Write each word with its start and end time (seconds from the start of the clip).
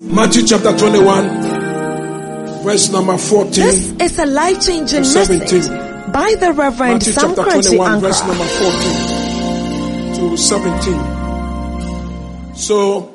Matthew 0.00 0.46
chapter 0.46 0.78
21, 0.78 2.62
verse 2.62 2.88
number 2.92 3.18
14. 3.18 3.50
This 3.50 3.90
is 4.00 4.16
a 4.20 4.26
life 4.26 4.64
changing 4.64 5.00
message 5.00 5.68
by 6.12 6.36
the 6.38 6.52
Reverend 6.52 6.92
Matthew 6.92 7.12
Sam 7.14 7.34
chapter 7.34 7.50
Korankye 7.50 7.76
21, 7.78 8.00
verse 8.00 8.24
number 8.24 8.44
14 8.44 10.14
to 10.14 10.36
17. 10.36 12.54
So, 12.54 13.12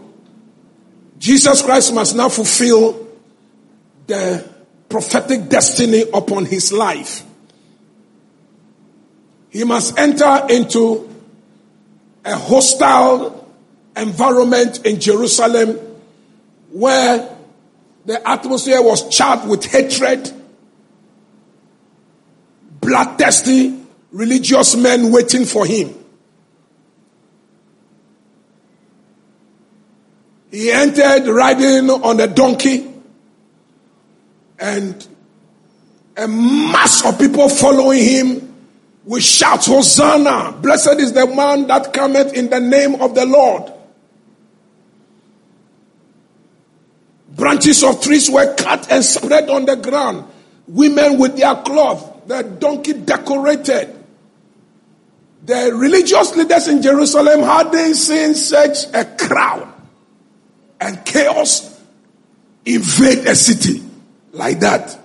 Jesus 1.17 1.61
Christ 1.61 1.93
must 1.93 2.17
now 2.17 2.27
fulfill 2.27 3.07
the 4.07 4.45
prophetic 4.89 5.47
destiny 5.47 6.03
upon 6.13 6.43
his 6.43 6.73
life. 6.73 7.23
He 9.51 9.63
must 9.63 9.97
enter 9.97 10.47
into 10.49 11.09
a 12.25 12.35
hostile 12.35 13.47
environment 13.95 14.85
in 14.85 14.99
Jerusalem 14.99 15.92
where 16.73 17.37
the 18.05 18.27
atmosphere 18.27 18.81
was 18.81 19.07
charged 19.15 19.47
with 19.47 19.63
hatred, 19.63 20.31
bloodthirsty 22.81 23.79
religious 24.11 24.75
men 24.75 25.11
waiting 25.11 25.45
for 25.45 25.65
him. 25.65 25.93
He 30.51 30.71
entered 30.71 31.27
riding 31.27 31.89
on 31.89 32.19
a 32.19 32.27
donkey 32.27 32.91
and 34.59 35.07
a 36.17 36.27
mass 36.27 37.05
of 37.05 37.17
people 37.19 37.49
following 37.49 38.03
him 38.03 38.55
will 39.03 39.19
shout, 39.19 39.65
Hosanna! 39.65 40.53
Blessed 40.53 40.99
is 40.99 41.13
the 41.13 41.25
man 41.27 41.67
that 41.67 41.91
cometh 41.93 42.33
in 42.33 42.49
the 42.49 42.59
name 42.59 42.95
of 43.01 43.15
the 43.15 43.25
Lord. 43.25 43.72
Branches 47.35 47.83
of 47.83 48.01
trees 48.01 48.29
were 48.29 48.53
cut 48.55 48.91
and 48.91 49.03
spread 49.03 49.49
on 49.49 49.65
the 49.65 49.75
ground. 49.75 50.27
Women 50.67 51.17
with 51.17 51.35
their 51.35 51.55
cloth, 51.55 52.27
the 52.27 52.43
donkey 52.43 52.93
decorated. 52.93 54.03
The 55.43 55.73
religious 55.73 56.35
leaders 56.35 56.67
in 56.67 56.81
Jerusalem 56.81 57.41
hadn't 57.41 57.95
seen 57.95 58.35
such 58.35 58.85
a 58.93 59.03
crowd 59.03 59.73
and 60.79 61.03
chaos 61.05 61.81
invade 62.65 63.27
a 63.27 63.35
city 63.35 63.83
like 64.31 64.59
that. 64.59 64.99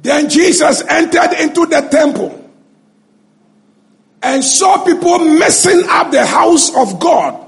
Then 0.00 0.28
Jesus 0.28 0.82
entered 0.82 1.32
into 1.40 1.66
the 1.66 1.80
temple 1.90 2.43
and 4.24 4.42
saw 4.42 4.82
people 4.84 5.18
messing 5.18 5.82
up 5.88 6.10
the 6.10 6.24
house 6.24 6.74
of 6.74 6.98
God, 6.98 7.38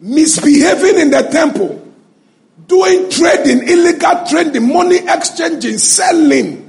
misbehaving 0.00 0.98
in 0.98 1.10
the 1.10 1.20
temple, 1.30 1.92
doing 2.66 3.10
trading, 3.10 3.68
illegal 3.68 4.24
trading, 4.26 4.72
money 4.72 4.96
exchanging, 5.06 5.76
selling. 5.76 6.62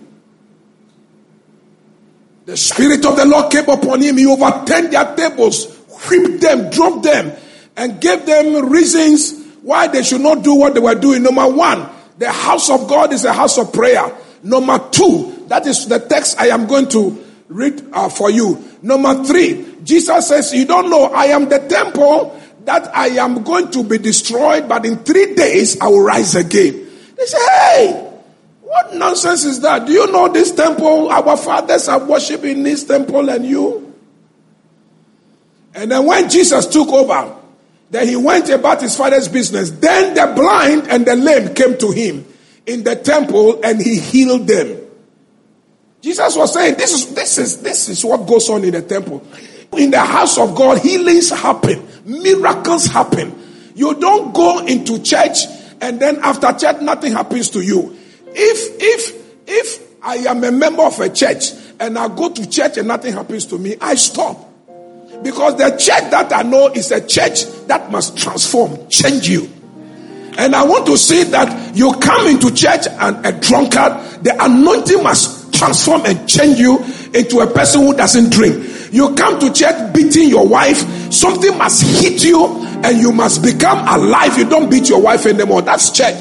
The 2.45 2.57
Spirit 2.57 3.05
of 3.05 3.15
the 3.15 3.25
Lord 3.25 3.51
came 3.51 3.69
upon 3.69 4.01
him. 4.01 4.17
He 4.17 4.25
overturned 4.25 4.91
their 4.91 5.15
tables, 5.15 5.73
whipped 6.09 6.41
them, 6.41 6.69
drove 6.69 7.01
them, 7.01 7.31
and 7.77 8.01
gave 8.01 8.25
them 8.25 8.69
reasons 8.69 9.41
why 9.61 9.87
they 9.87 10.03
should 10.03 10.21
not 10.21 10.43
do 10.43 10.55
what 10.55 10.73
they 10.73 10.79
were 10.81 10.95
doing. 10.95 11.23
Number 11.23 11.47
one, 11.47 11.89
the 12.17 12.31
house 12.31 12.69
of 12.69 12.89
God 12.89 13.13
is 13.13 13.23
a 13.23 13.33
house 13.33 13.57
of 13.57 13.71
prayer. 13.71 14.13
Number 14.43 14.79
two, 14.91 15.45
that 15.47 15.65
is 15.65 15.87
the 15.87 15.99
text 15.99 16.39
I 16.39 16.47
am 16.47 16.67
going 16.67 16.89
to 16.89 17.23
read 17.47 17.83
uh, 17.93 18.09
for 18.09 18.29
you. 18.29 18.63
Number 18.81 19.23
three, 19.23 19.77
Jesus 19.83 20.27
says, 20.27 20.53
You 20.53 20.65
don't 20.65 20.89
know, 20.89 21.05
I 21.05 21.25
am 21.25 21.49
the 21.49 21.59
temple 21.59 22.39
that 22.65 22.93
I 22.95 23.07
am 23.07 23.43
going 23.43 23.71
to 23.71 23.83
be 23.83 23.97
destroyed, 23.97 24.67
but 24.67 24.85
in 24.85 24.97
three 24.97 25.33
days 25.35 25.79
I 25.79 25.87
will 25.87 26.03
rise 26.03 26.35
again. 26.35 26.87
They 27.15 27.25
say, 27.25 27.37
Hey, 27.49 28.07
what 28.61 28.93
nonsense 28.93 29.45
is 29.45 29.61
that? 29.61 29.87
Do 29.87 29.93
you 29.93 30.11
know 30.11 30.27
this 30.27 30.51
temple? 30.51 31.09
Our 31.09 31.37
fathers 31.37 31.87
are 31.87 32.03
worshiping 32.03 32.63
this 32.63 32.83
temple 32.83 33.29
and 33.29 33.45
you? 33.45 33.93
And 35.73 35.91
then 35.91 36.05
when 36.05 36.29
Jesus 36.29 36.67
took 36.67 36.89
over, 36.89 37.35
then 37.89 38.07
he 38.07 38.15
went 38.15 38.49
about 38.49 38.81
his 38.81 38.97
father's 38.97 39.27
business. 39.27 39.71
Then 39.71 40.15
the 40.15 40.33
blind 40.35 40.89
and 40.89 41.05
the 41.05 41.15
lame 41.15 41.53
came 41.53 41.77
to 41.77 41.91
him 41.91 42.25
in 42.65 42.83
the 42.83 42.95
temple 42.95 43.61
and 43.63 43.81
he 43.81 43.99
healed 43.99 44.47
them. 44.47 44.86
Jesus 46.07 46.37
was 46.37 46.53
saying, 46.53 46.75
this 46.77 46.93
is, 46.93 47.13
this 47.13 47.37
is, 47.37 47.61
this 47.61 47.89
is 47.89 48.05
what 48.05 48.25
goes 48.25 48.49
on 48.49 48.63
in 48.63 48.71
the 48.71 48.81
temple. 48.81 49.21
In 49.73 49.91
the 49.91 49.99
house 49.99 50.37
of 50.37 50.55
God, 50.55 50.77
healings 50.79 51.31
happen, 51.31 51.85
miracles 52.05 52.85
happen. 52.85 53.37
You 53.75 53.93
don't 53.95 54.33
go 54.33 54.65
into 54.65 55.03
church 55.03 55.39
and 55.81 55.99
then 55.99 56.19
after 56.19 56.53
church, 56.53 56.81
nothing 56.81 57.11
happens 57.11 57.49
to 57.49 57.59
you. 57.59 57.93
If, 58.27 58.77
if, 58.79 59.49
if 59.49 60.01
I 60.01 60.15
am 60.29 60.45
a 60.45 60.51
member 60.53 60.83
of 60.83 60.97
a 61.01 61.09
church 61.09 61.51
and 61.77 61.99
I 61.99 62.07
go 62.07 62.29
to 62.29 62.49
church 62.49 62.77
and 62.77 62.87
nothing 62.87 63.11
happens 63.11 63.45
to 63.47 63.57
me, 63.57 63.75
I 63.81 63.95
stop. 63.95 64.49
Because 65.21 65.57
the 65.57 65.71
church 65.71 66.09
that 66.09 66.31
I 66.31 66.43
know 66.43 66.67
is 66.67 66.89
a 66.91 67.05
church 67.05 67.43
that 67.67 67.91
must 67.91 68.17
transform, 68.17 68.87
change 68.87 69.27
you. 69.27 69.49
And 70.37 70.55
I 70.55 70.63
want 70.63 70.85
to 70.85 70.97
see 70.97 71.23
that 71.23 71.75
you 71.75 71.91
come 71.95 72.27
into 72.27 72.55
church 72.55 72.87
and 72.89 73.25
a 73.25 73.33
drunkard, 73.33 74.23
the 74.23 74.33
anointing 74.39 75.03
must 75.03 75.36
transform 75.57 76.05
and 76.05 76.27
change 76.27 76.59
you 76.59 76.77
into 77.13 77.39
a 77.39 77.47
person 77.47 77.81
who 77.81 77.95
doesn't 77.95 78.31
drink. 78.31 78.93
You 78.93 79.15
come 79.15 79.39
to 79.39 79.51
church 79.51 79.93
beating 79.93 80.29
your 80.29 80.47
wife, 80.47 80.77
something 81.11 81.57
must 81.57 82.01
hit 82.01 82.23
you 82.23 82.45
and 82.83 82.97
you 82.97 83.11
must 83.11 83.43
become 83.43 83.79
alive. 83.87 84.37
You 84.37 84.49
don't 84.49 84.69
beat 84.69 84.89
your 84.89 85.01
wife 85.01 85.25
anymore. 85.25 85.61
That's 85.61 85.91
church. 85.91 86.15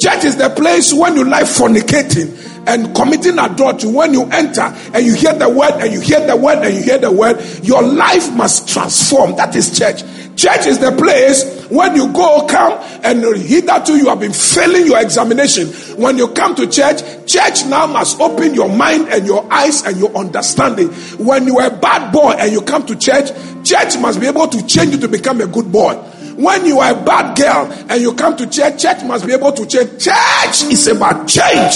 Church 0.00 0.24
is 0.24 0.36
the 0.36 0.50
place 0.50 0.92
when 0.92 1.16
you 1.16 1.24
like 1.24 1.44
fornicating 1.44 2.66
and 2.66 2.94
committing 2.94 3.38
adultery. 3.38 3.90
When 3.90 4.12
you 4.12 4.24
enter 4.24 4.62
and 4.62 5.04
you 5.04 5.14
hear 5.14 5.34
the 5.34 5.48
word 5.48 5.72
and 5.80 5.92
you 5.92 6.00
hear 6.00 6.24
the 6.24 6.36
word 6.36 6.58
and 6.64 6.74
you 6.74 6.82
hear 6.82 6.98
the 6.98 7.10
word, 7.10 7.40
your 7.62 7.82
life 7.82 8.32
must 8.34 8.68
transform. 8.68 9.36
That 9.36 9.56
is 9.56 9.76
church. 9.76 10.02
Church 10.36 10.66
is 10.66 10.78
the 10.78 10.92
place 10.92 11.57
when 11.70 11.96
you 11.96 12.12
go, 12.12 12.46
come, 12.46 12.72
and 13.04 13.22
hitherto 13.36 13.96
you 13.96 14.06
have 14.06 14.20
been 14.20 14.32
failing 14.32 14.86
your 14.86 15.00
examination. 15.00 15.68
When 16.00 16.16
you 16.16 16.28
come 16.28 16.54
to 16.54 16.66
church, 16.66 17.02
church 17.26 17.66
now 17.66 17.86
must 17.86 18.20
open 18.20 18.54
your 18.54 18.68
mind 18.68 19.08
and 19.08 19.26
your 19.26 19.50
eyes 19.52 19.84
and 19.84 19.96
your 19.98 20.16
understanding. 20.16 20.88
When 21.18 21.46
you 21.46 21.58
are 21.58 21.66
a 21.68 21.76
bad 21.76 22.12
boy 22.12 22.32
and 22.38 22.52
you 22.52 22.62
come 22.62 22.86
to 22.86 22.96
church, 22.96 23.30
church 23.64 23.98
must 23.98 24.20
be 24.20 24.26
able 24.26 24.48
to 24.48 24.66
change 24.66 24.92
you 24.92 25.00
to 25.00 25.08
become 25.08 25.40
a 25.40 25.46
good 25.46 25.70
boy. 25.70 25.94
When 26.36 26.64
you 26.64 26.78
are 26.78 26.92
a 26.92 27.04
bad 27.04 27.36
girl 27.36 27.70
and 27.90 28.00
you 28.00 28.14
come 28.14 28.36
to 28.36 28.48
church, 28.48 28.80
church 28.80 29.04
must 29.04 29.26
be 29.26 29.32
able 29.32 29.52
to 29.52 29.66
change. 29.66 29.90
Church 30.02 30.72
is 30.72 30.86
about 30.86 31.28
change. 31.28 31.74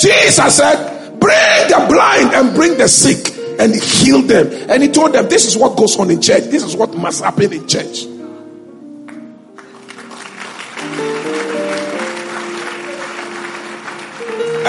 Jesus 0.00 0.56
said, 0.56 1.18
Bring 1.18 1.68
the 1.68 1.86
blind 1.88 2.32
and 2.34 2.54
bring 2.54 2.78
the 2.78 2.88
sick 2.88 3.36
and 3.58 3.74
heal 3.74 4.22
them. 4.22 4.48
And 4.70 4.82
he 4.82 4.88
told 4.88 5.14
them, 5.14 5.28
This 5.28 5.46
is 5.46 5.56
what 5.56 5.76
goes 5.76 5.98
on 5.98 6.10
in 6.10 6.20
church. 6.20 6.44
This 6.44 6.62
is 6.62 6.76
what 6.76 6.94
must 6.94 7.24
happen 7.24 7.52
in 7.52 7.66
church. 7.66 8.04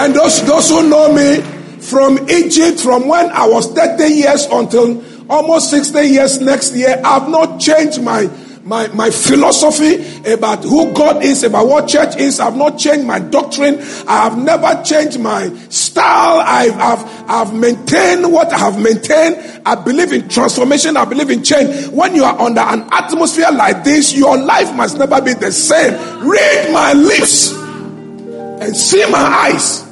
And 0.02 0.16
those, 0.16 0.44
those 0.46 0.68
who 0.68 0.88
know 0.88 1.14
me 1.14 1.40
from 1.80 2.28
Egypt, 2.28 2.80
from 2.80 3.06
when 3.06 3.30
I 3.30 3.46
was 3.46 3.72
30 3.72 4.12
years 4.12 4.46
until 4.46 5.00
almost 5.30 5.70
60 5.70 6.02
years 6.02 6.40
next 6.40 6.74
year, 6.74 7.00
I've 7.04 7.28
not 7.28 7.60
changed 7.60 8.02
my 8.02 8.28
my, 8.64 8.86
my 8.88 9.10
philosophy 9.10 9.96
about 10.32 10.62
who 10.64 10.92
God 10.92 11.24
is, 11.24 11.42
about 11.42 11.66
what 11.66 11.88
church 11.88 12.16
is. 12.16 12.40
I've 12.40 12.56
not 12.56 12.78
changed 12.78 13.06
my 13.06 13.18
doctrine. 13.18 13.78
I 14.06 14.24
have 14.24 14.38
never 14.38 14.82
changed 14.84 15.18
my 15.20 15.52
style. 15.68 16.42
I've, 16.44 16.78
I've, 16.78 17.30
I've 17.30 17.54
maintained 17.54 18.32
what 18.32 18.52
I 18.52 18.58
have 18.58 18.80
maintained. 18.80 19.62
I 19.66 19.74
believe 19.74 20.12
in 20.12 20.28
transformation. 20.28 20.96
I 20.96 21.04
believe 21.04 21.30
in 21.30 21.42
change. 21.42 21.88
When 21.88 22.14
you 22.14 22.24
are 22.24 22.38
under 22.40 22.60
an 22.60 22.88
atmosphere 22.92 23.50
like 23.52 23.82
this, 23.84 24.14
your 24.14 24.36
life 24.36 24.72
must 24.74 24.96
never 24.96 25.20
be 25.20 25.34
the 25.34 25.50
same. 25.50 25.94
Read 26.24 26.72
my 26.72 26.92
lips 26.92 27.52
and 27.52 28.76
see 28.76 29.04
my 29.10 29.18
eyes. 29.18 29.91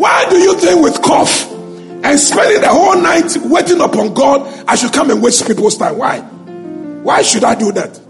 Why 0.00 0.24
do 0.30 0.38
you 0.38 0.54
think 0.58 0.82
with 0.82 1.02
cough 1.02 1.52
and 1.52 2.18
spending 2.18 2.62
the 2.62 2.68
whole 2.70 2.96
night 2.96 3.36
waiting 3.44 3.82
upon 3.82 4.14
God, 4.14 4.40
I 4.66 4.74
should 4.74 4.94
come 4.94 5.10
and 5.10 5.22
waste 5.22 5.46
people's 5.46 5.76
time? 5.76 5.98
Why? 5.98 6.20
Why 6.20 7.20
should 7.20 7.44
I 7.44 7.54
do 7.54 7.70
that? 7.72 8.00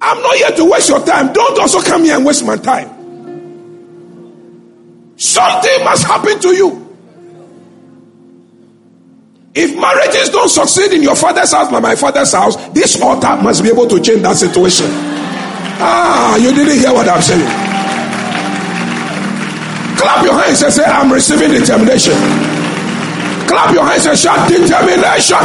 I'm 0.00 0.22
not 0.22 0.36
here 0.36 0.52
to 0.52 0.70
waste 0.70 0.88
your 0.88 1.04
time. 1.04 1.32
Don't 1.32 1.58
also 1.58 1.82
come 1.82 2.04
here 2.04 2.14
and 2.14 2.24
waste 2.24 2.46
my 2.46 2.56
time. 2.56 2.86
Something 5.16 5.84
must 5.84 6.06
happen 6.06 6.38
to 6.38 6.54
you. 6.54 6.96
If 9.52 9.76
marriages 9.80 10.28
don't 10.28 10.48
succeed 10.48 10.92
in 10.92 11.02
your 11.02 11.16
father's 11.16 11.50
house, 11.50 11.72
my 11.72 11.96
father's 11.96 12.32
house, 12.32 12.54
this 12.68 13.02
altar 13.02 13.36
must 13.42 13.64
be 13.64 13.70
able 13.70 13.88
to 13.88 14.00
change 14.00 14.22
that 14.22 14.36
situation. 14.36 14.86
Ah, 15.82 16.36
you 16.36 16.54
didn't 16.54 16.78
hear 16.78 16.94
what 16.94 17.08
I'm 17.08 17.20
saying. 17.20 17.71
Clap 20.02 20.24
your 20.24 20.34
hands 20.34 20.62
and 20.62 20.72
say, 20.72 20.84
I'm 20.84 21.12
receiving 21.12 21.52
determination. 21.52 22.14
Clap 23.46 23.72
your 23.72 23.84
hands 23.84 24.06
and 24.06 24.18
shout, 24.18 24.48
determination. 24.48 25.38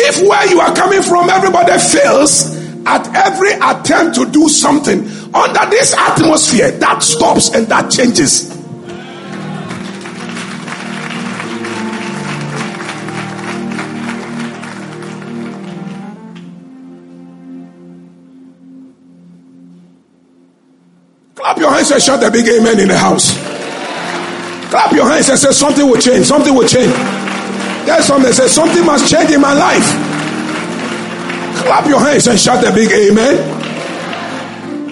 If 0.00 0.26
where 0.26 0.48
you 0.48 0.60
are 0.60 0.74
coming 0.74 1.02
from, 1.02 1.28
everybody 1.28 1.78
fails 1.78 2.56
at 2.86 3.06
every 3.14 3.52
attempt 3.52 4.16
to 4.16 4.24
do 4.30 4.48
something, 4.48 5.00
under 5.34 5.66
this 5.68 5.94
atmosphere, 5.94 6.70
that 6.70 7.02
stops 7.02 7.54
and 7.54 7.66
that 7.66 7.90
changes. 7.90 8.57
And 21.90 22.02
shout 22.02 22.22
a 22.22 22.30
big 22.30 22.46
amen 22.48 22.80
in 22.80 22.88
the 22.88 22.98
house. 22.98 23.32
Clap 24.70 24.92
your 24.92 25.06
hands 25.06 25.28
and 25.28 25.38
say 25.38 25.52
something 25.52 25.86
will 25.88 26.00
change. 26.00 26.26
Something 26.26 26.54
will 26.54 26.68
change. 26.68 26.92
There's 27.86 28.04
something 28.04 28.32
says 28.32 28.52
something 28.52 28.84
must 28.84 29.10
change 29.10 29.30
in 29.30 29.40
my 29.40 29.54
life. 29.54 29.86
Clap 31.64 31.88
your 31.88 32.00
hands 32.00 32.26
and 32.26 32.38
shout 32.38 32.62
a 32.62 32.72
big 32.72 32.90
amen. 32.92 33.38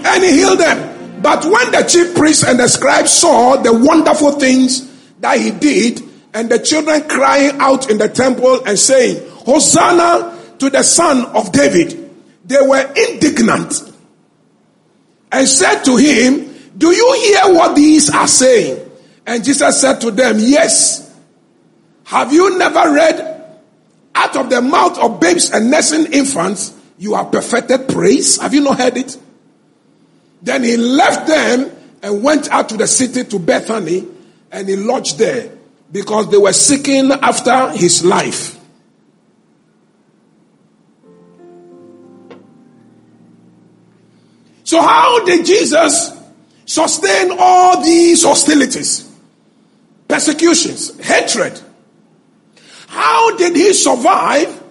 And 0.07 0.25
he 0.25 0.33
healed 0.33 0.59
them. 0.59 1.21
But 1.21 1.45
when 1.45 1.73
the 1.73 1.83
chief 1.83 2.15
priests 2.15 2.45
and 2.45 2.59
the 2.59 2.69
scribes 2.69 3.11
saw 3.11 3.57
the 3.57 3.73
wonderful 3.73 4.33
things 4.33 4.91
that 5.21 5.39
he 5.39 5.51
did, 5.51 6.03
and 6.33 6.51
the 6.51 6.59
children 6.59 7.09
crying 7.09 7.53
out 7.61 7.91
in 7.91 7.99
the 7.99 8.09
temple 8.09 8.63
and 8.67 8.79
saying, 8.79 9.27
Hosanna 9.47 10.39
to 10.59 10.71
the 10.71 10.83
son 10.83 11.25
of 11.35 11.53
David, 11.53 12.11
they 12.45 12.61
were 12.61 12.93
indignant 12.95 13.75
and 15.33 15.49
said 15.49 15.83
to 15.85 15.97
him, 15.97 16.56
Do 16.77 16.91
you 16.91 17.13
hear 17.23 17.55
what 17.55 17.75
these 17.75 18.11
are 18.15 18.29
saying? 18.29 18.91
And 19.27 19.45
Jesus 19.45 19.81
said 19.81 20.01
to 20.03 20.11
them, 20.11 20.37
Yes. 20.39 21.05
Have 22.05 22.33
you 22.33 22.57
never 22.57 22.93
read, 22.93 23.45
out 24.15 24.37
of 24.37 24.49
the 24.49 24.63
mouth 24.63 24.97
of 24.99 25.19
babes 25.19 25.51
and 25.51 25.71
nursing 25.71 26.13
infants, 26.13 26.73
you 26.99 27.15
have 27.15 27.33
perfected 27.33 27.89
praise? 27.89 28.41
Have 28.41 28.55
you 28.55 28.61
not 28.61 28.79
heard 28.79 28.97
it? 28.97 29.19
Then 30.41 30.63
he 30.63 30.77
left 30.77 31.27
them 31.27 31.73
and 32.03 32.23
went 32.23 32.49
out 32.51 32.69
to 32.69 32.77
the 32.77 32.87
city 32.87 33.25
to 33.25 33.39
Bethany 33.41 34.07
and 34.53 34.69
he 34.69 34.77
lodged 34.77 35.19
there 35.19 35.51
because 35.91 36.31
they 36.31 36.39
were 36.39 36.53
seeking 36.53 37.11
after 37.11 37.71
his 37.71 38.05
life. 38.05 38.59
So, 44.63 44.81
how 44.81 45.25
did 45.25 45.45
Jesus 45.45 46.11
sustain 46.67 47.31
all 47.39 47.83
these 47.83 48.23
hostilities, 48.25 49.11
persecutions, 50.07 50.99
hatred? 51.01 51.59
How 52.89 53.37
did 53.37 53.57
he 53.57 53.73
survive 53.73 54.63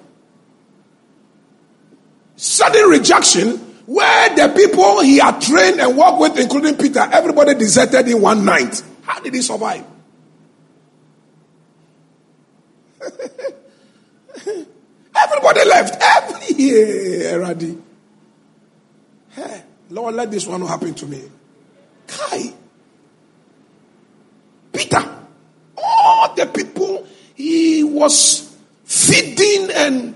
sudden 2.36 2.90
rejection 2.90 3.58
where 3.86 4.36
the 4.36 4.50
people 4.56 5.02
he 5.02 5.18
had 5.18 5.40
trained 5.42 5.80
and 5.80 5.98
worked 5.98 6.20
with, 6.20 6.38
including 6.40 6.78
Peter, 6.78 7.00
everybody 7.00 7.56
deserted 7.56 8.08
in 8.08 8.22
one 8.22 8.46
night? 8.46 8.84
How 9.04 9.20
did 9.20 9.34
he 9.34 9.42
survive? 9.42 9.84
everybody 15.16 15.66
left. 15.66 15.98
Every 16.02 16.56
year, 16.62 17.56
Lord, 19.90 20.16
let 20.16 20.32
this 20.32 20.48
one 20.48 20.62
happen 20.62 20.94
to 20.96 21.06
me. 21.06 21.22
Kai. 22.08 22.54
Peter. 24.74 25.20
All 25.78 26.34
the 26.36 26.46
people 26.46 27.08
he 27.36 27.84
was 27.84 28.56
feeding 28.84 29.72
and 29.72 30.16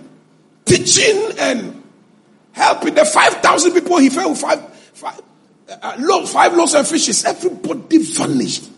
teaching 0.66 1.32
and 1.40 1.84
helping 2.52 2.96
the 2.96 3.06
5,000 3.06 3.74
people 3.74 3.98
he 3.98 4.10
fed 4.10 4.28
with 4.28 4.40
five, 4.40 4.74
five, 4.94 5.22
uh, 5.82 5.96
loaves, 6.00 6.32
five 6.32 6.54
loaves 6.56 6.74
and 6.74 6.88
fishes. 6.88 7.26
Everybody 7.26 8.04
vanished. 8.04 8.70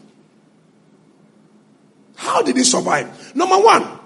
How 2.16 2.42
did 2.42 2.56
he 2.56 2.64
survive? 2.64 3.36
Number 3.36 3.58
one, 3.58 4.00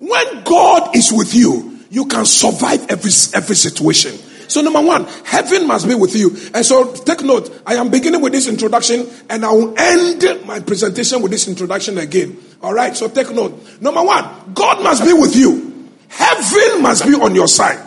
when 0.00 0.42
God 0.44 0.96
is 0.96 1.12
with 1.12 1.34
you, 1.34 1.78
you 1.90 2.06
can 2.06 2.24
survive 2.24 2.86
every, 2.90 3.10
every 3.34 3.56
situation. 3.56 4.18
So 4.50 4.62
number 4.62 4.80
one, 4.80 5.04
heaven 5.24 5.68
must 5.68 5.86
be 5.86 5.94
with 5.94 6.16
you. 6.16 6.30
And 6.52 6.66
so 6.66 6.92
take 6.92 7.22
note, 7.22 7.62
I 7.64 7.74
am 7.74 7.88
beginning 7.88 8.20
with 8.20 8.32
this 8.32 8.48
introduction 8.48 9.08
and 9.28 9.44
I 9.44 9.52
will 9.52 9.78
end 9.78 10.44
my 10.44 10.58
presentation 10.58 11.22
with 11.22 11.30
this 11.30 11.46
introduction 11.46 11.98
again. 11.98 12.36
All 12.60 12.74
right, 12.74 12.96
so 12.96 13.08
take 13.08 13.30
note. 13.30 13.80
Number 13.80 14.02
one, 14.02 14.52
God 14.52 14.82
must 14.82 15.04
be 15.04 15.12
with 15.12 15.36
you. 15.36 15.88
Heaven 16.08 16.82
must 16.82 17.06
be 17.06 17.14
on 17.14 17.32
your 17.36 17.46
side. 17.46 17.80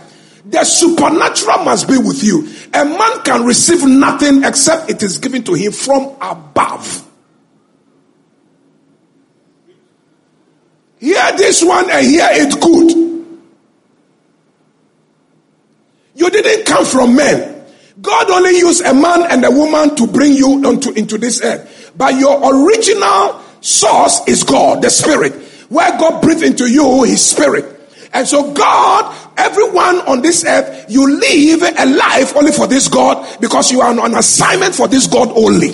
The 0.45 0.63
supernatural 0.63 1.65
must 1.65 1.89
be 1.89 1.97
with 1.97 2.23
you. 2.23 2.47
A 2.73 2.85
man 2.85 3.23
can 3.23 3.43
receive 3.43 3.85
nothing 3.85 4.45
except 4.45 4.89
it 4.89 5.03
is 5.03 5.17
given 5.17 5.43
to 5.43 5.53
him 5.55 5.73
from 5.73 6.15
above. 6.21 7.05
Hear 10.99 11.35
this 11.35 11.61
one 11.61 11.89
and 11.89 12.05
hear 12.05 12.29
it 12.31 12.61
good. 12.61 13.03
You 16.15 16.22
didn't 16.33 16.65
come 16.65 16.85
from 16.85 17.15
men. 17.15 17.63
God 18.01 18.29
only 18.29 18.57
used 18.57 18.83
a 18.85 18.93
man 18.93 19.23
and 19.31 19.45
a 19.45 19.51
woman 19.51 19.95
to 19.95 20.07
bring 20.07 20.33
you 20.33 20.61
onto, 20.65 20.91
into 20.91 21.17
this 21.17 21.41
earth. 21.41 21.93
But 21.95 22.15
your 22.19 22.39
original 22.43 23.39
source 23.61 24.27
is 24.27 24.43
God, 24.43 24.81
the 24.81 24.89
Spirit. 24.89 25.33
Where 25.69 25.97
God 25.97 26.21
breathed 26.21 26.43
into 26.43 26.69
you 26.69 27.03
His 27.03 27.25
Spirit. 27.25 27.65
And 28.13 28.27
so 28.27 28.53
God, 28.53 29.15
everyone 29.37 30.01
on 30.01 30.21
this 30.21 30.43
earth, 30.45 30.85
you 30.89 31.19
live 31.19 31.63
a 31.63 31.85
life 31.85 32.35
only 32.35 32.51
for 32.51 32.67
this 32.67 32.87
God 32.87 33.39
because 33.39 33.71
you 33.71 33.81
are 33.81 33.97
on 33.97 34.15
assignment 34.15 34.75
for 34.75 34.87
this 34.87 35.07
God 35.07 35.29
only. 35.35 35.71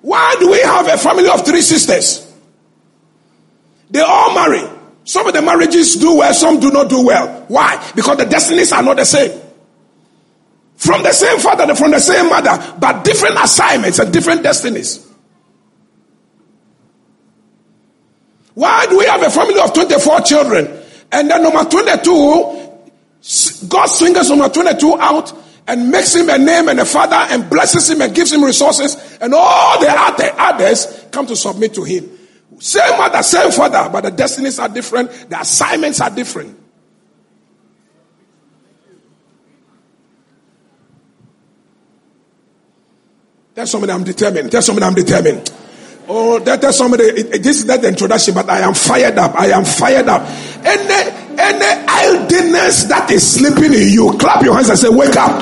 Why 0.00 0.36
do 0.38 0.50
we 0.50 0.60
have 0.60 0.86
a 0.86 0.96
family 0.96 1.28
of 1.28 1.44
three 1.44 1.60
sisters? 1.60 2.27
They 3.90 4.00
all 4.00 4.34
marry. 4.34 4.62
Some 5.04 5.26
of 5.26 5.32
the 5.32 5.42
marriages 5.42 5.94
do 5.94 6.16
well, 6.16 6.34
some 6.34 6.60
do 6.60 6.70
not 6.70 6.90
do 6.90 7.06
well. 7.06 7.46
Why? 7.48 7.92
Because 7.96 8.18
the 8.18 8.26
destinies 8.26 8.72
are 8.72 8.82
not 8.82 8.98
the 8.98 9.04
same. 9.04 9.40
From 10.76 11.02
the 11.02 11.12
same 11.12 11.38
father, 11.38 11.64
and 11.64 11.76
from 11.76 11.90
the 11.90 11.98
same 11.98 12.28
mother, 12.28 12.76
but 12.78 13.04
different 13.04 13.36
assignments 13.42 13.98
and 13.98 14.12
different 14.12 14.42
destinies. 14.42 15.04
Why 18.54 18.86
do 18.86 18.98
we 18.98 19.06
have 19.06 19.22
a 19.22 19.30
family 19.30 19.60
of 19.60 19.72
24 19.72 20.20
children? 20.22 20.82
And 21.10 21.30
then 21.30 21.42
number 21.42 21.64
22, 21.64 23.68
God 23.68 23.86
swings 23.86 24.28
number 24.28 24.48
22 24.48 24.98
out 24.98 25.32
and 25.68 25.90
makes 25.90 26.14
him 26.14 26.28
a 26.28 26.38
name 26.38 26.68
and 26.68 26.80
a 26.80 26.84
father 26.84 27.14
and 27.14 27.48
blesses 27.48 27.88
him 27.88 28.02
and 28.02 28.14
gives 28.14 28.32
him 28.32 28.42
resources 28.42 29.18
and 29.20 29.32
all 29.34 29.80
the 29.80 29.88
other 29.88 30.32
others 30.36 31.06
come 31.12 31.26
to 31.26 31.36
submit 31.36 31.74
to 31.74 31.84
him. 31.84 32.17
Same 32.58 32.98
mother, 32.98 33.22
same 33.22 33.50
father, 33.52 33.88
but 33.90 34.02
the 34.02 34.10
destinies 34.10 34.58
are 34.58 34.68
different, 34.68 35.10
the 35.28 35.40
assignments 35.40 36.00
are 36.00 36.10
different. 36.10 36.58
Tell 43.54 43.66
somebody 43.66 43.92
I'm 43.92 44.04
determined. 44.04 44.52
Tell 44.52 44.62
somebody 44.62 44.86
I'm 44.86 44.94
determined. 44.94 45.52
Oh, 46.08 46.38
that 46.38 46.60
tell 46.60 46.72
somebody 46.72 47.04
it, 47.04 47.42
this 47.42 47.58
is 47.58 47.64
not 47.64 47.82
the 47.82 47.88
introduction, 47.88 48.32
but 48.32 48.48
I 48.48 48.60
am 48.60 48.72
fired 48.72 49.18
up. 49.18 49.34
I 49.34 49.46
am 49.46 49.64
fired 49.64 50.08
up. 50.08 50.22
Any 50.64 51.10
any 51.36 51.86
idleness 51.88 52.84
that 52.84 53.10
is 53.10 53.28
sleeping 53.28 53.74
in 53.74 53.88
you, 53.88 54.16
clap 54.18 54.42
your 54.44 54.54
hands 54.54 54.68
and 54.68 54.78
say, 54.78 54.88
Wake 54.88 55.16
up. 55.16 55.32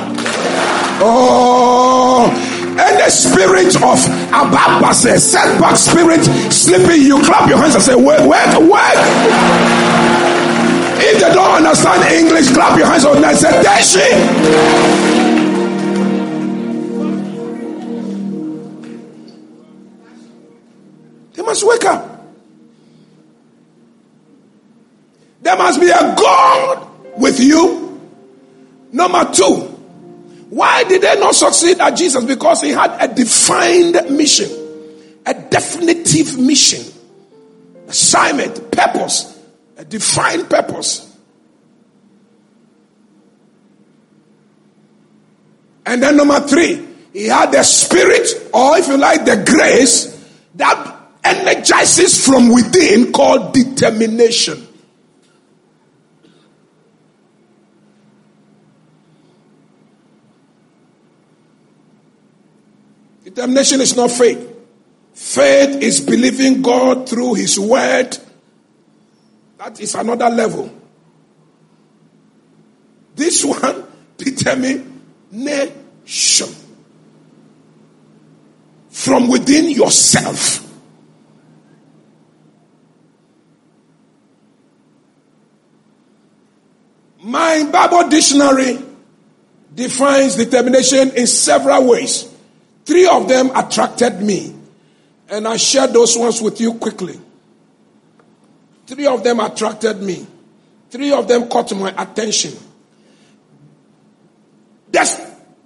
Oh 0.99 2.46
any 2.79 3.11
spirit 3.11 3.75
of 3.77 3.99
ababase, 4.33 5.19
setback 5.19 5.77
spirit 5.77 6.25
sleeping, 6.53 7.03
you 7.03 7.23
clap 7.23 7.49
your 7.49 7.59
hands 7.59 7.75
and 7.75 7.83
say, 7.83 7.95
Wait, 7.95 8.21
wait, 8.21 8.59
wait. 8.59 10.07
If 10.99 11.21
they 11.21 11.33
don't 11.33 11.65
understand 11.65 12.03
English, 12.13 12.53
clap 12.53 12.77
your 12.79 12.87
hands 12.87 13.05
on 13.05 13.25
and 13.25 13.37
say, 13.37 13.51
Deshi. 13.63 15.17
They 21.35 21.43
must 21.43 21.67
wake 21.67 21.85
up. 21.85 22.17
There 25.43 25.57
must 25.57 25.81
be 25.81 25.91
a 25.91 26.15
God 26.17 26.89
with 27.19 27.39
you. 27.39 28.01
Number 28.91 29.31
two, 29.33 29.76
why 30.51 30.85
did 30.85 31.03
they 31.03 31.19
not 31.19 31.35
succeed 31.35 31.81
at 31.81 31.91
Jesus? 31.97 32.25
Because 32.25 32.63
he 32.63 32.71
had 32.71 32.97
a 33.01 33.13
defined 33.13 34.17
mission, 34.17 34.51
a 35.27 35.35
definitive 35.35 36.39
mission. 36.39 36.93
assignment, 37.89 38.71
purpose, 38.71 39.39
a 39.77 39.85
defined 39.85 40.49
purpose. 40.49 41.03
And 45.85 46.03
then 46.03 46.17
number 46.17 46.41
three, 46.41 46.87
he 47.13 47.27
had 47.27 47.53
the 47.53 47.63
spirit, 47.63 48.29
or 48.53 48.77
if 48.79 48.89
you 48.89 48.97
like, 48.97 49.25
the 49.25 49.43
grace 49.47 50.13
that 50.57 50.97
energizes 51.23 52.25
from 52.25 52.53
within 52.53 53.13
called 53.13 53.55
determination. 53.55 54.66
Determination 63.37 63.83
is 63.83 63.95
not 63.95 64.11
faith. 64.11 64.51
Faith 65.13 65.83
is 65.83 66.01
believing 66.01 66.63
God 66.63 67.07
through 67.07 67.35
His 67.35 67.61
word. 67.61 68.17
That 69.59 69.79
is 69.79 69.95
another 69.95 70.31
level. 70.31 70.73
This 73.15 73.45
one, 73.45 73.85
determination. 74.17 76.49
From 78.89 79.29
within 79.29 79.69
yourself. 79.69 80.63
My 87.19 87.69
Bible 87.71 88.09
dictionary 88.09 88.79
defines 89.75 90.37
determination 90.37 91.11
in 91.11 91.27
several 91.27 91.87
ways. 91.87 92.26
Three 92.87 93.09
of 93.09 93.29
them 93.29 93.51
attracted 93.55 94.23
me, 94.23 94.55
and 95.29 95.47
I 95.49 95.57
shared 95.57 95.93
those 95.93 96.17
ones 96.17 96.41
with 96.41 96.61
you 96.61 96.75
quickly. 96.75 97.21
Three 98.87 99.09
of 99.09 99.25
them 99.25 99.41
attracted 99.41 100.01
me. 100.01 100.25
Three 100.91 101.13
of 101.13 101.27
them 101.27 101.49
caught 101.49 101.75
my 101.75 101.91
attention. 102.01 102.53
That's 104.93 105.21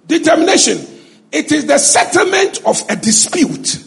determination. 0.07 0.79
It 1.31 1.51
is 1.51 1.67
the 1.67 1.77
settlement 1.77 2.63
of 2.65 2.83
a 2.89 2.95
dispute 2.95 3.83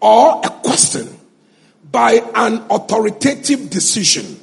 or 0.00 0.40
a 0.42 0.48
question 0.48 1.14
by 1.92 2.12
an 2.34 2.64
authoritative 2.70 3.68
decision. 3.68 4.40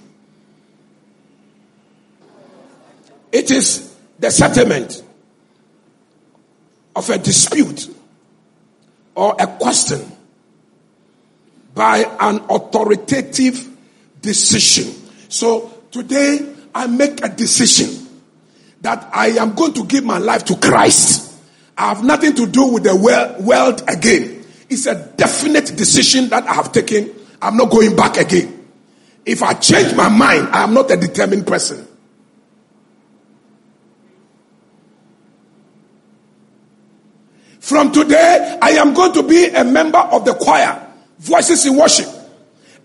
It 3.32 3.50
is 3.50 3.96
the 4.20 4.30
settlement 4.30 5.02
of 6.98 7.10
a 7.12 7.18
dispute 7.20 7.94
or 9.14 9.36
a 9.40 9.46
question 9.46 10.12
by 11.76 12.00
an 12.20 12.42
authoritative 12.50 13.70
decision. 14.20 14.92
So 15.30 15.72
today 15.92 16.56
I 16.74 16.88
make 16.88 17.24
a 17.24 17.30
decision 17.30 18.08
that 18.82 19.08
I 19.14 19.28
am 19.28 19.54
going 19.54 19.74
to 19.74 19.86
give 19.86 20.04
my 20.06 20.18
life 20.18 20.46
to 20.46 20.56
Christ. 20.56 21.40
I 21.78 21.90
have 21.90 22.04
nothing 22.04 22.34
to 22.34 22.48
do 22.48 22.66
with 22.66 22.84
the 22.84 22.96
world 22.96 23.84
again. 23.88 24.44
It's 24.68 24.88
a 24.88 24.96
definite 25.16 25.76
decision 25.78 26.30
that 26.30 26.48
I 26.48 26.56
have 26.56 26.72
taken. 26.72 27.14
I'm 27.40 27.58
not 27.58 27.70
going 27.70 27.96
back 27.96 28.18
again. 28.18 28.68
If 29.24 29.44
I 29.44 29.54
change 29.54 29.96
my 29.96 30.10
mind, 30.10 30.48
I 30.48 30.64
am 30.64 30.74
not 30.74 30.90
a 30.90 30.98
determined 30.98 31.46
person. 31.46 31.87
From 37.68 37.92
today, 37.92 38.58
I 38.62 38.80
am 38.80 38.94
going 38.94 39.12
to 39.12 39.24
be 39.24 39.48
a 39.48 39.66
member 39.66 39.98
of 39.98 40.24
the 40.24 40.34
choir, 40.36 40.88
Voices 41.20 41.66
in 41.66 41.76
Worship. 41.76 42.08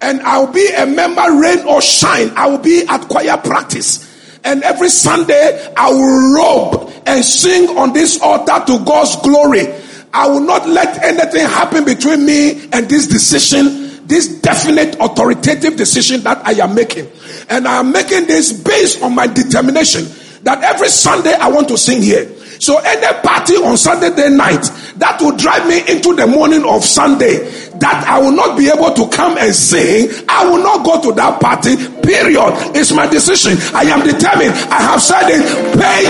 And 0.01 0.21
I'll 0.23 0.53
be 0.53 0.67
a 0.77 0.85
member, 0.87 1.23
rain 1.41 1.61
or 1.69 1.81
shine. 1.81 2.33
I 2.35 2.49
will 2.49 2.59
be 2.59 2.85
at 2.89 3.03
choir 3.03 3.37
practice. 3.37 4.41
And 4.43 4.65
every 4.65 4.89
Sunday, 4.89 5.73
I 5.77 5.89
will 5.89 6.35
robe 6.35 6.93
and 7.07 7.25
sing 7.25 7.79
on 7.79 7.93
this 7.93 8.21
altar 8.21 8.61
to 8.67 8.85
God's 8.85 9.15
glory. 9.23 9.73
I 10.13 10.27
will 10.27 10.41
not 10.41 10.69
let 10.69 11.01
anything 11.05 11.47
happen 11.47 11.85
between 11.85 12.27
me 12.27 12.69
and 12.73 12.89
this 12.89 13.07
decision, 13.07 14.09
this 14.09 14.41
definite 14.41 14.97
authoritative 14.99 15.77
decision 15.77 16.23
that 16.25 16.45
I 16.45 16.55
am 16.55 16.75
making. 16.75 17.09
And 17.49 17.69
I 17.69 17.79
am 17.79 17.93
making 17.93 18.27
this 18.27 18.53
based 18.53 19.01
on 19.01 19.15
my 19.15 19.29
determination 19.29 20.07
that 20.43 20.65
every 20.65 20.89
Sunday 20.89 21.35
I 21.35 21.51
want 21.51 21.69
to 21.69 21.79
sing 21.79 22.03
here. 22.03 22.29
So 22.59 22.79
any 22.79 23.07
party 23.27 23.55
on 23.57 23.77
Saturday 23.77 24.31
night 24.31 24.63
that 24.97 25.19
will 25.21 25.37
drive 25.37 25.67
me 25.69 25.81
into 25.89 26.15
the 26.15 26.27
morning 26.27 26.65
of 26.65 26.85
Sunday 26.85 27.39
that 27.79 28.05
I 28.07 28.19
will 28.21 28.33
not 28.33 28.57
be 28.57 28.69
able 28.69 28.93
to 28.93 29.09
come 29.15 29.37
and 29.39 29.55
sing, 29.55 30.09
I 30.29 30.49
will 30.49 30.63
not 30.63 30.85
go 30.85 31.01
to 31.03 31.13
that 31.17 31.41
party. 31.41 31.77
Period. 31.77 32.77
It's 32.77 32.93
my 32.93 33.07
decision. 33.07 33.57
I 33.75 33.83
am 33.85 34.01
determined. 34.07 34.55
I 34.71 34.81
have 34.83 35.03
said 35.03 35.29
it. 35.29 35.43
Pay. 35.75 36.05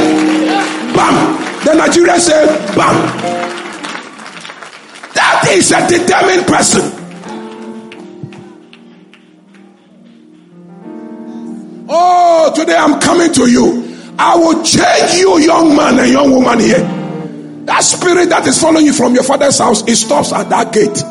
Bam. 0.94 1.64
The 1.64 1.74
Nigerian 1.74 2.20
said, 2.20 2.46
bam. 2.76 2.94
That 5.14 5.46
is 5.50 5.70
a 5.72 5.86
determined 5.88 6.46
person. 6.46 6.82
Oh, 11.88 12.52
today 12.54 12.76
I'm 12.76 12.98
coming 13.00 13.32
to 13.34 13.50
you. 13.50 13.91
I 14.18 14.36
will 14.36 14.62
change 14.62 15.14
you, 15.14 15.38
young 15.40 15.74
man 15.74 15.98
and 15.98 16.10
young 16.12 16.30
woman 16.30 16.60
here. 16.60 16.78
That 17.64 17.80
spirit 17.80 18.28
that 18.30 18.46
is 18.46 18.60
following 18.60 18.86
you 18.86 18.92
from 18.92 19.14
your 19.14 19.24
father's 19.24 19.58
house, 19.58 19.82
it 19.86 19.96
stops 19.96 20.32
at 20.32 20.48
that 20.50 20.72
gate. 20.72 21.02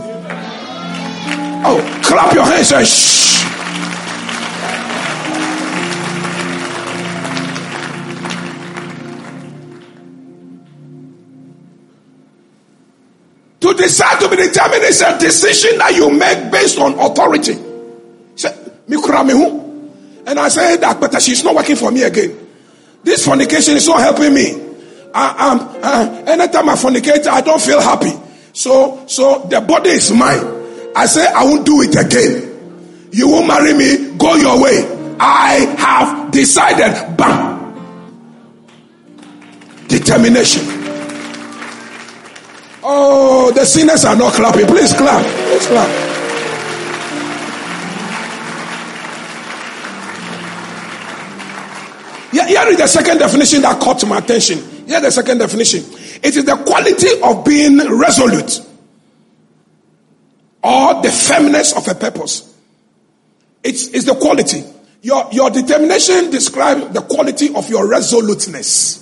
Oh, 1.63 2.01
clap 2.03 2.34
your 2.34 2.46
hands 2.46 2.72
and 2.72 2.88
shh. 2.88 3.22
To 13.62 13.74
decide 13.75 14.20
to 14.20 14.27
be 14.29 14.38
determined 14.38 14.84
is 14.84 15.01
a 15.01 15.17
decision 15.20 15.77
that 15.77 15.93
you 15.96 16.10
make 16.10 16.51
based 16.51 16.79
on 16.79 16.98
authority. 17.00 17.53
And 20.25 20.39
I 20.39 20.48
said 20.50 20.77
that, 20.81 21.00
but 21.00 21.22
she's 21.22 21.43
not 21.43 21.55
working 21.55 21.75
for 21.75 21.91
me 21.91 22.03
again. 22.03 22.50
This 23.03 23.25
fornication 23.25 23.75
is 23.75 23.88
not 23.88 24.00
helping 24.00 24.34
me. 24.34 24.70
I, 25.13 25.51
am 25.51 25.60
uh, 25.84 26.31
anytime 26.31 26.70
I 26.70 26.75
fornicate, 26.75 27.27
I 27.27 27.41
don't 27.41 27.62
feel 27.62 27.81
happy. 27.81 28.12
So, 28.53 29.05
so 29.08 29.46
the 29.50 29.62
body 29.62 29.89
is 29.89 30.12
mine. 30.12 30.62
I 30.96 31.05
say 31.05 31.25
I 31.25 31.43
won't 31.43 31.65
do 31.65 31.81
it 31.81 31.96
again. 31.96 33.10
You 33.12 33.29
won't 33.29 33.48
marry 33.48 33.74
me. 33.74 34.17
Go 34.17 34.36
your 34.36 34.62
way. 34.62 35.15
I 35.20 35.75
have 35.77 36.31
decided. 36.31 37.17
Bam. 37.17 37.60
Determination. 39.88 40.63
Oh, 42.84 43.51
the 43.53 43.65
sinners 43.65 44.05
are 44.05 44.15
not 44.15 44.34
clapping. 44.34 44.65
Please 44.67 44.93
clap. 44.93 45.25
Please 45.25 45.67
clap. 45.67 46.11
Here 52.32 52.68
is 52.68 52.78
the 52.78 52.88
second 52.88 53.18
definition 53.18 53.62
that 53.64 53.82
caught 53.82 54.06
my 54.08 54.20
attention. 54.20 54.60
Here 54.88 54.98
is 54.98 55.04
the 55.04 55.12
second 55.12 55.40
definition. 55.40 55.84
It 56.24 56.36
is 56.36 56.46
the 56.46 56.56
quality 56.56 57.22
of 57.22 57.46
being 57.46 57.78
resolute 58.00 58.62
or 60.64 61.02
the 61.02 61.12
firmness 61.12 61.76
of 61.76 61.88
a 61.88 61.96
purpose. 61.96 62.48
It's, 63.64 63.88
it's 63.90 64.06
the 64.06 64.16
quality. 64.16 64.64
Your, 65.02 65.28
your 65.32 65.50
determination 65.50 66.30
describes 66.30 66.94
the 66.94 67.02
quality 67.02 67.54
of 67.54 67.70
your 67.70 67.88
resoluteness. 67.88 69.00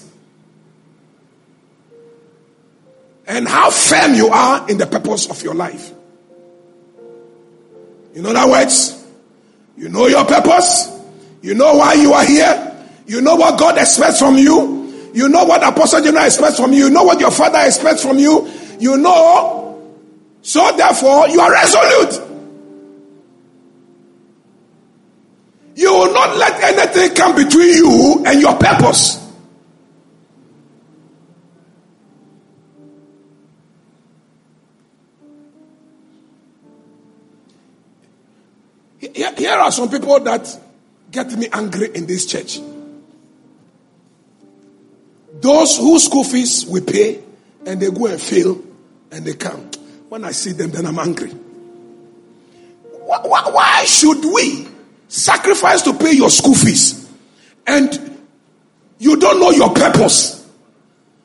And 3.27 3.47
how 3.47 3.69
firm 3.69 4.15
you 4.15 4.29
are 4.29 4.69
in 4.69 4.77
the 4.77 4.87
purpose 4.87 5.29
of 5.29 5.43
your 5.43 5.53
life. 5.53 5.91
In 8.15 8.25
other 8.25 8.49
words, 8.49 9.05
you 9.77 9.89
know 9.89 10.07
your 10.07 10.25
purpose. 10.25 10.89
You 11.41 11.53
know 11.53 11.75
why 11.75 11.93
you 11.93 12.11
are 12.13 12.25
here. 12.25 12.68
You 13.09 13.21
know 13.21 13.33
what 13.35 13.57
God 13.57 13.75
expects 13.79 14.19
from 14.19 14.37
you. 14.37 15.09
You 15.15 15.29
know 15.29 15.43
what 15.43 15.63
Apostle 15.63 16.03
General 16.03 16.25
expects 16.25 16.57
from 16.59 16.73
you. 16.73 16.85
You 16.85 16.89
know 16.91 17.01
what 17.01 17.19
your 17.19 17.31
father 17.31 17.57
expects 17.59 18.03
from 18.03 18.19
you. 18.19 18.47
You 18.79 18.97
know. 18.97 19.81
So 20.43 20.71
therefore, 20.77 21.27
you 21.27 21.41
are 21.41 21.51
resolute. 21.51 22.27
You 25.75 25.91
will 25.91 26.13
not 26.13 26.37
let 26.37 26.61
anything 26.61 27.15
come 27.15 27.35
between 27.35 27.69
you 27.69 28.23
and 28.27 28.39
your 28.39 28.55
purpose. 28.57 29.27
Here 38.99 39.49
are 39.49 39.71
some 39.71 39.89
people 39.89 40.19
that 40.19 40.59
get 41.09 41.31
me 41.31 41.47
angry 41.51 41.89
in 41.95 42.05
this 42.05 42.27
church. 42.27 42.59
Those 45.41 45.77
whose 45.77 46.05
school 46.05 46.23
fees 46.23 46.65
we 46.65 46.81
pay 46.81 47.21
and 47.65 47.79
they 47.81 47.89
go 47.91 48.07
and 48.07 48.21
fail 48.21 48.61
and 49.11 49.25
they 49.25 49.33
come. 49.33 49.69
When 50.09 50.23
I 50.25 50.31
see 50.31 50.51
them, 50.51 50.71
then 50.71 50.85
I'm 50.85 50.99
angry. 50.99 51.29
wh- 53.07 53.21
wh- 53.23 53.53
why 53.53 53.85
should 53.85 54.23
we 54.33 54.67
sacrifice 55.07 55.81
to 55.83 55.93
pay 55.93 56.11
your 56.13 56.29
school 56.29 56.53
fees 56.55 57.09
and 57.65 58.19
you 58.99 59.15
don't 59.17 59.39
know 59.39 59.51
your 59.51 59.73
purpose? 59.73 60.47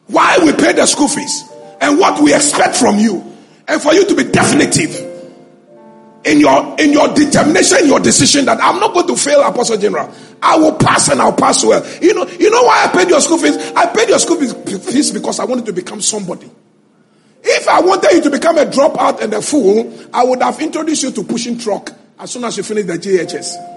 Why 0.06 0.38
we 0.42 0.52
pay 0.52 0.72
the 0.72 0.86
school 0.86 1.08
fees 1.08 1.44
and 1.80 1.98
what 1.98 2.22
we 2.22 2.34
expect 2.34 2.76
from 2.76 2.98
you, 2.98 3.22
and 3.68 3.80
for 3.82 3.92
you 3.94 4.06
to 4.06 4.14
be 4.14 4.24
definitive 4.24 4.92
in 6.24 6.40
your 6.40 6.76
in 6.78 6.92
your 6.92 7.12
determination, 7.12 7.86
your 7.86 8.00
decision 8.00 8.46
that 8.46 8.58
I'm 8.62 8.80
not 8.80 8.94
going 8.94 9.06
to 9.08 9.16
fail 9.16 9.42
Apostle 9.42 9.76
General. 9.76 10.12
I 10.42 10.56
will 10.56 10.74
pass 10.74 11.08
and 11.08 11.20
I'll 11.20 11.32
pass 11.34 11.64
well. 11.64 11.84
You 12.00 12.14
know, 12.14 12.26
you 12.26 12.50
know 12.50 12.62
why 12.62 12.84
I 12.84 12.92
paid 12.96 13.08
your 13.10 13.20
school 13.20 13.38
fees? 13.38 13.56
I 13.74 13.86
paid 13.86 14.08
your 14.08 14.18
school 14.18 14.36
fees 14.36 15.10
because 15.10 15.38
I 15.38 15.44
wanted 15.44 15.66
to 15.66 15.72
become 15.72 16.00
somebody. 16.00 16.50
If 17.42 17.68
I 17.68 17.80
wanted 17.80 18.12
you 18.12 18.22
to 18.22 18.30
become 18.30 18.56
a 18.56 18.64
dropout 18.64 19.20
and 19.20 19.34
a 19.34 19.42
fool, 19.42 19.92
I 20.14 20.24
would 20.24 20.42
have 20.42 20.60
introduced 20.60 21.02
you 21.02 21.10
to 21.12 21.24
pushing 21.24 21.58
truck 21.58 21.92
as 22.18 22.30
soon 22.30 22.44
as 22.44 22.56
you 22.56 22.62
finish 22.62 22.86
the 22.86 22.94
JHS. 22.94 23.72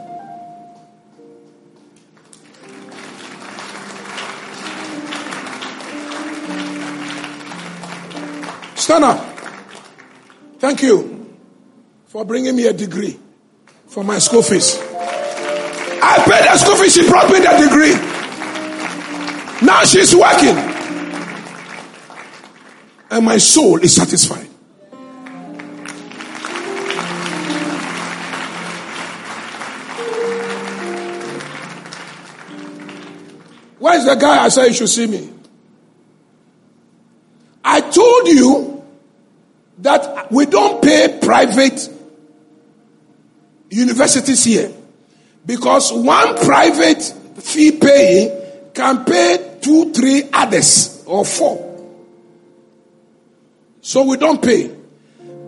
Stand 8.77 9.03
up. 9.03 9.19
Thank 10.59 10.81
you 10.81 11.16
for 12.07 12.23
bringing 12.25 12.55
me 12.55 12.65
a 12.67 12.73
degree 12.73 13.19
for 13.87 14.03
my 14.03 14.17
school 14.19 14.41
fees. 14.41 14.77
I 14.79 16.23
paid 16.25 16.45
the 16.45 16.57
school 16.57 16.75
fees, 16.77 16.93
she 16.93 17.07
brought 17.07 17.29
me 17.31 17.39
the 17.39 17.67
degree. 17.67 17.93
Now 19.65 19.83
she's 19.83 20.15
working. 20.15 20.57
And 23.09 23.25
my 23.25 23.37
soul 23.37 23.77
is 23.79 23.95
satisfied. 23.95 24.45
Where 33.79 33.97
is 33.97 34.05
the 34.05 34.15
guy 34.15 34.43
I 34.43 34.49
said 34.49 34.67
you 34.67 34.73
should 34.73 34.89
see 34.89 35.07
me? 35.07 35.29
I 37.63 37.81
told 37.81 38.27
you 38.27 38.85
that 39.79 40.31
we 40.31 40.45
don't 40.45 40.81
pay 40.81 41.19
private 41.21 41.96
universities 43.69 44.43
here 44.43 44.71
because 45.45 45.91
one 45.91 46.35
private 46.37 47.01
fee 47.37 47.71
paying 47.71 48.31
can 48.73 49.05
pay 49.05 49.57
two, 49.61 49.93
three 49.93 50.23
others 50.33 51.03
or 51.05 51.25
four. 51.25 51.63
So 53.81 54.03
we 54.03 54.17
don't 54.17 54.41
pay. 54.43 54.75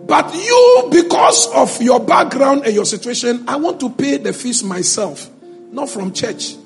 But 0.06 0.34
you, 0.34 0.88
because 0.90 1.46
of 1.54 1.80
your 1.80 2.00
background 2.00 2.64
and 2.64 2.74
your 2.74 2.86
situation, 2.86 3.44
I 3.46 3.56
want 3.56 3.78
to 3.80 3.90
pay 3.90 4.16
the 4.16 4.32
fees 4.32 4.64
myself, 4.64 5.30
not 5.70 5.88
from 5.88 6.12
church. 6.12 6.56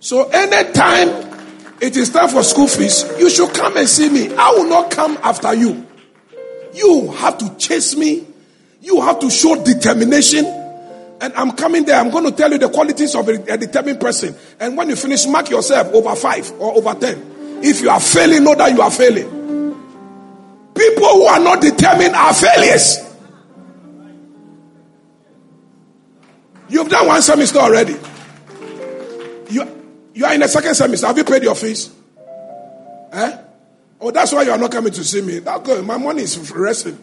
So 0.00 0.28
anytime 0.28 1.08
it 1.80 1.96
is 1.96 2.10
time 2.10 2.28
for 2.28 2.42
school 2.42 2.68
fees, 2.68 3.04
you 3.18 3.30
should 3.30 3.54
come 3.54 3.76
and 3.76 3.88
see 3.88 4.10
me. 4.10 4.34
I 4.34 4.50
will 4.50 4.68
not 4.68 4.90
come 4.90 5.16
after 5.22 5.54
you. 5.54 5.86
You 6.74 7.12
have 7.12 7.38
to 7.38 7.56
chase 7.56 7.96
me. 7.96 8.26
You 8.82 9.00
have 9.00 9.20
to 9.20 9.30
show 9.30 9.62
determination. 9.62 10.44
And 11.20 11.34
I'm 11.34 11.52
coming 11.52 11.84
there. 11.84 12.00
I'm 12.00 12.10
going 12.10 12.24
to 12.24 12.32
tell 12.32 12.50
you 12.50 12.58
the 12.58 12.68
qualities 12.70 13.14
of 13.14 13.28
a, 13.28 13.58
determined 13.58 14.00
person. 14.00 14.34
And 14.58 14.76
when 14.76 14.88
you 14.88 14.96
finish, 14.96 15.26
mark 15.26 15.50
yourself 15.50 15.92
over 15.92 16.16
five 16.16 16.50
or 16.52 16.76
over 16.76 16.94
ten. 16.94 17.60
If 17.62 17.82
you 17.82 17.90
are 17.90 18.00
failing, 18.00 18.44
know 18.44 18.54
that 18.54 18.72
you 18.72 18.80
are 18.80 18.90
failing. 18.90 19.28
People 20.74 21.08
who 21.08 21.24
are 21.24 21.40
not 21.40 21.60
determined 21.60 22.14
are 22.14 22.32
failures. 22.32 23.06
You've 26.70 26.88
done 26.88 27.06
one 27.06 27.20
semester 27.20 27.58
already. 27.58 27.96
You, 29.50 30.08
you 30.14 30.24
are 30.24 30.32
in 30.32 30.40
the 30.40 30.48
second 30.48 30.74
semester. 30.74 31.06
Have 31.06 31.18
you 31.18 31.24
paid 31.24 31.42
your 31.42 31.54
fees? 31.54 31.90
Eh? 33.12 33.38
Oh, 34.00 34.10
that's 34.10 34.32
why 34.32 34.42
you 34.42 34.52
are 34.52 34.58
not 34.58 34.70
coming 34.70 34.92
to 34.92 35.04
see 35.04 35.20
me. 35.20 35.40
That 35.40 35.62
good. 35.64 35.84
My 35.84 35.98
money 35.98 36.22
is 36.22 36.50
resting. 36.50 36.98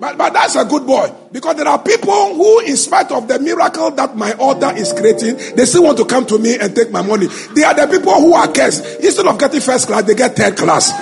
But, 0.00 0.16
but 0.16 0.32
that's 0.32 0.54
a 0.54 0.64
good 0.64 0.86
boy. 0.86 1.12
Because 1.32 1.56
there 1.56 1.66
are 1.66 1.82
people 1.82 2.34
who, 2.34 2.60
in 2.60 2.76
spite 2.76 3.10
of 3.10 3.26
the 3.26 3.40
miracle 3.40 3.90
that 3.90 4.16
my 4.16 4.32
order 4.34 4.72
is 4.76 4.92
creating, 4.92 5.56
they 5.56 5.64
still 5.64 5.82
want 5.82 5.98
to 5.98 6.04
come 6.04 6.24
to 6.26 6.38
me 6.38 6.56
and 6.56 6.74
take 6.74 6.92
my 6.92 7.02
money. 7.02 7.26
They 7.54 7.64
are 7.64 7.74
the 7.74 7.88
people 7.88 8.14
who 8.14 8.32
are 8.32 8.46
cursed. 8.46 9.00
Instead 9.00 9.26
of 9.26 9.38
getting 9.38 9.60
first 9.60 9.88
class, 9.88 10.04
they 10.04 10.14
get 10.14 10.36
third 10.36 10.56
class. 10.56 10.92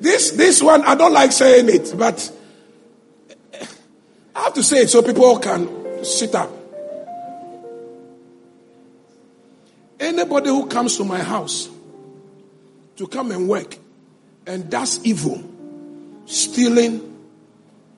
This, 0.00 0.30
this 0.30 0.62
one, 0.62 0.82
I 0.84 0.94
don't 0.94 1.12
like 1.12 1.32
saying 1.32 1.68
it, 1.68 1.92
but 1.98 2.32
I 4.34 4.44
have 4.44 4.54
to 4.54 4.62
say 4.62 4.78
it 4.82 4.88
so 4.88 5.02
people 5.02 5.38
can 5.38 5.87
sit 6.02 6.34
up. 6.34 6.50
Anybody 10.00 10.48
who 10.48 10.66
comes 10.66 10.96
to 10.96 11.04
my 11.04 11.18
house 11.18 11.68
to 12.96 13.06
come 13.06 13.32
and 13.32 13.48
work 13.48 13.76
and 14.46 14.70
does 14.70 15.04
evil, 15.04 15.42
stealing, 16.26 17.16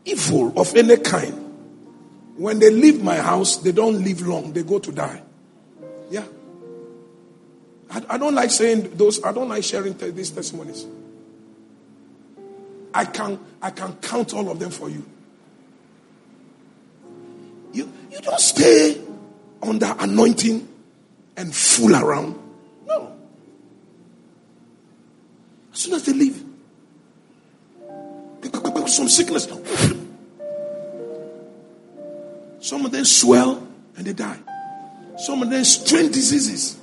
evil 0.05 0.59
of 0.59 0.75
any 0.75 0.97
kind, 0.97 1.35
when 2.37 2.59
they 2.59 2.71
leave 2.71 3.03
my 3.03 3.17
house, 3.17 3.59
they 3.59 3.73
don't 3.73 4.03
live 4.03 4.27
long, 4.27 4.53
they 4.53 4.63
go 4.63 4.79
to 4.79 4.91
die. 4.91 5.23
Yeah. 6.11 6.25
I, 7.91 8.03
I 8.11 8.19
don't 8.19 8.35
like 8.35 8.51
saying 8.51 8.97
those, 8.97 9.23
I 9.23 9.33
don't 9.33 9.49
like 9.49 9.63
sharing 9.65 9.95
te- 9.95 10.11
these 10.11 10.31
testimonies. 10.31 10.87
I 12.93 13.05
can 13.05 13.39
I 13.63 13.71
can 13.71 13.93
count 13.97 14.35
all 14.35 14.51
of 14.51 14.59
them 14.59 14.71
for 14.71 14.89
you. 14.89 15.05
You 18.11 18.21
don't 18.21 18.41
stay 18.41 19.01
under 19.63 19.95
anointing 19.99 20.69
and 21.37 21.55
fool 21.55 21.95
around. 21.95 22.39
No. 22.87 23.13
As 25.73 25.79
soon 25.79 25.95
as 25.95 26.05
they 26.05 26.13
leave, 26.13 26.45
some 28.91 29.09
sickness. 29.09 29.47
Some 32.61 32.85
of 32.85 32.93
them 32.93 33.05
swell 33.05 33.67
and 33.97 34.07
they 34.07 34.13
die. 34.13 34.39
Some 35.19 35.43
of 35.43 35.51
them 35.51 35.65
strange 35.65 36.13
diseases. 36.13 36.77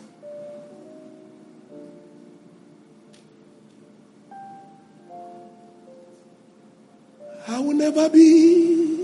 I 7.48 7.60
will 7.60 7.74
never 7.74 8.10
be 8.10 8.97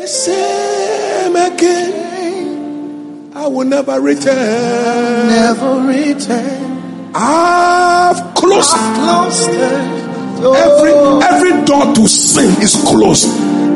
the 0.00 0.06
same 0.08 1.36
again. 1.36 3.30
I 3.34 3.46
will 3.48 3.66
never 3.66 4.00
return. 4.00 5.28
Never 5.28 5.80
return. 5.86 7.10
I've 7.14 8.34
closed 8.34 8.70
Closed 8.70 9.50
it. 9.50 9.60
every 10.56 10.92
every 11.28 11.64
door 11.66 11.92
to 11.94 12.08
sin 12.08 12.62
is 12.62 12.76
closed. 12.88 13.28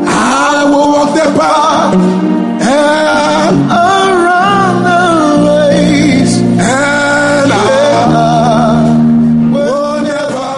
I 0.06 0.64
will 0.64 0.92
walk 0.94 1.14
the 1.14 1.24
path 1.38 1.94
and, 1.94 3.70
around 3.70 4.82
the 4.88 5.04
ways. 5.46 6.38
and 6.40 7.52
I 7.52 7.54
will 9.52 10.00
never. 10.02 10.52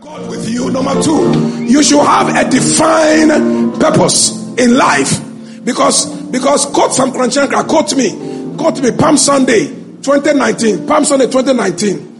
God 0.00 0.30
with 0.30 0.48
you. 0.48 0.70
Number 0.70 1.02
two, 1.02 1.64
you 1.66 1.82
should 1.82 2.00
have 2.02 2.28
a 2.34 2.48
defined 2.50 3.78
purpose 3.78 4.43
in 4.58 4.76
life. 4.76 5.64
Because 5.64 6.06
because 6.30 6.66
quote 6.66 6.92
Sam 6.92 7.10
Korankye, 7.10 7.68
quote 7.68 7.96
me, 7.96 8.56
quote 8.56 8.80
me, 8.82 8.90
Palm 8.92 9.16
Sunday 9.16 9.66
2019, 10.02 10.86
Palm 10.86 11.04
Sunday 11.04 11.26
2019. 11.26 12.10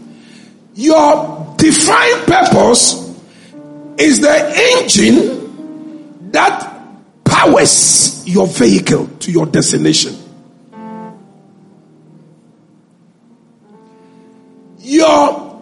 Your 0.75 1.53
defined 1.57 2.25
purpose 2.25 3.05
is 3.97 4.19
the 4.19 4.79
engine 4.79 6.31
that 6.31 6.75
powers 7.23 8.27
your 8.27 8.47
vehicle 8.47 9.07
to 9.19 9.31
your 9.31 9.45
destination. 9.45 10.15
Your 14.79 15.61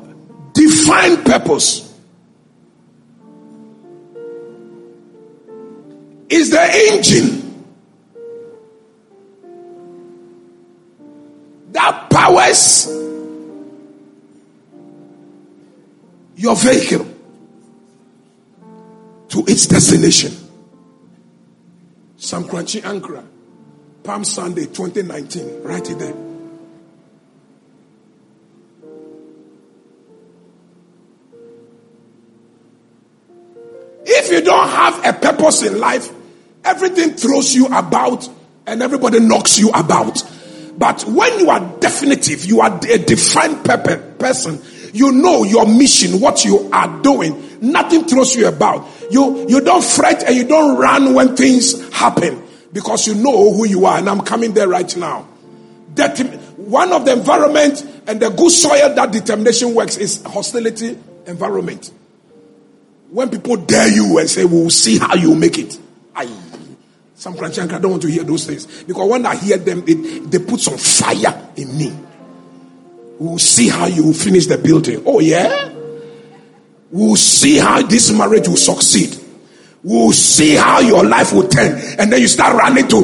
defined 0.53 1.25
purpose 1.25 1.92
is 6.33 6.49
the 6.49 6.67
engine 6.91 7.65
that 11.71 12.09
powers 12.09 12.87
your 16.35 16.55
vehicle 16.55 17.05
to 19.29 19.43
its 19.47 19.67
destination. 19.67 20.31
Sam 22.17 22.45
Korankye 22.45 22.81
Ankrah. 22.81 23.25
Palm 24.03 24.23
Sunday 24.23 24.65
2019. 24.65 25.61
Write 25.61 25.89
it 25.91 25.99
there. 25.99 26.15
If 34.05 34.31
you 34.31 34.41
don't 34.41 34.67
have 34.67 35.05
a 35.05 35.13
purpose 35.13 35.63
in 35.63 35.79
life, 35.79 36.11
everything 36.63 37.11
throws 37.13 37.53
you 37.53 37.67
about 37.67 38.29
and 38.65 38.81
everybody 38.81 39.19
knocks 39.19 39.59
you 39.59 39.69
about. 39.69 40.23
But 40.77 41.03
when 41.03 41.39
you 41.39 41.49
are 41.49 41.79
definitive, 41.79 42.45
you 42.45 42.61
are 42.61 42.79
a 42.89 42.97
defined 42.97 43.63
person, 43.65 44.61
you 44.93 45.11
know 45.11 45.43
your 45.43 45.67
mission, 45.67 46.19
what 46.19 46.45
you 46.45 46.69
are 46.71 47.01
doing, 47.01 47.59
nothing 47.61 48.05
throws 48.05 48.35
you 48.35 48.47
about. 48.47 48.87
You, 49.11 49.47
you 49.47 49.61
don't 49.61 49.83
fret 49.83 50.23
and 50.23 50.35
you 50.35 50.45
don't 50.45 50.77
run 50.77 51.13
when 51.13 51.35
things 51.35 51.93
happen 51.93 52.41
because 52.71 53.07
you 53.07 53.15
know 53.15 53.53
who 53.53 53.65
you 53.67 53.85
are. 53.85 53.97
And 53.97 54.09
I'm 54.09 54.21
coming 54.21 54.53
there 54.53 54.67
right 54.67 54.95
now. 54.97 55.27
That 55.95 56.19
one 56.57 56.91
of 56.91 57.05
the 57.05 57.13
environment 57.13 57.85
and 58.07 58.19
the 58.19 58.29
good 58.29 58.51
soil 58.51 58.95
that 58.95 59.11
determination 59.11 59.75
works 59.75 59.97
is 59.97 60.23
hostility 60.23 60.97
environment. 61.27 61.91
When 63.11 63.29
people 63.29 63.57
dare 63.57 63.93
you 63.93 64.17
and 64.17 64.27
say, 64.27 64.43
we'll 64.43 64.71
see 64.71 64.97
how 64.97 65.13
you 65.13 65.35
make 65.35 65.59
it. 65.59 65.77
I, 66.15 66.25
Sam 67.15 67.33
Korankye 67.33 67.81
don't 67.81 67.91
want 67.91 68.01
to 68.03 68.09
hear 68.09 68.23
those 68.23 68.45
things. 68.45 68.83
Because 68.83 69.09
when 69.09 69.25
I 69.25 69.35
hear 69.35 69.57
them, 69.57 69.83
it, 69.87 70.31
they 70.31 70.39
put 70.39 70.59
some 70.59 70.77
fire 70.77 71.49
in 71.55 71.77
me. 71.77 71.93
We'll 73.19 73.39
see 73.39 73.69
how 73.69 73.85
you 73.85 74.13
finish 74.13 74.47
the 74.47 74.57
building. 74.57 75.03
Oh, 75.05 75.19
yeah? 75.19 75.69
We'll 76.91 77.15
see 77.15 77.57
how 77.57 77.81
this 77.83 78.11
marriage 78.11 78.47
will 78.47 78.57
succeed. 78.57 79.17
We'll 79.83 80.11
see 80.11 80.55
how 80.55 80.79
your 80.79 81.03
life 81.03 81.33
will 81.33 81.47
turn. 81.47 81.79
And 81.99 82.11
then 82.11 82.21
you 82.21 82.27
start 82.27 82.55
running 82.55 82.87
to. 82.87 83.03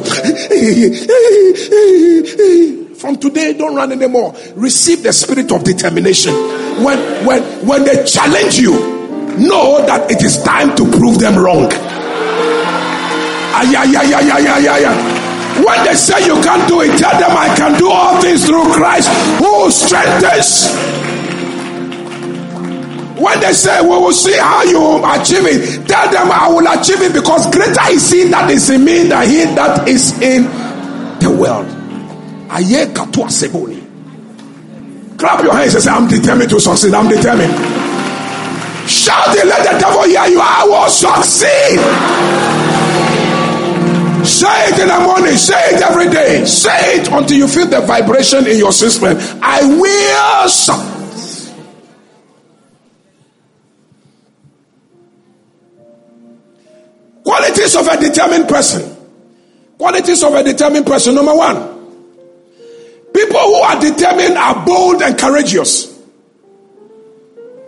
From 2.96 3.16
today, 3.16 3.54
don't 3.54 3.74
run 3.76 3.92
anymore. 3.92 4.34
Receive 4.54 5.02
the 5.02 5.12
spirit 5.12 5.52
of 5.52 5.64
determination. 5.64 6.34
When, 6.84 6.98
when, 7.24 7.42
when 7.66 7.84
they 7.84 8.04
challenge 8.04 8.58
you, 8.58 8.72
know 9.38 9.84
that 9.86 10.10
it 10.10 10.22
is 10.22 10.42
time 10.42 10.76
to 10.76 10.84
prove 10.98 11.18
them 11.18 11.38
wrong. 11.38 11.70
When 15.64 15.84
they 15.84 15.94
say 15.94 16.24
you 16.24 16.34
can't 16.42 16.66
do 16.68 16.80
it, 16.80 16.96
tell 16.98 17.12
them 17.18 17.36
I 17.36 17.52
can 17.56 17.78
do 17.78 17.90
all 17.90 18.20
things 18.22 18.46
through 18.46 18.72
Christ 18.72 19.08
who 19.38 19.70
strengthens. 19.70 20.70
When 23.20 23.38
they 23.40 23.52
say 23.52 23.82
we 23.82 23.88
will 23.88 24.12
see 24.12 24.36
how 24.38 24.62
you 24.62 25.04
achieve 25.04 25.44
it, 25.44 25.86
tell 25.86 26.10
them 26.10 26.30
I 26.32 26.48
will 26.48 26.66
achieve 26.66 27.02
it 27.02 27.12
because 27.12 27.50
greater 27.52 27.90
is 27.92 28.10
he 28.10 28.24
that 28.30 28.50
is 28.50 28.70
in 28.70 28.82
me 28.84 29.04
than 29.08 29.28
he 29.28 29.44
that 29.56 29.86
is 29.86 30.12
in 30.22 30.44
the 31.20 31.28
world. 31.30 31.66
Clap 35.18 35.44
your 35.44 35.52
hands 35.52 35.74
and 35.74 35.84
say, 35.84 35.90
I'm 35.90 36.08
determined 36.08 36.48
to 36.50 36.58
succeed. 36.60 36.94
I'm 36.94 37.08
determined. 37.08 37.52
Shout 38.88 39.36
it, 39.36 39.44
let 39.44 39.70
the 39.70 39.78
devil 39.78 40.02
hear 40.04 40.26
you. 40.26 40.40
I 40.42 40.64
will 40.64 40.88
succeed. 40.88 42.49
Say 44.24 44.68
it 44.68 44.78
in 44.80 44.88
the 44.88 45.00
morning, 45.00 45.36
say 45.36 45.74
it 45.74 45.82
every 45.82 46.10
day. 46.10 46.44
Say 46.44 47.00
it 47.00 47.08
until 47.08 47.36
you 47.36 47.48
feel 47.48 47.66
the 47.66 47.80
vibration 47.80 48.46
in 48.46 48.58
your 48.58 48.72
system. 48.72 49.16
I 49.42 49.62
will. 49.64 51.00
Qualities 57.24 57.76
of 57.76 57.86
a 57.86 57.96
determined 58.00 58.48
person. 58.48 58.96
Qualities 59.78 60.22
of 60.22 60.34
a 60.34 60.42
determined 60.42 60.86
person. 60.86 61.14
Number 61.14 61.34
one, 61.34 61.56
people 63.14 63.40
who 63.40 63.54
are 63.54 63.80
determined 63.80 64.36
are 64.36 64.64
bold 64.66 65.02
and 65.02 65.18
courageous. 65.18 65.98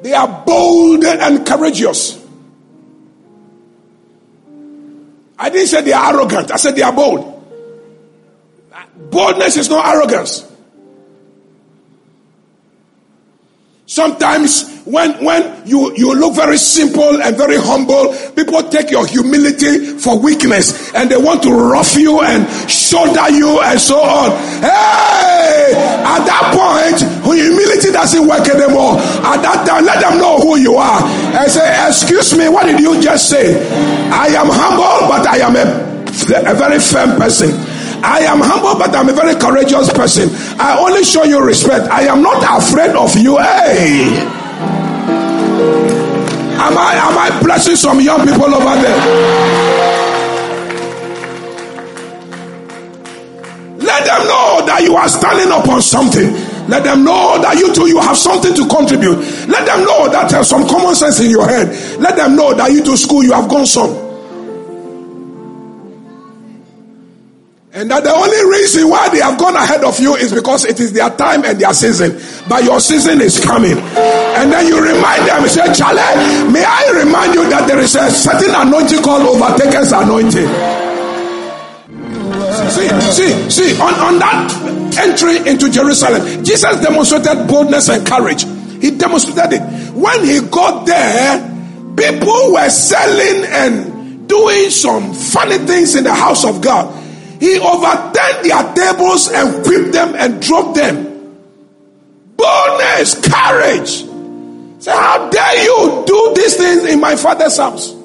They 0.03 0.13
are 0.13 0.45
bold 0.45 1.05
and 1.05 1.47
courageous. 1.47 2.22
I 5.39 5.51
didn't 5.51 5.69
say 5.69 5.83
they 5.83 5.93
are 5.93 6.15
arrogant. 6.15 6.51
I 6.51 6.57
said 6.57 6.77
they 6.77 6.83
are 6.83 6.93
bold. 6.93 7.29
Boldness 9.11 9.57
is 9.57 9.69
not 9.69 9.87
arrogance. 9.87 10.52
Sometimes 13.93 14.81
when, 14.87 15.23
when 15.23 15.69
you, 15.69 15.95
you 15.95 16.15
look 16.15 16.35
very 16.35 16.57
simple 16.57 17.21
and 17.21 17.37
very 17.37 17.59
humble, 17.59 18.17
people 18.33 18.63
take 18.71 18.91
your 18.91 19.07
humility 19.07 19.99
for 19.99 20.19
weakness 20.19 20.95
and 20.95 21.11
they 21.11 21.19
want 21.19 21.43
to 21.43 21.53
rough 21.53 21.95
you 21.95 22.23
and 22.23 22.49
shoulder 22.71 23.29
you 23.29 23.61
and 23.61 23.79
so 23.79 24.01
on. 24.01 24.31
Hey! 24.65 25.77
At 26.09 26.25
that 26.25 26.57
point, 26.57 27.05
humility 27.21 27.93
doesn't 27.93 28.27
work 28.27 28.49
anymore. 28.49 28.97
At 29.29 29.45
that 29.45 29.69
time, 29.69 29.85
let 29.85 30.01
them 30.01 30.17
know 30.17 30.41
who 30.41 30.57
you 30.57 30.77
are. 30.77 31.03
And 31.37 31.51
say, 31.53 31.69
excuse 31.87 32.35
me, 32.35 32.49
what 32.49 32.65
did 32.65 32.81
you 32.81 32.99
just 32.99 33.29
say? 33.29 33.61
I 34.09 34.29
am 34.29 34.49
humble, 34.49 35.07
but 35.07 35.27
I 35.29 35.37
am 35.45 35.55
a, 35.55 36.51
a 36.51 36.55
very 36.55 36.81
firm 36.81 37.21
person. 37.21 37.53
I 38.05 38.21
am 38.27 38.41
humble, 38.41 38.79
but 38.79 38.95
I'm 38.95 39.09
a 39.09 39.13
very 39.13 39.35
courageous 39.37 39.93
person. 39.93 40.29
I 40.59 40.77
only 40.79 41.05
show 41.05 41.25
you 41.25 41.41
respect. 41.45 41.87
I 41.89 42.03
am 42.03 42.23
not 42.23 42.43
afraid 42.43 42.91
of 42.97 43.17
you. 43.17 43.39
Hey. 43.39 44.27
Am 46.63 46.79
I 46.79 46.95
am 46.95 47.19
I 47.19 47.43
blessing 47.43 47.77
some 47.77 48.01
young 48.01 48.21
people 48.27 48.53
over 48.55 48.75
there? 48.83 48.99
Let 53.79 54.05
them 54.07 54.27
know 54.27 54.67
that 54.67 54.81
you 54.83 54.95
are 54.97 55.09
standing 55.09 55.51
upon 55.53 55.83
something. 55.83 56.33
Let 56.69 56.85
them 56.85 57.05
know 57.05 57.41
that 57.43 57.57
you 57.59 57.75
too 57.75 57.89
you 57.89 57.99
have 58.01 58.17
something 58.17 58.55
to 58.55 58.69
contribute. 58.69 59.19
Let 59.49 59.67
them 59.67 59.85
know 59.85 60.09
that 60.11 60.31
there's 60.31 60.49
some 60.49 60.67
common 60.69 60.95
sense 60.95 61.21
in 61.21 61.31
your 61.31 61.49
head. 61.49 61.69
Let 62.01 62.17
them 62.17 62.37
know 62.37 62.55
that 62.55 62.71
you 62.73 62.83
to 62.85 62.97
school 62.97 63.23
you 63.23 63.33
have 63.33 63.49
gone 63.49 63.67
some. 63.67 64.12
And 67.75 67.91
that 67.91 68.05
the 68.05 68.13
only 68.13 68.37
reason 68.53 68.85
why 68.87 69.09
they 69.09 69.25
have 69.25 69.41
gone 69.41 69.57
ahead 69.57 69.83
of 69.83 69.99
you 69.99 70.15
is 70.15 70.29
because 70.31 70.67
it 70.67 70.79
is 70.79 70.93
their 70.93 71.09
time 71.09 71.43
and 71.43 71.59
their 71.59 71.73
season. 71.73 72.21
But 72.47 72.65
your 72.65 72.81
season 72.81 73.23
is 73.23 73.41
coming. 73.41 73.79
And 73.81 74.53
then 74.53 74.67
you 74.69 74.77
remind 74.77 75.25
them, 75.25 75.49
say, 75.49 75.73
Charlie, 75.73 76.05
may 76.53 76.61
I 76.61 77.01
remind 77.01 77.33
you 77.33 77.49
that 77.49 77.65
there 77.67 77.81
is 77.81 77.97
a 77.97 78.11
certain 78.11 78.53
anointing 78.53 79.01
called 79.01 79.25
overtakers 79.25 79.89
anointing. 79.89 80.53
See, 82.69 82.89
see, 83.09 83.33
see, 83.49 83.81
on, 83.81 83.95
on 84.05 84.19
that 84.21 84.53
entry 85.01 85.41
into 85.49 85.71
Jerusalem, 85.71 86.45
Jesus 86.45 86.77
demonstrated 86.85 87.49
boldness 87.49 87.89
and 87.89 88.07
courage. 88.07 88.45
He 88.85 88.91
demonstrated 88.91 89.55
it. 89.55 89.63
When 89.97 90.23
he 90.27 90.45
got 90.45 90.85
there, 90.85 91.41
people 91.97 92.53
were 92.53 92.69
selling 92.69 93.49
and 93.49 94.29
doing 94.29 94.69
some 94.69 95.15
funny 95.15 95.57
things 95.57 95.95
in 95.95 96.05
the 96.05 96.13
house 96.13 96.45
of 96.45 96.61
God. 96.61 97.02
He 97.43 97.59
overturned 97.59 98.45
their 98.45 98.73
tables 98.73 99.29
and 99.29 99.67
whipped 99.67 99.93
them 99.93 100.15
and 100.15 100.41
dropped 100.41 100.77
them. 100.77 101.41
Boldness, 102.37 103.17
courage. 103.21 104.05
Say, 104.81 104.93
how 104.93 105.29
dare 105.29 105.65
you 105.65 106.05
do 106.07 106.35
these 106.37 106.57
things 106.57 106.85
in 106.85 107.01
my 107.01 107.17
father's 107.17 107.57
house? 107.57 107.97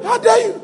How 0.00 0.18
dare 0.18 0.46
you? 0.46 0.62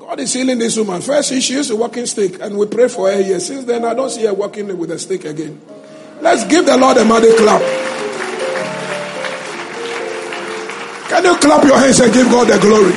God 0.00 0.20
is 0.20 0.34
healing 0.34 0.58
this 0.58 0.76
woman. 0.76 1.00
First, 1.00 1.32
she 1.32 1.54
used 1.54 1.70
a 1.70 1.76
walking 1.76 2.04
stick, 2.04 2.38
and 2.42 2.58
we 2.58 2.66
pray 2.66 2.88
for 2.88 3.10
her 3.10 3.22
here. 3.22 3.40
Since 3.40 3.64
then, 3.64 3.86
I 3.86 3.94
don't 3.94 4.10
see 4.10 4.26
her 4.26 4.34
walking 4.34 4.76
with 4.76 4.90
a 4.90 4.98
stick 4.98 5.24
again. 5.24 5.58
Let's 6.20 6.44
give 6.44 6.66
the 6.66 6.76
Lord 6.76 6.98
a 6.98 7.06
mighty 7.06 7.34
clap. 7.38 7.87
Can 11.08 11.24
you 11.24 11.34
clap 11.36 11.64
your 11.64 11.78
hands 11.78 12.00
and 12.00 12.12
give 12.12 12.30
God 12.30 12.48
the 12.48 12.58
glory? 12.58 12.92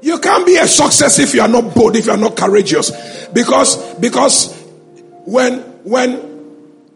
You 0.00 0.18
can't 0.18 0.46
be 0.46 0.56
a 0.56 0.66
success 0.66 1.18
if 1.18 1.34
you 1.34 1.42
are 1.42 1.48
not 1.48 1.74
bold, 1.74 1.96
if 1.96 2.06
you 2.06 2.12
are 2.12 2.18
not 2.18 2.34
courageous. 2.34 3.26
Because, 3.28 3.94
because 3.96 4.58
when, 5.26 5.58
when 5.84 6.34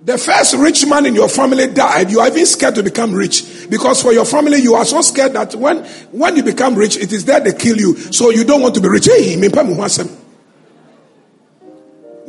the 0.03 0.17
first 0.17 0.55
rich 0.55 0.87
man 0.87 1.05
in 1.05 1.15
your 1.15 1.29
family 1.29 1.67
died, 1.67 2.11
you 2.11 2.21
are 2.21 2.29
even 2.29 2.47
scared 2.47 2.75
to 2.77 2.83
become 2.83 3.13
rich. 3.13 3.69
Because 3.69 4.01
for 4.01 4.15
your 4.15 4.25
family, 4.25 4.61
you 4.61 4.75
are 4.75 4.87
so 4.87 5.03
scared 5.03 5.35
that 5.35 5.55
when, 5.55 5.85
when 6.13 6.37
you 6.37 6.43
become 6.43 6.75
rich, 6.75 6.97
it 6.97 7.13
is 7.13 7.27
there 7.27 7.41
they 7.41 7.53
kill 7.53 7.77
you. 7.77 7.97
So 7.97 8.31
you 8.31 8.45
don't 8.45 8.63
want 8.63 8.75
to 8.77 8.81
be 8.81 8.89
rich. 8.89 9.05
Hey, 9.05 9.37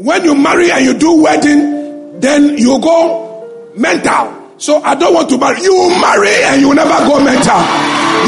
when 0.03 0.23
you 0.23 0.35
marry 0.35 0.71
and 0.71 0.85
you 0.85 0.97
do 0.97 1.21
wedding, 1.21 2.19
then 2.19 2.57
you 2.57 2.79
go 2.79 3.71
mental. 3.75 4.35
So 4.57 4.81
I 4.81 4.95
don't 4.95 5.13
want 5.13 5.29
to 5.29 5.37
marry. 5.37 5.61
You 5.61 5.89
marry 6.01 6.43
and 6.43 6.61
you 6.61 6.73
never 6.73 6.97
go 7.07 7.23
mental. 7.23 7.59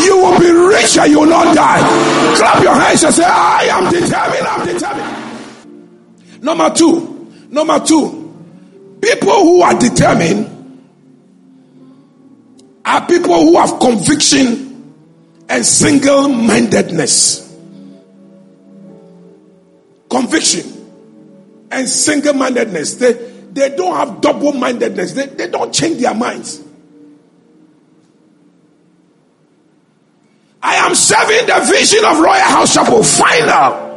You 0.05 0.17
will 0.17 0.39
be 0.39 0.51
rich 0.51 0.97
and 0.97 1.11
you 1.11 1.19
will 1.21 1.27
not 1.27 1.55
die. 1.55 2.35
Clap 2.37 2.63
your 2.63 2.75
hands 2.75 3.03
and 3.03 3.13
say, 3.13 3.23
I 3.25 3.63
am 3.71 3.91
determined. 3.91 4.47
I'm 4.47 4.65
determined. 4.67 6.43
Number 6.43 6.69
two, 6.73 7.11
Number 7.51 7.79
two, 7.85 8.33
people 9.01 9.33
who 9.43 9.61
are 9.61 9.77
determined 9.77 10.47
are 12.85 13.05
people 13.05 13.35
who 13.41 13.59
have 13.59 13.77
conviction 13.77 14.93
and 15.49 15.65
single 15.65 16.29
mindedness. 16.29 17.53
Conviction 20.09 20.80
and 21.71 21.87
single 21.87 22.33
mindedness. 22.33 22.95
They, 22.95 23.13
they 23.51 23.75
don't 23.75 23.95
have 23.95 24.21
double 24.21 24.53
mindedness, 24.53 25.13
they, 25.13 25.27
they 25.27 25.47
don't 25.47 25.73
change 25.73 26.01
their 26.01 26.13
minds. 26.13 26.61
I 30.63 30.75
am 30.75 30.93
serving 30.93 31.47
the 31.47 31.71
vision 31.71 32.05
of 32.05 32.17
Royalhouse 32.17 32.75
Chapel. 32.75 33.03
Final. 33.03 33.89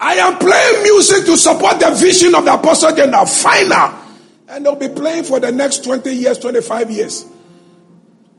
I 0.00 0.14
am 0.16 0.38
playing 0.38 0.82
music 0.82 1.24
to 1.26 1.36
support 1.36 1.78
the 1.80 1.90
vision 1.92 2.34
of 2.34 2.44
the 2.44 2.52
Apostle 2.52 2.94
General. 2.94 3.24
Final. 3.24 4.03
And 4.48 4.64
they'll 4.64 4.76
be 4.76 4.88
playing 4.88 5.24
for 5.24 5.40
the 5.40 5.50
next 5.50 5.84
20 5.84 6.14
years, 6.14 6.38
25 6.38 6.90
years. 6.90 7.24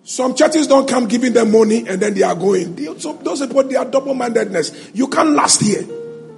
Some 0.04 0.36
churches 0.36 0.68
don't 0.68 0.88
come 0.88 1.08
giving 1.08 1.34
them 1.34 1.52
money 1.52 1.88
and 1.88 2.00
then 2.00 2.14
they 2.14 2.22
are 2.22 2.36
going. 2.36 2.78
So 3.00 3.14
those 3.14 3.46
people, 3.46 3.64
they 3.64 3.76
are 3.76 3.86
double 3.86 4.14
mindedness. 4.14 4.92
You 4.94 5.08
can't 5.08 5.32
last 5.32 5.62
here. 5.62 5.82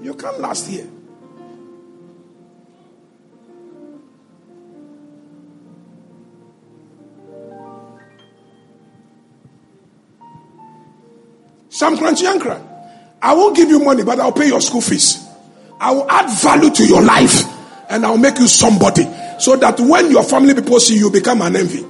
You 0.01 0.13
can't 0.13 0.39
last 0.39 0.67
here. 0.67 0.88
Sam 11.69 11.97
Korankye. 11.97 12.63
I 13.21 13.34
won't 13.36 13.56
give 13.56 13.69
you 13.69 13.84
money, 13.84 14.03
but 14.03 14.19
I'll 14.19 14.32
pay 14.32 14.47
your 14.47 14.62
school 14.62 14.82
fees. 14.82 15.23
I 15.80 15.91
will 15.91 16.10
add 16.10 16.30
value 16.39 16.69
to 16.69 16.86
your 16.88 17.01
life 17.01 17.43
and 17.89 18.06
I'll 18.06 18.17
make 18.17 18.39
you 18.39 18.47
somebody 18.47 19.03
so 19.39 19.56
that 19.56 19.80
when 19.80 20.12
your 20.12 20.23
family 20.23 20.54
people 20.54 20.80
see 20.80 20.97
you, 20.97 21.10
become 21.10 21.41
an 21.41 21.56
envy. 21.56 21.86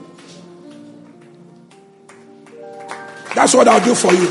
That's 3.36 3.54
what 3.54 3.68
I'll 3.68 3.84
do 3.84 3.94
for 3.94 4.14
you. 4.14 4.30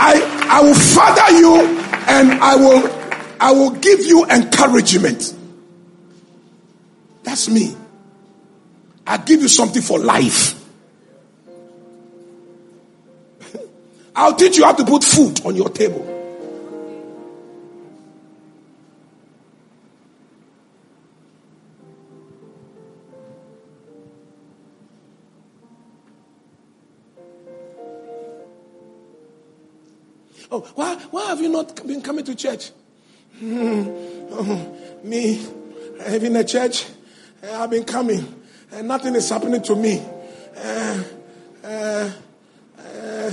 I, 0.00 0.48
I 0.50 0.62
will 0.62 0.74
father 0.74 1.38
you 1.38 1.56
and 2.08 2.32
I 2.42 2.56
will, 2.56 2.90
I 3.40 3.52
will 3.52 3.70
give 3.70 4.00
you 4.00 4.24
encouragement. 4.26 5.34
That's 7.22 7.48
me. 7.48 7.76
I 9.06 9.16
give 9.18 9.42
you 9.42 9.48
something 9.48 9.82
for 9.82 9.98
life. 9.98 10.54
I'll 14.16 14.34
teach 14.34 14.56
you 14.56 14.64
how 14.64 14.72
to 14.72 14.84
put 14.84 15.04
food 15.04 15.44
on 15.46 15.56
your 15.56 15.68
table. 15.68 16.17
Oh, 30.50 30.60
why, 30.74 30.94
why 31.10 31.26
have 31.26 31.40
you 31.40 31.48
not 31.48 31.86
been 31.86 32.00
coming 32.00 32.24
to 32.24 32.34
church? 32.34 32.70
Hmm. 33.38 33.84
Oh, 34.30 34.76
me, 35.04 35.46
having 36.00 36.34
a 36.36 36.44
church, 36.44 36.86
I've 37.42 37.70
been 37.70 37.84
coming, 37.84 38.34
and 38.72 38.88
nothing 38.88 39.14
is 39.14 39.28
happening 39.28 39.62
to 39.62 39.76
me. 39.76 40.02
Uh, 40.56 41.02
uh, 41.62 42.10
uh, 42.78 43.30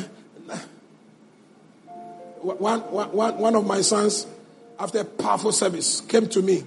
one, 2.42 2.82
one, 2.82 3.38
one 3.38 3.56
of 3.56 3.66
my 3.66 3.82
sons, 3.82 4.28
after 4.78 5.00
a 5.00 5.06
powerful 5.06 5.52
service, 5.52 6.02
came 6.02 6.28
to 6.30 6.42
me 6.42 6.64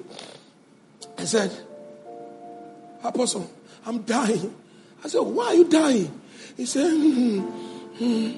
and 1.16 1.28
said, 1.28 1.52
Apostle, 3.04 3.48
I'm 3.86 4.02
dying. 4.02 4.54
I 5.04 5.08
said, 5.08 5.20
Why 5.20 5.46
are 5.46 5.54
you 5.54 5.68
dying? 5.68 6.20
He 6.56 6.66
said, 6.66 6.90
hmm. 6.90 8.28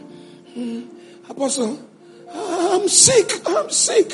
Apostle, 1.29 1.90
I'm 2.33 2.89
sick. 2.89 3.31
I'm 3.47 3.71
sick. 3.71 4.13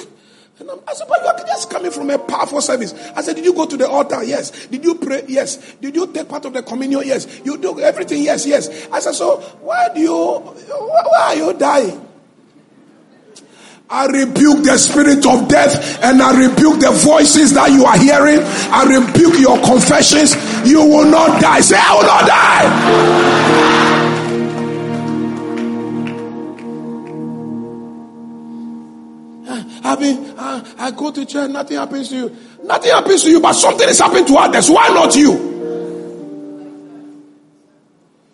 And 0.59 0.71
I'm, 0.71 0.81
I 0.89 0.95
said, 0.95 1.07
but 1.09 1.21
you're 1.23 1.47
just 1.47 1.69
coming 1.71 1.91
from 1.91 2.09
a 2.11 2.19
powerful 2.19 2.61
service. 2.63 2.95
I 3.15 3.21
said, 3.21 3.37
did 3.37 3.45
you 3.45 3.53
go 3.53 3.67
to 3.67 3.77
the 3.77 3.89
altar? 3.89 4.25
Yes. 4.25 4.67
Did 4.67 4.85
you 4.85 4.95
pray? 4.95 5.25
Yes. 5.29 5.75
Did 5.75 5.95
you 5.95 6.07
take 6.07 6.29
part 6.29 6.45
of 6.47 6.55
the 6.55 6.63
communion? 6.63 7.03
Yes. 7.05 7.41
You 7.45 7.59
do 7.59 7.79
everything? 7.81 8.23
Yes, 8.23 8.47
yes. 8.47 8.89
I 8.91 9.01
said, 9.01 9.13
so 9.13 9.41
why 9.61 9.89
do 9.95 10.01
you, 10.01 10.15
why 10.15 11.27
are 11.29 11.37
you 11.37 11.53
dying? 11.59 12.03
I 13.89 14.07
rebuke 14.07 14.65
the 14.65 14.77
spirit 14.79 15.25
of 15.27 15.47
death 15.47 16.03
and 16.03 16.21
I 16.21 16.33
rebuke 16.33 16.81
the 16.81 16.91
voices 16.91 17.55
that 17.55 17.71
you 17.71 17.85
are 17.85 17.97
hearing. 17.97 18.41
I 18.73 18.83
rebuke 18.83 19.39
your 19.39 19.59
confessions. 19.63 20.35
You 20.69 20.85
will 20.85 21.09
not 21.09 21.41
die. 21.41 21.61
Say, 21.61 21.77
I 21.79 21.95
will 21.95 22.03
not 22.03 22.27
die. 22.27 23.96
I've 29.87 30.01
been, 30.01 30.35
I 30.37 30.91
go 30.91 31.13
to 31.13 31.25
church, 31.25 31.51
nothing 31.51 31.77
happens 31.77 32.09
to 32.09 32.17
you. 32.17 32.37
Nothing 32.65 32.91
happens 32.91 33.23
to 33.23 33.31
you, 33.31 33.41
but 33.41 33.53
something 33.53 33.89
is 33.89 34.01
happening 34.01 34.27
to 34.27 34.35
others. 34.37 34.69
Why 34.69 34.89
not 34.89 35.15
you? 35.15 35.55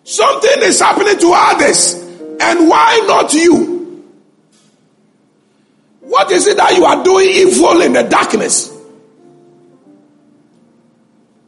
Something 0.05 0.63
is 0.63 0.81
happening 0.81 1.19
to 1.19 1.33
others. 1.35 1.95
And 2.41 2.69
why 2.69 3.05
not 3.07 3.35
you? 3.35 4.05
What 6.01 6.31
is 6.31 6.47
it 6.47 6.57
that 6.57 6.75
you 6.75 6.85
are 6.85 7.05
doing 7.05 7.29
evil 7.29 7.83
in 7.83 7.93
the 7.93 8.03
darkness? 8.03 8.71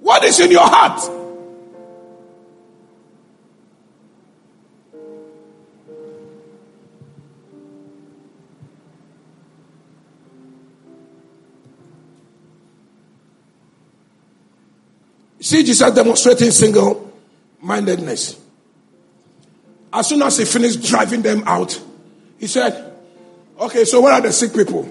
What 0.01 0.23
is 0.25 0.39
in 0.39 0.51
your 0.51 0.67
heart? 0.67 1.24
See 15.45 15.63
Jesus 15.63 15.93
demonstrating 15.93 16.51
single 16.51 17.13
mindedness. 17.61 18.41
As 19.93 20.09
soon 20.09 20.23
as 20.23 20.39
he 20.39 20.47
finished 20.47 20.83
driving 20.83 21.21
them 21.21 21.43
out, 21.45 21.79
he 22.39 22.47
said, 22.47 22.95
Okay, 23.61 23.85
so 23.85 24.01
where 24.01 24.15
are 24.15 24.23
the 24.23 24.33
sick 24.33 24.55
people? 24.55 24.91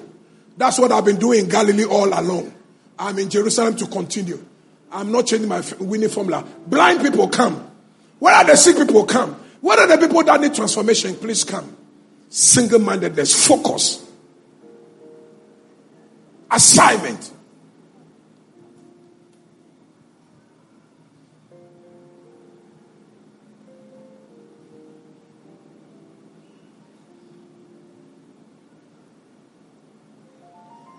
That's 0.55 0.77
what 0.77 0.91
I've 0.91 1.05
been 1.05 1.17
doing 1.17 1.45
in 1.45 1.49
Galilee 1.49 1.85
all 1.85 2.07
along. 2.07 2.53
I'm 2.99 3.17
in 3.17 3.31
Jerusalem 3.31 3.75
to 3.77 3.87
continue. 3.87 4.45
I'm 4.91 5.11
not 5.11 5.25
changing 5.25 5.49
my 5.49 5.63
winning 5.79 6.09
formula. 6.09 6.45
Blind 6.67 7.01
people 7.01 7.29
come. 7.29 7.71
Where 8.19 8.35
are 8.35 8.45
the 8.45 8.55
sick 8.55 8.77
people 8.77 9.05
come? 9.05 9.33
Where 9.59 9.79
are 9.79 9.87
the 9.87 9.97
people 9.97 10.23
that 10.23 10.39
need 10.39 10.53
transformation? 10.53 11.15
Please 11.15 11.43
come. 11.43 11.75
Single 12.29 12.77
mindedness, 12.77 13.47
focus, 13.47 14.07
assignment. 16.51 17.31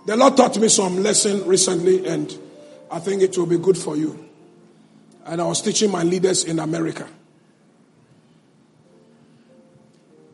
The 0.06 0.16
Lord 0.16 0.36
taught 0.36 0.58
me 0.58 0.68
some 0.68 1.02
lesson 1.02 1.46
recently, 1.46 2.06
and 2.06 2.36
I 2.90 2.98
think 2.98 3.22
it 3.22 3.38
will 3.38 3.46
be 3.46 3.56
good 3.56 3.78
for 3.78 3.96
you. 3.96 4.28
And 5.24 5.40
I 5.40 5.46
was 5.46 5.62
teaching 5.62 5.90
my 5.90 6.02
leaders 6.02 6.44
in 6.44 6.58
America. 6.58 7.08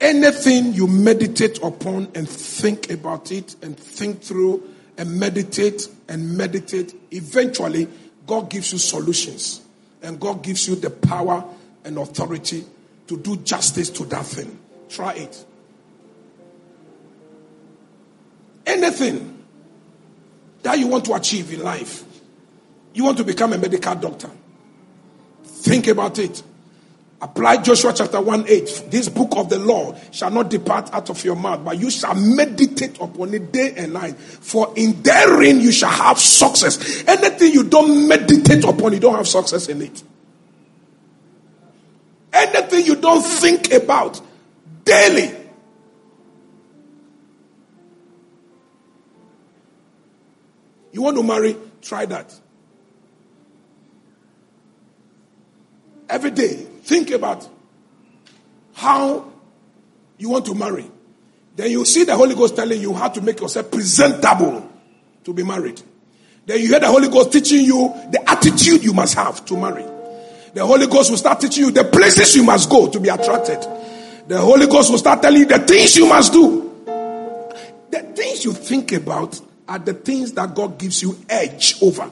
Anything 0.00 0.72
you 0.72 0.88
meditate 0.88 1.62
upon 1.62 2.10
and 2.14 2.28
think 2.28 2.90
about 2.90 3.30
it 3.30 3.54
and 3.62 3.78
think 3.78 4.22
through 4.22 4.68
and 4.98 5.20
meditate 5.20 5.86
and 6.08 6.36
meditate, 6.36 6.94
eventually 7.12 7.86
God 8.26 8.50
gives 8.50 8.72
you 8.72 8.78
solutions 8.78 9.60
and 10.02 10.18
God 10.18 10.42
gives 10.42 10.66
you 10.66 10.74
the 10.74 10.90
power 10.90 11.44
and 11.84 11.98
authority 11.98 12.64
to 13.06 13.18
do 13.18 13.36
justice 13.36 13.90
to 13.90 14.04
that 14.06 14.24
thing. 14.26 14.58
Try 14.88 15.12
it. 15.14 15.44
Anything 18.66 19.39
that 20.62 20.78
you 20.78 20.86
want 20.86 21.04
to 21.06 21.14
achieve 21.14 21.52
in 21.52 21.62
life. 21.62 22.04
You 22.92 23.04
want 23.04 23.18
to 23.18 23.24
become 23.24 23.52
a 23.52 23.58
medical 23.58 23.94
doctor. 23.94 24.30
Think 25.44 25.86
about 25.86 26.18
it. 26.18 26.42
Apply 27.22 27.58
Joshua 27.58 27.92
chapter 27.94 28.20
1 28.20 28.44
8. 28.48 28.84
This 28.88 29.10
book 29.10 29.32
of 29.36 29.50
the 29.50 29.58
law 29.58 29.94
shall 30.10 30.30
not 30.30 30.48
depart 30.48 30.92
out 30.94 31.10
of 31.10 31.22
your 31.22 31.36
mouth, 31.36 31.62
but 31.62 31.78
you 31.78 31.90
shall 31.90 32.14
meditate 32.14 32.98
upon 32.98 33.34
it 33.34 33.52
day 33.52 33.74
and 33.76 33.92
night. 33.92 34.16
For 34.18 34.72
in 34.74 35.02
therein 35.02 35.60
you 35.60 35.70
shall 35.70 35.90
have 35.90 36.18
success. 36.18 37.04
Anything 37.06 37.52
you 37.52 37.64
don't 37.64 38.08
meditate 38.08 38.64
upon, 38.64 38.94
you 38.94 39.00
don't 39.00 39.16
have 39.16 39.28
success 39.28 39.68
in 39.68 39.82
it. 39.82 40.02
Anything 42.32 42.86
you 42.86 42.96
don't 42.96 43.22
think 43.22 43.70
about 43.72 44.20
daily. 44.84 45.39
You 50.92 51.02
want 51.02 51.16
to 51.16 51.22
marry? 51.22 51.56
Try 51.82 52.06
that. 52.06 52.34
Every 56.08 56.30
day, 56.30 56.54
think 56.82 57.10
about 57.10 57.48
how 58.74 59.30
you 60.18 60.30
want 60.30 60.46
to 60.46 60.54
marry. 60.54 60.90
Then 61.54 61.70
you 61.70 61.84
see 61.84 62.04
the 62.04 62.16
Holy 62.16 62.34
Ghost 62.34 62.56
telling 62.56 62.80
you 62.80 62.94
how 62.94 63.08
to 63.08 63.20
make 63.20 63.40
yourself 63.40 63.70
presentable 63.70 64.68
to 65.24 65.32
be 65.32 65.42
married. 65.42 65.80
Then 66.46 66.60
you 66.60 66.68
hear 66.68 66.80
the 66.80 66.88
Holy 66.88 67.08
Ghost 67.08 67.32
teaching 67.32 67.64
you 67.64 67.94
the 68.10 68.22
attitude 68.28 68.82
you 68.82 68.92
must 68.92 69.14
have 69.14 69.44
to 69.46 69.56
marry. 69.56 69.84
The 70.54 70.66
Holy 70.66 70.88
Ghost 70.88 71.10
will 71.10 71.18
start 71.18 71.40
teaching 71.40 71.66
you 71.66 71.70
the 71.70 71.84
places 71.84 72.34
you 72.34 72.42
must 72.42 72.68
go 72.68 72.88
to 72.90 72.98
be 72.98 73.08
attracted. 73.08 73.60
The 74.26 74.38
Holy 74.38 74.66
Ghost 74.66 74.90
will 74.90 74.98
start 74.98 75.22
telling 75.22 75.40
you 75.40 75.46
the 75.46 75.60
things 75.60 75.96
you 75.96 76.08
must 76.08 76.32
do. 76.32 76.66
The 77.90 78.00
things 78.16 78.44
you 78.44 78.52
think 78.52 78.92
about 78.92 79.40
are 79.70 79.78
the 79.78 79.94
things 79.94 80.32
that 80.32 80.52
God 80.52 80.76
gives 80.80 81.00
you 81.00 81.16
edge 81.28 81.80
over. 81.80 82.02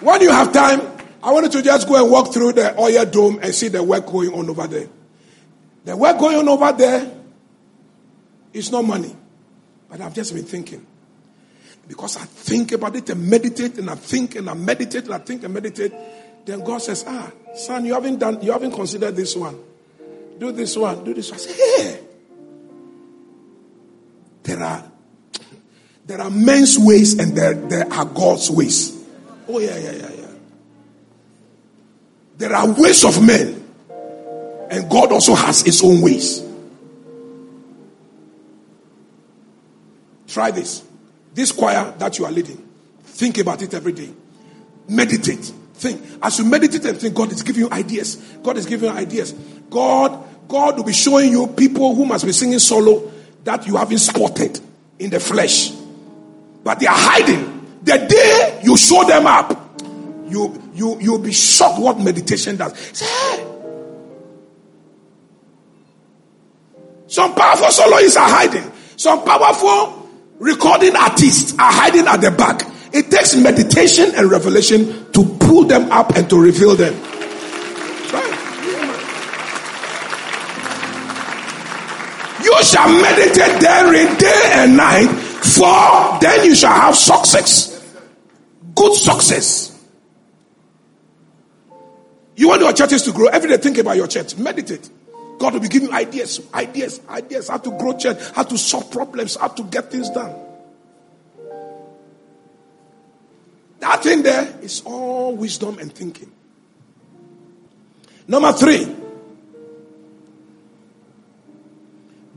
When 0.00 0.20
you 0.20 0.32
have 0.32 0.52
time, 0.52 0.80
I 1.22 1.30
want 1.30 1.44
you 1.44 1.52
to 1.52 1.62
just 1.62 1.86
go 1.86 2.02
and 2.02 2.10
walk 2.10 2.32
through 2.34 2.54
the 2.54 2.76
oil 2.76 3.04
dome 3.04 3.38
and 3.40 3.54
see 3.54 3.68
the 3.68 3.84
work 3.84 4.04
going 4.04 4.34
on 4.34 4.50
over 4.50 4.66
there. 4.66 4.88
The 5.84 5.96
work 5.96 6.18
going 6.18 6.38
on 6.38 6.48
over 6.48 6.72
there 6.72 7.08
is 8.52 8.72
not 8.72 8.84
money. 8.84 9.14
But 9.88 10.00
I've 10.00 10.12
just 10.12 10.34
been 10.34 10.44
thinking. 10.44 10.84
Because 11.86 12.16
I 12.16 12.24
think 12.24 12.72
about 12.72 12.96
it 12.96 13.10
and 13.10 13.30
meditate 13.30 13.78
and 13.78 13.88
I 13.88 13.94
think 13.94 14.34
and 14.34 14.50
I 14.50 14.54
meditate 14.54 15.04
and 15.04 15.14
I 15.14 15.18
think 15.18 15.44
and 15.44 15.54
meditate. 15.54 15.92
Then 16.44 16.64
God 16.64 16.78
says, 16.82 17.04
Ah, 17.06 17.30
son, 17.54 17.84
you 17.84 17.94
haven't 17.94 18.18
done, 18.18 18.42
you 18.42 18.52
haven't 18.52 18.72
considered 18.72 19.14
this 19.16 19.36
one. 19.36 19.58
Do 20.38 20.52
this 20.52 20.76
one, 20.76 21.04
do 21.04 21.14
this 21.14 21.30
one. 21.30 21.38
I 21.38 21.42
say, 21.42 21.52
Hey, 21.82 22.00
there 24.42 24.62
are 24.62 24.92
there 26.04 26.20
are 26.20 26.30
men's 26.30 26.78
ways 26.78 27.18
and 27.18 27.36
there, 27.36 27.54
there 27.54 27.92
are 27.92 28.04
God's 28.04 28.50
ways. 28.50 29.02
Oh, 29.48 29.58
yeah, 29.58 29.76
yeah, 29.78 29.92
yeah, 29.92 30.10
yeah. 30.10 30.26
There 32.38 32.54
are 32.54 32.72
ways 32.72 33.04
of 33.04 33.24
men, 33.24 33.62
and 34.70 34.90
God 34.90 35.12
also 35.12 35.34
has 35.34 35.62
his 35.62 35.82
own 35.84 36.00
ways. 36.00 36.42
Try 40.26 40.50
this. 40.50 40.82
This 41.34 41.52
choir 41.52 41.94
that 41.98 42.18
you 42.18 42.24
are 42.24 42.32
leading, 42.32 42.68
think 43.04 43.38
about 43.38 43.62
it 43.62 43.72
every 43.74 43.92
day. 43.92 44.10
Meditate. 44.88 45.52
Think. 45.82 46.00
As 46.22 46.38
you 46.38 46.44
meditate 46.44 46.84
and 46.84 46.96
think, 46.96 47.12
God 47.12 47.32
is 47.32 47.42
giving 47.42 47.62
you 47.62 47.70
ideas. 47.70 48.14
God 48.40 48.56
is 48.56 48.66
giving 48.66 48.88
you 48.88 48.96
ideas. 48.96 49.32
God, 49.68 50.24
God 50.46 50.76
will 50.76 50.84
be 50.84 50.92
showing 50.92 51.32
you 51.32 51.48
people 51.48 51.96
who 51.96 52.04
must 52.04 52.24
be 52.24 52.30
singing 52.30 52.60
solo 52.60 53.10
that 53.42 53.66
you 53.66 53.76
haven't 53.76 53.98
spotted 53.98 54.60
in 55.00 55.10
the 55.10 55.18
flesh. 55.18 55.72
But 56.62 56.78
they 56.78 56.86
are 56.86 56.96
hiding. 56.96 57.80
The 57.82 57.98
day 57.98 58.60
you 58.62 58.76
show 58.76 59.02
them 59.02 59.26
up, 59.26 59.80
you 60.28 60.70
you 60.72 61.00
you'll 61.00 61.18
be 61.18 61.32
shocked 61.32 61.80
what 61.80 61.98
meditation 61.98 62.56
does. 62.56 62.78
Say. 62.96 63.44
Some 67.08 67.34
powerful 67.34 67.72
soloists 67.72 68.16
are 68.16 68.28
hiding. 68.28 68.70
Some 68.96 69.24
powerful 69.24 70.08
recording 70.38 70.94
artists 70.94 71.58
are 71.58 71.72
hiding 71.72 72.06
at 72.06 72.20
the 72.20 72.30
back. 72.30 72.71
It 72.92 73.10
takes 73.10 73.34
meditation 73.36 74.12
and 74.14 74.30
revelation 74.30 75.10
to 75.12 75.24
pull 75.40 75.64
them 75.64 75.90
up 75.90 76.14
and 76.14 76.28
to 76.28 76.40
reveal 76.40 76.76
them. 76.76 76.94
Right. 78.12 78.38
You 82.44 82.62
shall 82.64 82.88
meditate 82.88 83.60
therein 83.60 84.16
day 84.18 84.50
and 84.54 84.76
night, 84.76 85.08
for 85.08 86.20
then 86.20 86.44
you 86.44 86.54
shall 86.54 86.72
have 86.72 86.96
success. 86.96 87.96
Good 88.74 88.94
success. 88.94 89.70
You 92.36 92.48
want 92.48 92.60
your 92.60 92.72
churches 92.72 93.02
to 93.02 93.12
grow? 93.12 93.28
Every 93.28 93.48
day 93.48 93.56
think 93.56 93.78
about 93.78 93.96
your 93.96 94.06
church. 94.06 94.36
Meditate. 94.36 94.90
God 95.38 95.54
will 95.54 95.60
be 95.60 95.68
giving 95.68 95.88
you 95.88 95.94
ideas, 95.94 96.40
ideas, 96.54 97.00
ideas, 97.08 97.48
how 97.48 97.58
to 97.58 97.70
grow 97.78 97.96
church, 97.96 98.18
how 98.34 98.42
to 98.42 98.58
solve 98.58 98.90
problems, 98.90 99.36
how 99.36 99.48
to 99.48 99.62
get 99.64 99.90
things 99.90 100.10
done. 100.10 100.34
That 103.82 104.00
thing 104.00 104.22
there 104.22 104.60
is 104.62 104.80
all 104.84 105.34
wisdom 105.34 105.80
and 105.80 105.92
thinking. 105.92 106.30
Number 108.28 108.52
three, 108.52 108.86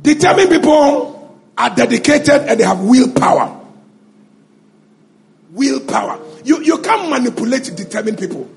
determined 0.02 0.50
people 0.50 1.40
are 1.56 1.76
dedicated 1.76 2.30
and 2.30 2.60
they 2.60 2.64
have 2.64 2.80
willpower. 2.80 3.62
Willpower. 5.52 6.20
You, 6.44 6.64
you 6.64 6.80
can't 6.80 7.12
manipulate 7.12 7.76
determined 7.76 8.18
people. 8.18 8.50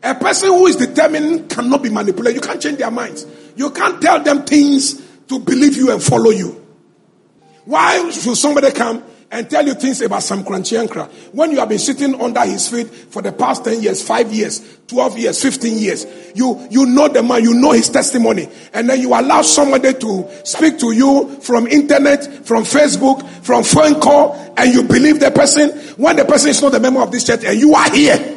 A 0.00 0.14
person 0.14 0.50
who 0.50 0.68
is 0.68 0.76
determined 0.76 1.50
cannot 1.50 1.82
be 1.82 1.90
manipulated. 1.90 2.36
You 2.40 2.48
can't 2.48 2.62
change 2.62 2.78
their 2.78 2.92
minds. 2.92 3.26
You 3.56 3.72
can't 3.72 4.00
tell 4.00 4.22
them 4.22 4.44
things 4.44 4.94
to 5.26 5.40
believe 5.40 5.76
you 5.76 5.90
and 5.90 6.00
follow 6.00 6.30
you. 6.30 6.64
Why 7.64 8.10
should 8.10 8.36
somebody 8.36 8.70
come 8.70 9.02
and 9.30 9.48
tell 9.50 9.66
you 9.66 9.74
things 9.74 10.00
about 10.00 10.22
Sam 10.22 10.42
Korankye 10.42 11.08
when 11.32 11.50
you 11.50 11.58
have 11.58 11.68
been 11.68 11.78
sitting 11.78 12.18
under 12.20 12.40
his 12.40 12.68
feet 12.68 12.86
for 12.88 13.20
the 13.20 13.30
past 13.30 13.64
10 13.64 13.82
years, 13.82 14.02
5 14.02 14.32
years, 14.32 14.78
12 14.86 15.18
years, 15.18 15.42
15 15.42 15.78
years? 15.78 16.06
You, 16.34 16.66
you 16.70 16.86
know 16.86 17.08
the 17.08 17.22
man, 17.22 17.42
you 17.42 17.52
know 17.54 17.72
his 17.72 17.90
testimony, 17.90 18.48
and 18.72 18.88
then 18.88 19.00
you 19.00 19.08
allow 19.08 19.42
somebody 19.42 19.92
to 19.94 20.28
speak 20.44 20.78
to 20.78 20.92
you 20.92 21.40
from 21.42 21.66
internet, 21.66 22.46
from 22.46 22.62
Facebook, 22.62 23.26
from 23.44 23.64
phone 23.64 24.00
call, 24.00 24.54
and 24.56 24.72
you 24.72 24.82
believe 24.82 25.20
the 25.20 25.30
person 25.30 25.70
when 25.96 26.16
the 26.16 26.24
person 26.24 26.50
is 26.50 26.62
not 26.62 26.74
a 26.74 26.80
member 26.80 27.00
of 27.02 27.10
this 27.10 27.24
church 27.24 27.44
and 27.44 27.58
you 27.60 27.74
are 27.74 27.90
here. 27.90 28.36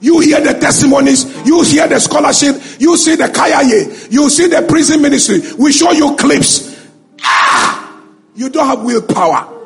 You 0.00 0.20
hear 0.20 0.40
the 0.40 0.54
testimonies, 0.54 1.24
you 1.46 1.62
hear 1.62 1.86
the 1.86 1.98
scholarship, 1.98 2.56
you 2.80 2.96
see 2.96 3.16
the 3.16 3.24
kayaye, 3.24 4.10
you 4.10 4.30
see 4.30 4.46
the 4.46 4.64
prison 4.66 5.02
ministry. 5.02 5.40
We 5.58 5.72
show 5.72 5.92
you 5.92 6.16
clips. 6.16 6.88
Ah! 7.22 8.00
You 8.34 8.48
don't 8.48 8.66
have 8.66 8.82
willpower. 8.82 9.59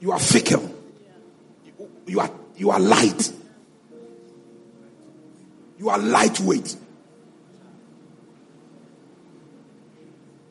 You 0.00 0.12
are 0.12 0.18
fickle. 0.18 0.74
You 2.06 2.20
are, 2.20 2.30
you 2.56 2.70
are 2.70 2.80
light. 2.80 3.32
You 5.78 5.90
are 5.90 5.98
lightweight. 5.98 6.76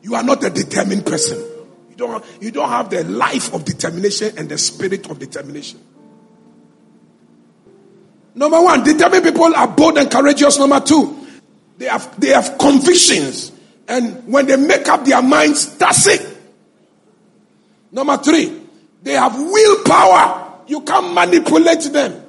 You 0.02 0.14
are 0.14 0.22
not 0.22 0.42
a 0.44 0.50
determined 0.50 1.04
person. 1.04 1.38
You 1.90 1.96
don't, 1.96 2.24
you 2.40 2.50
don't 2.50 2.68
have 2.68 2.90
the 2.90 3.04
life 3.04 3.52
of 3.52 3.64
determination 3.64 4.38
and 4.38 4.48
the 4.48 4.56
spirit 4.56 5.10
of 5.10 5.18
determination. 5.18 5.80
Number 8.34 8.62
one, 8.62 8.84
determined 8.84 9.24
people 9.24 9.54
are 9.54 9.68
bold 9.68 9.98
and 9.98 10.10
courageous. 10.10 10.58
Number 10.58 10.80
two, 10.80 11.26
they 11.76 11.86
have, 11.86 12.18
they 12.20 12.28
have 12.28 12.56
convictions. 12.56 13.52
And 13.88 14.32
when 14.32 14.46
they 14.46 14.56
make 14.56 14.88
up 14.88 15.04
their 15.04 15.20
minds, 15.20 15.76
that's 15.76 16.06
it. 16.06 16.38
Number 17.90 18.16
three, 18.18 18.67
they 19.02 19.12
have 19.12 19.34
willpower. 19.38 20.62
You 20.66 20.82
can't 20.82 21.12
manipulate 21.14 21.82
them. 21.92 22.24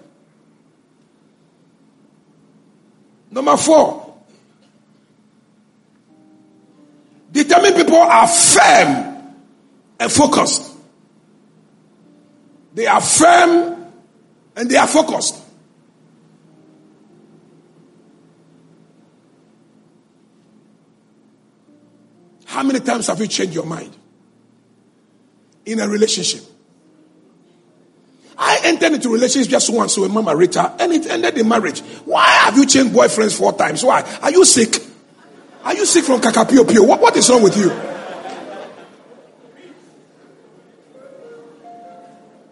Number 3.32 3.58
four, 3.58 4.16
determined 7.32 7.76
people 7.76 7.98
are 7.98 8.28
firm 8.28 9.36
and 10.00 10.12
focused. 10.12 10.76
They 12.74 12.88
are 12.88 13.02
firm 13.02 13.86
and 14.56 14.70
they 14.70 14.78
are 14.78 14.88
focused. 14.88 15.44
How 22.46 22.64
many 22.64 22.80
times 22.80 23.08
have 23.08 23.20
you 23.20 23.28
changed 23.28 23.54
your 23.54 23.66
mind 23.66 23.96
in 25.66 25.80
a 25.80 25.88
relationship? 25.88 26.49
I 28.42 28.62
entered 28.64 28.94
into 28.94 29.10
relationship 29.10 29.52
just 29.52 29.70
once 29.70 29.98
with 29.98 30.12
Mama 30.12 30.34
Rita 30.34 30.74
and 30.80 30.94
it 30.94 31.06
ended 31.08 31.38
in 31.38 31.48
marriage. 31.48 31.82
Why 32.06 32.26
have 32.26 32.56
you 32.56 32.66
changed 32.66 32.94
boyfriends 32.96 33.38
four 33.38 33.52
times? 33.52 33.84
Why? 33.84 34.02
Are 34.22 34.32
you 34.32 34.46
sick? 34.46 34.82
Are 35.66 35.74
you 35.76 35.86
sick 35.86 36.06
from 36.06 36.22
kakapio 36.22 36.66
pio? 36.66 36.84
What, 36.84 37.02
what 37.02 37.18
is 37.18 37.30
wrong 37.30 37.44
with 37.44 37.58
you? 37.58 37.70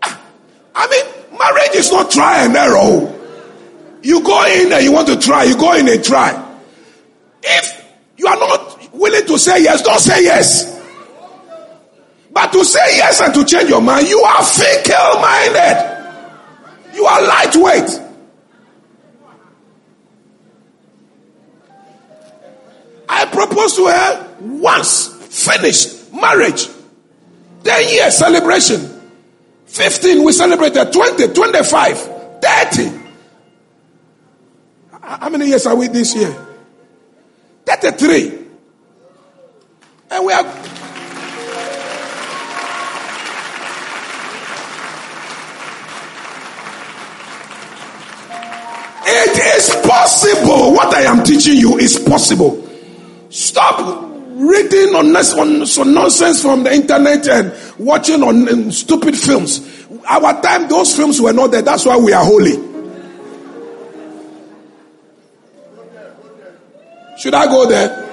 Ah, 0.04 0.22
I 0.76 0.90
mean, 0.90 1.40
marriage 1.40 1.76
is 1.76 1.90
not 1.90 2.12
try 2.12 2.44
and 2.44 2.54
error. 2.54 3.14
You 4.04 4.22
go 4.24 4.46
in 4.46 4.74
and 4.74 4.84
you 4.84 4.92
want 4.92 5.08
to 5.08 5.18
try, 5.18 5.46
you 5.46 5.56
go 5.58 5.74
in 5.74 5.88
and 5.88 6.04
try. 6.04 6.44
If 7.42 7.96
you 8.18 8.28
are 8.28 8.38
not 8.38 8.94
willing 8.94 9.26
to 9.26 9.40
say 9.40 9.64
yes, 9.64 9.84
don't 9.84 10.00
say 10.00 10.24
yes. 10.24 10.77
But 12.38 12.54
to 12.54 12.64
say 12.64 12.98
yes 12.98 13.20
and 13.20 13.34
to 13.34 13.44
change 13.44 13.68
your 13.68 13.82
mind, 13.82 14.08
you 14.08 14.20
are 14.20 14.44
fickle 14.44 15.20
minded. 15.20 16.94
You 16.94 17.04
are 17.04 17.28
lightweight. 17.28 17.90
I 23.10 23.26
proposed 23.26 23.76
to 23.78 23.88
her 23.88 24.36
once, 24.40 25.08
finished, 25.08 26.14
marriage. 26.14 26.68
10 27.64 27.90
years 27.90 28.16
celebration. 28.16 28.88
15, 29.66 30.24
we 30.24 30.32
celebrated 30.32 30.94
20, 30.94 31.34
25, 31.34 31.98
30. 32.40 33.00
How 35.02 35.30
many 35.30 35.48
years 35.48 35.66
are 35.66 35.76
we 35.76 35.88
this 35.88 36.16
year? 36.16 36.36
33. 37.66 38.46
And 40.12 40.24
we 40.24 40.34
are. 40.34 40.77
It 49.68 49.76
is 49.76 49.88
possible. 49.88 50.74
What 50.74 50.94
I 50.96 51.02
am 51.02 51.24
teaching 51.24 51.58
you 51.58 51.78
is 51.78 52.00
possible. 52.00 52.64
Stop 53.30 54.06
reading 54.30 54.96
on, 54.96 55.16
on 55.16 55.66
some 55.66 55.94
nonsense 55.94 56.42
from 56.42 56.64
the 56.64 56.74
internet 56.74 57.28
and 57.28 57.54
watching 57.80 58.24
on 58.24 58.72
stupid 58.72 59.18
films. 59.18 59.86
Our 60.08 60.42
time, 60.42 60.70
those 60.70 60.96
films 60.96 61.20
were 61.20 61.34
not 61.34 61.52
there. 61.52 61.62
That's 61.62 61.86
why 61.86 61.98
we 61.98 62.14
are 62.14 62.24
holy. 62.24 62.56
Should 67.18 67.34
I 67.34 67.48
go 67.48 67.68
there? 67.68 68.07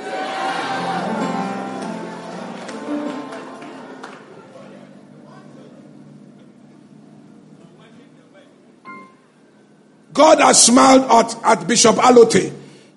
God 10.15 10.39
has 10.39 10.62
smiled 10.62 11.11
at, 11.11 11.37
at 11.45 11.67
Bishop 11.67 11.97
Alote. 11.97 12.53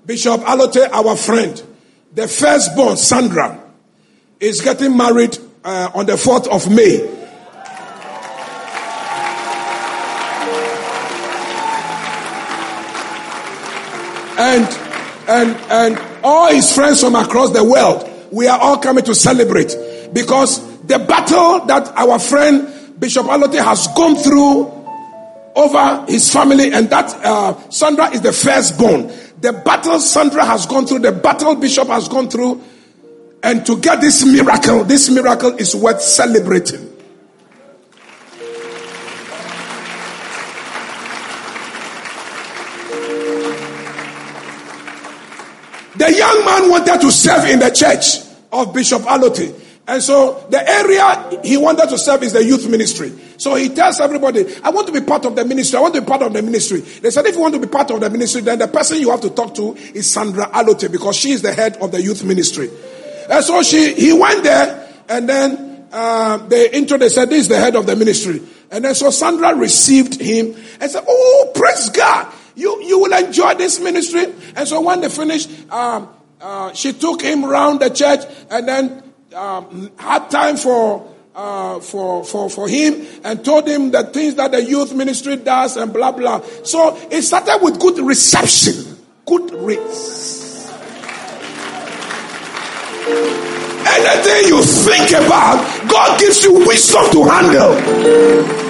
Bishop 0.05 0.39
Alote, 0.41 0.87
our 0.91 1.17
friend, 1.17 1.61
the 2.13 2.27
firstborn, 2.27 2.95
Sandra, 2.95 3.59
is 4.39 4.61
getting 4.61 4.95
married 4.95 5.35
uh, 5.65 5.89
on 5.95 6.05
the 6.05 6.13
4th 6.13 6.47
of 6.47 6.71
May. 6.71 7.15
And, 14.39 14.65
and, 15.27 15.71
and 15.71 16.21
all 16.23 16.53
his 16.53 16.71
friends 16.71 17.01
from 17.01 17.15
across 17.15 17.49
the 17.49 17.63
world, 17.63 18.07
we 18.31 18.47
are 18.47 18.59
all 18.59 18.77
coming 18.77 19.03
to 19.05 19.15
celebrate 19.15 19.75
because 20.13 20.61
the 20.83 20.99
battle 20.99 21.65
that 21.65 21.87
our 21.97 22.19
friend 22.19 22.99
Bishop 22.99 23.25
Alote 23.25 23.63
has 23.63 23.87
gone 23.95 24.15
through 24.15 24.76
over 25.57 26.05
his 26.07 26.31
family, 26.31 26.71
and 26.71 26.89
that 26.91 27.13
uh, 27.25 27.69
Sandra 27.69 28.11
is 28.11 28.21
the 28.21 28.31
firstborn. 28.31 29.11
The 29.41 29.53
battle 29.65 29.99
Sandra 29.99 30.45
has 30.45 30.65
gone 30.65 30.85
through, 30.85 30.99
the 30.99 31.11
battle 31.11 31.55
Bishop 31.55 31.87
has 31.87 32.07
gone 32.07 32.29
through, 32.29 32.63
and 33.41 33.65
to 33.65 33.77
get 33.79 33.99
this 33.99 34.23
miracle, 34.25 34.83
this 34.83 35.09
miracle 35.09 35.55
is 35.57 35.75
worth 35.75 36.01
celebrating. 36.01 36.93
The 45.97 46.13
young 46.13 46.45
man 46.45 46.69
wanted 46.69 47.01
to 47.01 47.11
serve 47.11 47.45
in 47.45 47.57
the 47.57 47.71
church 47.71 48.19
of 48.51 48.71
Bishop 48.73 49.01
Alote. 49.01 49.66
And 49.87 50.03
so 50.03 50.45
the 50.49 50.69
area 50.69 51.39
he 51.45 51.55
wanted 51.55 51.87
to 51.89 51.97
serve 51.97 52.21
is 52.21 52.33
the 52.33 52.43
youth 52.43 52.69
ministry. 52.69 53.13
So 53.37 53.55
he 53.55 53.69
tells 53.69 54.01
everybody, 54.01 54.45
I 54.61 54.69
want 54.69 54.85
to 54.87 54.93
be 54.93 54.99
part 54.99 55.23
of 55.23 55.37
the 55.37 55.45
ministry. 55.45 55.77
I 55.77 55.81
want 55.81 55.95
to 55.95 56.01
be 56.01 56.07
part 56.07 56.23
of 56.23 56.33
the 56.33 56.41
ministry. 56.41 56.81
They 56.81 57.09
said, 57.09 57.25
if 57.25 57.35
you 57.35 57.41
want 57.41 57.53
to 57.53 57.59
be 57.61 57.67
part 57.67 57.89
of 57.91 58.01
the 58.01 58.09
ministry, 58.09 58.41
then 58.41 58.59
the 58.59 58.67
person 58.67 58.99
you 58.99 59.11
have 59.11 59.21
to 59.21 59.29
talk 59.29 59.55
to 59.55 59.75
is 59.75 60.11
Sandra 60.11 60.47
Alote 60.47 60.91
because 60.91 61.15
she 61.15 61.31
is 61.31 61.41
the 61.41 61.53
head 61.53 61.77
of 61.77 61.93
the 61.93 62.01
youth 62.01 62.25
ministry. 62.25 62.69
And 63.29 63.43
so 63.45 63.63
she, 63.63 63.93
he 63.93 64.11
went 64.11 64.43
there 64.43 64.89
and 65.07 65.29
then 65.29 65.87
uh, 65.93 66.37
they 66.47 66.69
intro, 66.71 66.97
they 66.97 67.07
said, 67.07 67.29
this 67.29 67.43
is 67.43 67.47
the 67.47 67.57
head 67.57 67.77
of 67.77 67.85
the 67.85 67.95
ministry. 67.95 68.41
And 68.69 68.83
then 68.83 68.93
so 68.93 69.09
Sandra 69.09 69.55
received 69.55 70.19
him 70.19 70.53
and 70.81 70.91
said, 70.91 71.05
oh, 71.07 71.51
praise 71.55 71.89
God. 71.91 72.33
You, 72.55 72.83
you 72.83 72.99
will 72.99 73.13
enjoy 73.13 73.53
this 73.53 73.79
ministry. 73.79 74.25
And 74.53 74.67
so 74.67 74.81
when 74.81 74.99
they 74.99 75.07
finished, 75.07 75.49
um, 75.71 76.09
uh, 76.41 76.73
she 76.73 76.91
took 76.91 77.21
him 77.21 77.45
around 77.45 77.79
the 77.79 77.89
church 77.89 78.21
and 78.49 78.67
then 78.67 79.03
um, 79.33 79.91
had 79.97 80.29
time 80.29 80.57
for, 80.57 81.07
uh, 81.35 81.79
for, 81.79 82.23
for, 82.23 82.49
for 82.49 82.67
him 82.67 83.05
and 83.23 83.43
told 83.43 83.67
him 83.67 83.91
the 83.91 84.03
things 84.03 84.35
that 84.35 84.51
the 84.51 84.63
youth 84.63 84.93
ministry 84.93 85.35
does 85.37 85.77
and 85.77 85.93
blah, 85.93 86.11
blah. 86.11 86.41
So 86.63 86.97
it 87.11 87.21
started 87.21 87.59
with 87.61 87.79
good 87.79 87.99
reception. 87.99 88.97
Good 89.25 89.51
rates. 89.53 90.47
Anything 93.89 94.47
you 94.49 94.63
think 94.63 95.09
about, 95.11 95.89
God 95.89 96.19
gives 96.19 96.43
you 96.43 96.65
wisdom 96.65 97.09
to 97.11 97.23
handle. 97.23 98.66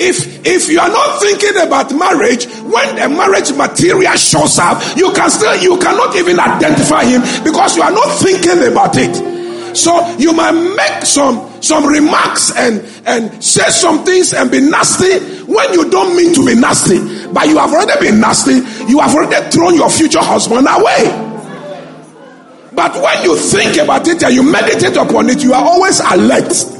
If 0.00 0.46
if 0.46 0.68
you 0.68 0.80
are 0.80 0.88
not 0.88 1.20
thinking 1.20 1.60
about 1.60 1.92
marriage, 1.94 2.46
when 2.64 2.96
the 2.96 3.08
marriage 3.08 3.52
material 3.52 4.16
shows 4.16 4.58
up, 4.58 4.80
you 4.96 5.12
can 5.12 5.28
still 5.30 5.54
you 5.60 5.78
cannot 5.78 6.16
even 6.16 6.40
identify 6.40 7.04
him 7.04 7.20
because 7.44 7.76
you 7.76 7.82
are 7.82 7.92
not 7.92 8.08
thinking 8.18 8.64
about 8.70 8.96
it. 8.96 9.76
So 9.76 9.92
you 10.16 10.32
might 10.32 10.52
make 10.52 11.04
some 11.04 11.46
some 11.62 11.86
remarks 11.86 12.50
and 12.56 12.80
and 13.06 13.44
say 13.44 13.68
some 13.70 14.04
things 14.04 14.32
and 14.32 14.50
be 14.50 14.60
nasty 14.60 15.18
when 15.44 15.72
you 15.72 15.90
don't 15.90 16.16
mean 16.16 16.34
to 16.34 16.44
be 16.46 16.54
nasty, 16.54 16.98
but 17.32 17.46
you 17.46 17.58
have 17.58 17.70
already 17.72 18.00
been 18.00 18.20
nasty. 18.20 18.54
You 18.88 19.00
have 19.00 19.14
already 19.14 19.50
thrown 19.50 19.74
your 19.74 19.90
future 19.90 20.22
husband 20.22 20.66
away. 20.68 21.28
But 22.72 22.94
when 23.02 23.22
you 23.24 23.36
think 23.36 23.76
about 23.76 24.08
it 24.08 24.22
and 24.22 24.32
you 24.34 24.42
meditate 24.42 24.96
upon 24.96 25.28
it, 25.28 25.42
you 25.42 25.52
are 25.52 25.62
always 25.62 26.00
alert. 26.00 26.79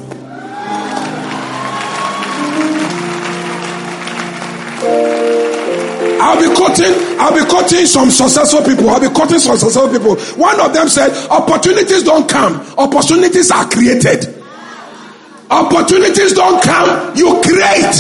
I'll 6.21 6.39
be 6.39 6.55
quoting, 6.55 6.93
I'll 7.19 7.35
be 7.35 7.49
quoting 7.49 7.87
some 7.87 8.11
successful 8.11 8.63
people. 8.63 8.91
I'll 8.91 9.01
be 9.01 9.09
quoting 9.09 9.39
some 9.39 9.57
successful 9.57 9.91
people. 9.91 10.17
One 10.41 10.61
of 10.61 10.73
them 10.75 10.89
said, 10.89 11.11
opportunities 11.29 12.03
don't 12.03 12.29
come, 12.29 12.61
opportunities 12.77 13.51
are 13.51 13.69
created. 13.69 14.37
Opportunities 15.51 16.35
don't 16.35 16.63
come, 16.63 17.17
you 17.17 17.41
create. 17.43 17.97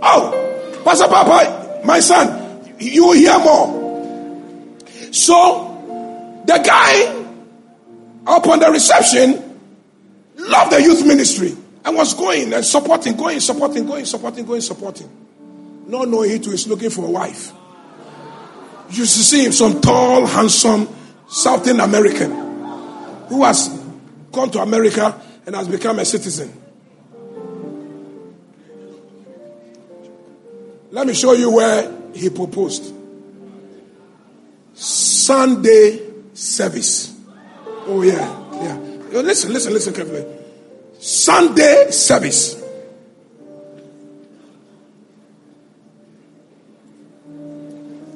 Oh, 0.00 0.80
Pastor 0.84 1.08
Papa, 1.08 1.82
my 1.84 2.00
son, 2.00 2.64
you 2.78 3.12
hear 3.12 3.38
more. 3.38 3.76
So, 5.12 6.42
the 6.46 6.58
guy 6.58 7.18
up 8.26 8.46
on 8.46 8.60
the 8.60 8.70
reception 8.70 9.60
loved 10.36 10.72
the 10.72 10.80
youth 10.82 11.06
ministry. 11.06 11.54
I 11.84 11.90
was 11.90 12.14
going 12.14 12.52
and 12.52 12.64
supporting, 12.64 13.16
going, 13.16 13.40
supporting, 13.40 13.86
going, 13.86 14.04
supporting, 14.04 14.44
going, 14.44 14.60
supporting. 14.60 15.08
Not 15.86 16.08
knowing 16.08 16.30
he 16.30 16.38
too 16.38 16.50
is 16.50 16.66
looking 16.68 16.90
for 16.90 17.06
a 17.06 17.10
wife. 17.10 17.52
You 18.90 19.04
see 19.04 19.44
him, 19.44 19.52
some 19.52 19.80
tall, 19.80 20.26
handsome 20.26 20.88
Southern 21.28 21.80
American 21.80 22.30
who 23.28 23.44
has 23.44 23.68
gone 24.32 24.50
to 24.50 24.60
America 24.60 25.20
and 25.46 25.54
has 25.54 25.68
become 25.68 25.98
a 25.98 26.04
citizen. 26.04 26.52
Let 30.90 31.06
me 31.06 31.14
show 31.14 31.32
you 31.32 31.50
where 31.50 31.94
he 32.14 32.30
proposed. 32.30 32.94
Sunday 34.74 36.00
service. 36.32 37.14
Oh, 37.86 38.02
yeah, 38.02 38.16
yeah. 38.62 39.20
Listen, 39.20 39.52
listen, 39.52 39.72
listen 39.72 39.92
carefully. 39.92 40.37
Sunday 40.98 41.90
service. 41.90 42.58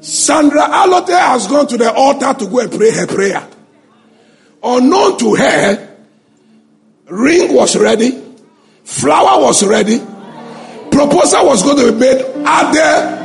Sandra 0.00 0.62
Alote 0.62 1.16
has 1.16 1.46
gone 1.46 1.68
to 1.68 1.76
the 1.76 1.92
altar 1.92 2.34
to 2.34 2.46
go 2.50 2.58
and 2.58 2.72
pray 2.72 2.90
her 2.90 3.06
prayer. 3.06 3.48
Unknown 4.64 5.16
to 5.18 5.34
her, 5.36 5.96
ring 7.06 7.54
was 7.54 7.76
ready, 7.76 8.10
flower 8.84 9.40
was 9.42 9.64
ready, 9.64 9.98
proposal 10.90 11.46
was 11.46 11.62
going 11.62 11.76
to 11.78 11.92
be 11.92 11.98
made 11.98 12.20
at 12.44 12.72
the 12.72 13.22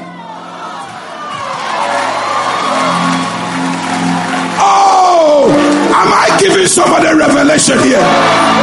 Oh, 4.59 5.49
am 5.49 6.13
I 6.13 6.37
giving 6.39 6.67
somebody 6.67 7.07
revelation 7.17 7.79
here? 7.79 8.56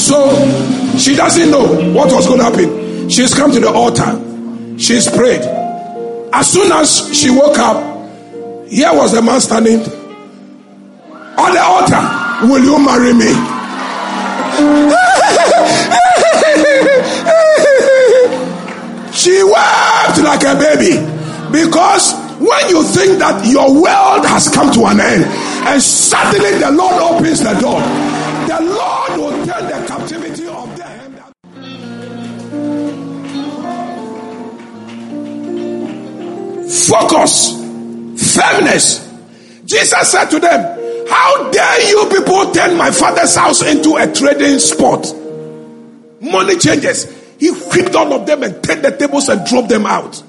So 0.00 0.96
She 0.98 1.14
doesn't 1.14 1.50
know 1.50 1.92
what 1.92 2.12
was 2.12 2.26
going 2.26 2.38
to 2.40 2.44
happen. 2.44 3.08
She's 3.08 3.34
come 3.34 3.52
to 3.52 3.60
the 3.60 3.70
altar. 3.70 4.18
She's 4.78 5.08
prayed. 5.08 5.40
As 6.32 6.52
soon 6.52 6.70
as 6.72 7.08
she 7.16 7.30
woke 7.30 7.58
up, 7.58 7.78
here 8.68 8.92
was 8.92 9.12
the 9.12 9.22
man 9.22 9.40
standing 9.40 9.80
on 9.80 11.52
the 11.54 11.62
altar. 11.62 12.46
Will 12.46 12.62
you 12.62 12.78
marry 12.84 13.12
me? 13.14 13.32
she 19.12 19.42
wept 19.42 20.18
like 20.22 20.44
a 20.44 20.54
baby 20.58 21.00
because 21.50 22.12
when 22.38 22.68
you 22.68 22.82
think 22.84 23.18
that 23.20 23.44
your 23.46 23.72
world 23.72 24.26
has 24.26 24.48
come 24.48 24.70
to 24.72 24.84
an 24.86 25.00
end 25.00 25.24
and 25.68 25.82
suddenly 25.82 26.58
the 26.58 26.70
Lord 26.70 26.94
opens 26.94 27.40
the 27.40 27.52
door, 27.60 27.80
the 28.48 28.64
Lord 28.64 28.89
Focus, 36.88 37.52
firmness. 38.34 39.08
Jesus 39.64 40.10
said 40.10 40.26
to 40.26 40.38
them, 40.38 41.06
How 41.08 41.50
dare 41.50 41.88
you 41.88 42.08
people 42.10 42.52
turn 42.52 42.76
my 42.76 42.90
father's 42.90 43.36
house 43.36 43.62
into 43.62 43.96
a 43.96 44.12
trading 44.12 44.58
spot? 44.58 45.14
Money 46.20 46.56
changes. 46.56 47.04
He 47.38 47.50
whipped 47.50 47.94
all 47.94 48.12
of 48.12 48.26
them 48.26 48.42
and 48.42 48.62
turned 48.62 48.84
the 48.84 48.96
tables 48.96 49.28
and 49.28 49.46
drove 49.46 49.68
them 49.68 49.86
out. 49.86 50.22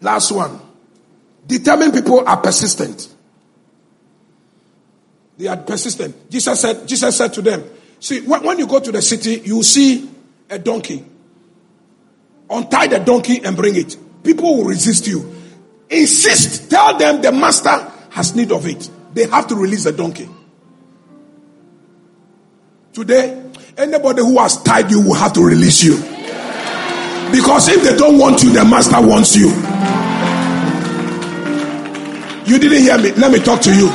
Last 0.00 0.32
one. 0.32 0.60
Determined 1.46 1.94
people 1.94 2.26
are 2.26 2.38
persistent. 2.38 3.14
They 5.38 5.46
are 5.46 5.56
persistent. 5.56 6.30
Jesus 6.30 6.60
said, 6.60 6.88
Jesus 6.88 7.16
said 7.16 7.32
to 7.34 7.42
them, 7.42 7.64
See, 8.00 8.20
when 8.22 8.58
you 8.58 8.66
go 8.66 8.80
to 8.80 8.92
the 8.92 9.02
city, 9.02 9.40
you 9.44 9.62
see 9.62 10.08
a 10.50 10.58
donkey. 10.58 11.04
Untie 12.48 12.86
the 12.86 12.98
donkey 13.00 13.44
and 13.44 13.56
bring 13.56 13.76
it. 13.76 13.96
People 14.22 14.58
will 14.58 14.64
resist 14.64 15.06
you. 15.06 15.34
Insist. 15.90 16.70
Tell 16.70 16.96
them 16.96 17.22
the 17.22 17.32
master 17.32 17.92
has 18.10 18.34
need 18.34 18.52
of 18.52 18.66
it. 18.66 18.88
They 19.14 19.26
have 19.26 19.46
to 19.48 19.56
release 19.56 19.84
the 19.84 19.92
donkey. 19.92 20.28
Today, 22.92 23.42
anybody 23.76 24.22
who 24.22 24.38
has 24.38 24.62
tied 24.62 24.90
you 24.90 25.00
will 25.00 25.14
have 25.14 25.32
to 25.34 25.44
release 25.44 25.82
you. 25.82 25.96
Because 27.32 27.68
if 27.68 27.82
they 27.82 27.96
don't 27.96 28.18
want 28.18 28.42
you, 28.42 28.52
the 28.52 28.64
master 28.64 29.00
wants 29.00 29.36
you. 29.36 29.48
You 32.46 32.60
didn't 32.60 32.82
hear 32.82 32.96
me. 32.98 33.10
Let 33.12 33.32
me 33.32 33.40
talk 33.40 33.60
to 33.62 33.74
you. 33.74 33.88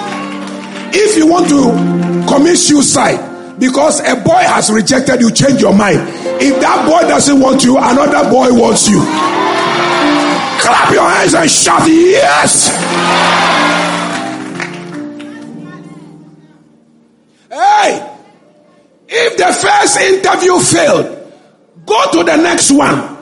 If 0.94 1.18
you 1.18 1.26
want 1.26 1.48
to 1.50 2.26
commit 2.28 2.58
suicide 2.58 3.31
because 3.62 4.00
a 4.00 4.16
boy 4.16 4.42
has 4.42 4.72
rejected 4.72 5.22
you, 5.22 5.30
change 5.32 5.62
your 5.62 5.72
mind. 5.72 6.00
If 6.42 6.60
that 6.62 6.84
boy 6.90 7.08
doesn't 7.08 7.40
want 7.40 7.64
you, 7.64 7.78
another 7.78 8.28
boy 8.28 8.52
wants 8.52 8.90
you. 8.90 8.98
Clap 10.60 10.92
your 10.92 11.08
hands 11.08 11.36
and 11.36 11.50
shout, 11.50 11.88
Yes! 11.88 12.70
Hey! 17.52 18.18
If 19.08 19.38
the 19.38 19.54
first 19.54 20.00
interview 20.00 20.58
failed, 20.60 21.32
go 21.86 22.12
to 22.14 22.24
the 22.24 22.38
next 22.38 22.72
one. 22.72 23.18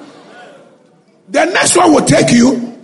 The 1.28 1.46
next 1.52 1.76
one 1.76 1.94
will 1.94 2.06
take 2.06 2.32
you. 2.32 2.80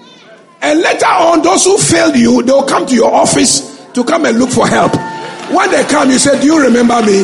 And 0.61 0.81
later 0.81 1.05
on, 1.05 1.41
those 1.41 1.63
who 1.63 1.77
failed 1.77 2.17
you, 2.17 2.43
they 2.43 2.51
will 2.51 2.63
come 2.67 2.85
to 2.85 2.95
your 2.95 3.13
office 3.13 3.81
to 3.93 4.03
come 4.03 4.25
and 4.25 4.37
look 4.39 4.49
for 4.49 4.67
help. 4.67 4.93
When 5.55 5.71
they 5.71 5.85
come, 5.85 6.09
you 6.09 6.19
say, 6.19 6.41
Do 6.41 6.47
you 6.47 6.61
remember 6.61 7.01
me? 7.01 7.23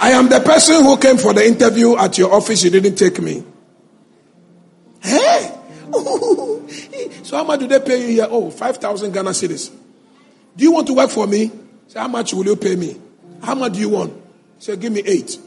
I 0.00 0.10
am 0.10 0.28
the 0.28 0.40
person 0.40 0.82
who 0.82 0.96
came 0.96 1.16
for 1.16 1.32
the 1.32 1.46
interview 1.46 1.96
at 1.96 2.18
your 2.18 2.32
office. 2.32 2.62
You 2.64 2.70
didn't 2.70 2.96
take 2.96 3.20
me. 3.20 3.44
Hey! 5.00 5.54
so 7.22 7.36
how 7.36 7.44
much 7.44 7.60
do 7.60 7.66
they 7.66 7.80
pay 7.80 8.00
you 8.00 8.08
here? 8.08 8.26
Oh, 8.28 8.50
5,000 8.50 9.12
Ghana 9.12 9.30
cedis. 9.30 9.70
Do 10.56 10.64
you 10.64 10.72
want 10.72 10.86
to 10.88 10.94
work 10.94 11.10
for 11.10 11.26
me? 11.26 11.50
Say, 11.88 12.00
how 12.00 12.08
much 12.08 12.32
will 12.34 12.44
you 12.44 12.56
pay 12.56 12.76
me? 12.76 13.00
How 13.42 13.54
much 13.54 13.74
do 13.74 13.80
you 13.80 13.90
want? 13.90 14.14
Say, 14.58 14.76
give 14.76 14.92
me 14.92 15.02
eight. 15.04 15.38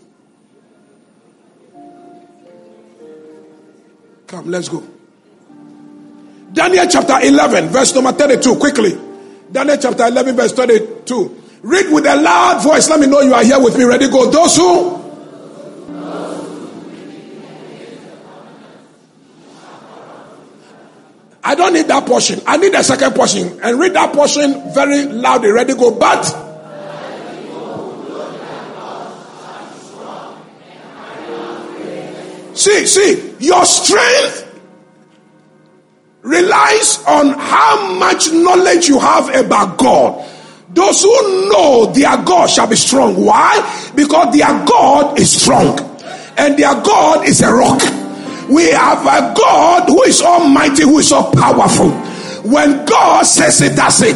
Come, 4.27 4.51
let's 4.51 4.69
go. 4.69 4.83
Daniel 6.51 6.87
chapter 6.87 7.19
11, 7.21 7.69
verse 7.69 7.93
number 7.95 8.11
32, 8.11 8.55
quickly. 8.55 8.97
Daniel 9.51 9.77
chapter 9.77 10.05
11, 10.07 10.35
verse 10.35 10.53
32. 10.53 11.36
Read 11.61 11.91
with 11.91 12.05
a 12.05 12.15
loud 12.15 12.63
voice. 12.63 12.89
Let 12.89 12.99
me 12.99 13.07
know 13.07 13.21
you 13.21 13.33
are 13.33 13.43
here 13.43 13.59
with 13.59 13.77
me. 13.77 13.83
Ready? 13.83 14.09
Go. 14.09 14.29
Those 14.29 14.55
who. 14.55 14.97
I 21.43 21.55
don't 21.55 21.73
need 21.73 21.87
that 21.87 22.05
portion. 22.05 22.41
I 22.45 22.57
need 22.57 22.73
the 22.73 22.83
second 22.83 23.15
portion. 23.15 23.59
And 23.63 23.79
read 23.79 23.93
that 23.93 24.13
portion 24.13 24.73
very 24.73 25.05
loudly. 25.05 25.49
Ready? 25.51 25.73
Go. 25.73 25.91
But. 25.91 26.23
See, 32.53 32.85
see, 32.87 33.35
your 33.39 33.65
strength 33.65 34.59
relies 36.23 37.03
on 37.05 37.29
how 37.29 37.93
much 37.93 38.31
knowledge 38.33 38.89
you 38.89 38.99
have 38.99 39.33
about 39.33 39.77
God. 39.77 40.27
Those 40.77 41.01
who 41.01 41.49
know 41.49 41.91
their 41.91 42.21
God 42.23 42.45
shall 42.45 42.67
be 42.67 42.75
strong. 42.75 43.25
Why? 43.25 43.91
Because 43.95 44.31
their 44.37 44.63
God 44.63 45.19
is 45.19 45.41
strong. 45.41 45.79
And 46.37 46.55
their 46.55 46.75
God 46.75 47.27
is 47.27 47.41
a 47.41 47.51
rock. 47.51 47.81
We 48.47 48.69
have 48.69 49.01
a 49.01 49.33
God 49.35 49.89
who 49.89 50.03
is 50.03 50.21
almighty, 50.21 50.83
who 50.83 50.99
is 50.99 51.09
so 51.09 51.31
powerful. 51.31 51.89
When 52.49 52.85
God 52.85 53.25
says 53.25 53.59
it, 53.61 53.75
that's 53.75 54.03
it. 54.03 54.15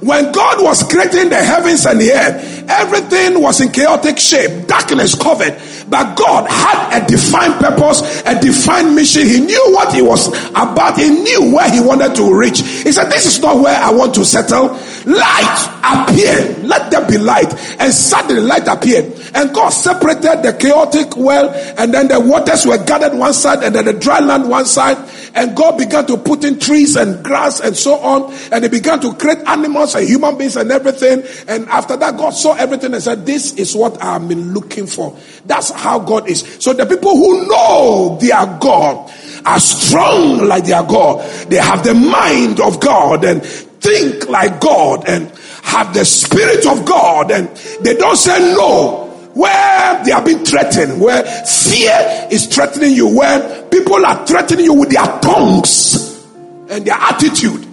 When 0.00 0.30
God 0.30 0.62
was 0.62 0.84
creating 0.84 1.30
the 1.30 1.42
heavens 1.42 1.84
and 1.84 2.00
the 2.00 2.12
earth, 2.12 2.55
everything 2.68 3.40
was 3.40 3.60
in 3.60 3.70
chaotic 3.70 4.18
shape, 4.18 4.66
darkness 4.66 5.14
covered. 5.14 5.60
But 5.88 6.16
God 6.16 6.50
had 6.50 7.02
a 7.02 7.06
defined 7.06 7.54
purpose, 7.54 8.22
a 8.26 8.40
defined 8.40 8.94
mission. 8.94 9.26
He 9.26 9.40
knew 9.40 9.72
what 9.72 9.94
he 9.94 10.02
was 10.02 10.28
about. 10.50 10.98
He 10.98 11.08
knew 11.10 11.54
where 11.54 11.70
he 11.70 11.80
wanted 11.80 12.14
to 12.16 12.34
reach. 12.34 12.60
He 12.60 12.90
said, 12.90 13.08
This 13.08 13.26
is 13.26 13.40
not 13.40 13.60
where 13.60 13.76
I 13.76 13.92
want 13.92 14.14
to 14.16 14.24
settle. 14.24 14.76
Light 15.06 15.76
appeared. 15.84 16.64
Let 16.64 16.90
there 16.90 17.06
be 17.06 17.18
light. 17.18 17.52
And 17.78 17.92
suddenly 17.92 18.42
light 18.42 18.66
appeared. 18.66 19.12
And 19.34 19.54
God 19.54 19.70
separated 19.70 20.42
the 20.42 20.56
chaotic 20.58 21.16
well, 21.16 21.50
and 21.78 21.94
then 21.94 22.08
the 22.08 22.18
waters 22.18 22.66
were 22.66 22.82
gathered 22.84 23.16
one 23.16 23.32
side, 23.32 23.62
and 23.62 23.74
then 23.74 23.84
the 23.84 23.92
dry 23.92 24.18
land 24.20 24.48
one 24.48 24.66
side. 24.66 24.96
And 25.36 25.54
God 25.54 25.76
began 25.76 26.06
to 26.06 26.16
put 26.16 26.44
in 26.44 26.58
trees 26.58 26.96
and 26.96 27.22
grass 27.22 27.60
and 27.60 27.76
so 27.76 27.98
on. 27.98 28.32
And 28.50 28.64
He 28.64 28.70
began 28.70 29.00
to 29.00 29.14
create 29.14 29.38
animals 29.46 29.94
and 29.94 30.08
human 30.08 30.38
beings 30.38 30.56
and 30.56 30.72
everything. 30.72 31.22
And 31.46 31.68
after 31.68 31.96
that, 31.98 32.16
God 32.16 32.30
saw 32.30 32.54
everything 32.54 32.94
and 32.94 33.02
said, 33.02 33.26
This 33.26 33.52
is 33.54 33.76
what 33.76 34.00
been 34.26 34.54
looking 34.54 34.86
for. 34.86 35.16
That's 35.44 35.70
how 35.70 35.98
God 35.98 36.28
is. 36.28 36.40
So 36.58 36.72
the 36.72 36.86
people 36.86 37.16
who 37.16 37.46
know 37.46 38.18
their 38.20 38.46
God 38.58 39.12
are 39.44 39.60
strong 39.60 40.48
like 40.48 40.64
their 40.64 40.82
God. 40.82 41.28
They 41.50 41.56
have 41.56 41.84
the 41.84 41.94
mind 41.94 42.60
of 42.60 42.80
God 42.80 43.24
and 43.24 43.44
think 43.44 44.28
like 44.28 44.60
God 44.60 45.06
and 45.06 45.30
have 45.62 45.92
the 45.92 46.04
spirit 46.04 46.66
of 46.66 46.86
God 46.86 47.30
and 47.30 47.48
they 47.84 47.94
don't 47.94 48.16
say 48.16 48.38
no 48.54 49.05
where 49.36 50.02
they 50.02 50.12
are 50.12 50.24
being 50.24 50.42
threatened, 50.46 50.98
where 50.98 51.22
fear 51.22 52.28
is 52.30 52.46
threatening 52.46 52.94
you, 52.94 53.14
where 53.14 53.68
people 53.68 54.06
are 54.06 54.26
threatening 54.26 54.64
you 54.64 54.72
with 54.72 54.88
their 54.88 55.04
tongues 55.20 56.24
and 56.70 56.86
their 56.86 56.94
attitude. 56.94 57.66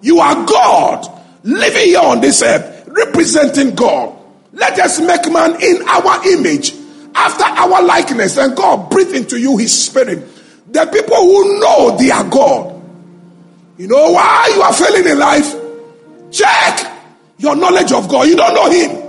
You 0.00 0.20
are 0.20 0.46
God 0.46 1.06
living 1.42 1.84
here 1.84 2.00
on 2.00 2.22
this 2.22 2.42
earth, 2.42 2.88
representing 2.88 3.74
God. 3.74 4.16
Let 4.54 4.78
us 4.78 4.98
make 4.98 5.30
man 5.30 5.62
in 5.62 5.86
our 5.86 6.26
image, 6.28 6.72
after 7.14 7.44
our 7.44 7.82
likeness, 7.82 8.38
and 8.38 8.56
God 8.56 8.88
breathe 8.88 9.14
into 9.14 9.38
you 9.38 9.58
his 9.58 9.78
spirit. 9.78 10.26
The 10.72 10.86
people 10.86 11.16
who 11.16 11.60
know 11.60 11.98
they 11.98 12.10
are 12.10 12.24
God. 12.24 12.72
You 13.76 13.88
know 13.88 14.12
why 14.12 14.50
you 14.54 14.62
are 14.62 14.72
failing 14.72 15.06
in 15.06 15.18
life? 15.18 15.54
Check 16.30 16.90
your 17.36 17.54
knowledge 17.54 17.92
of 17.92 18.08
God. 18.08 18.28
You 18.28 18.36
don't 18.36 18.54
know 18.54 18.70
him. 18.70 19.05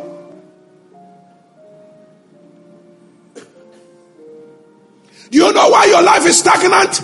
Do 5.29 5.37
you 5.37 5.51
know 5.51 5.69
why 5.69 5.85
your 5.85 6.01
life 6.01 6.25
is 6.25 6.39
stagnant? 6.39 7.01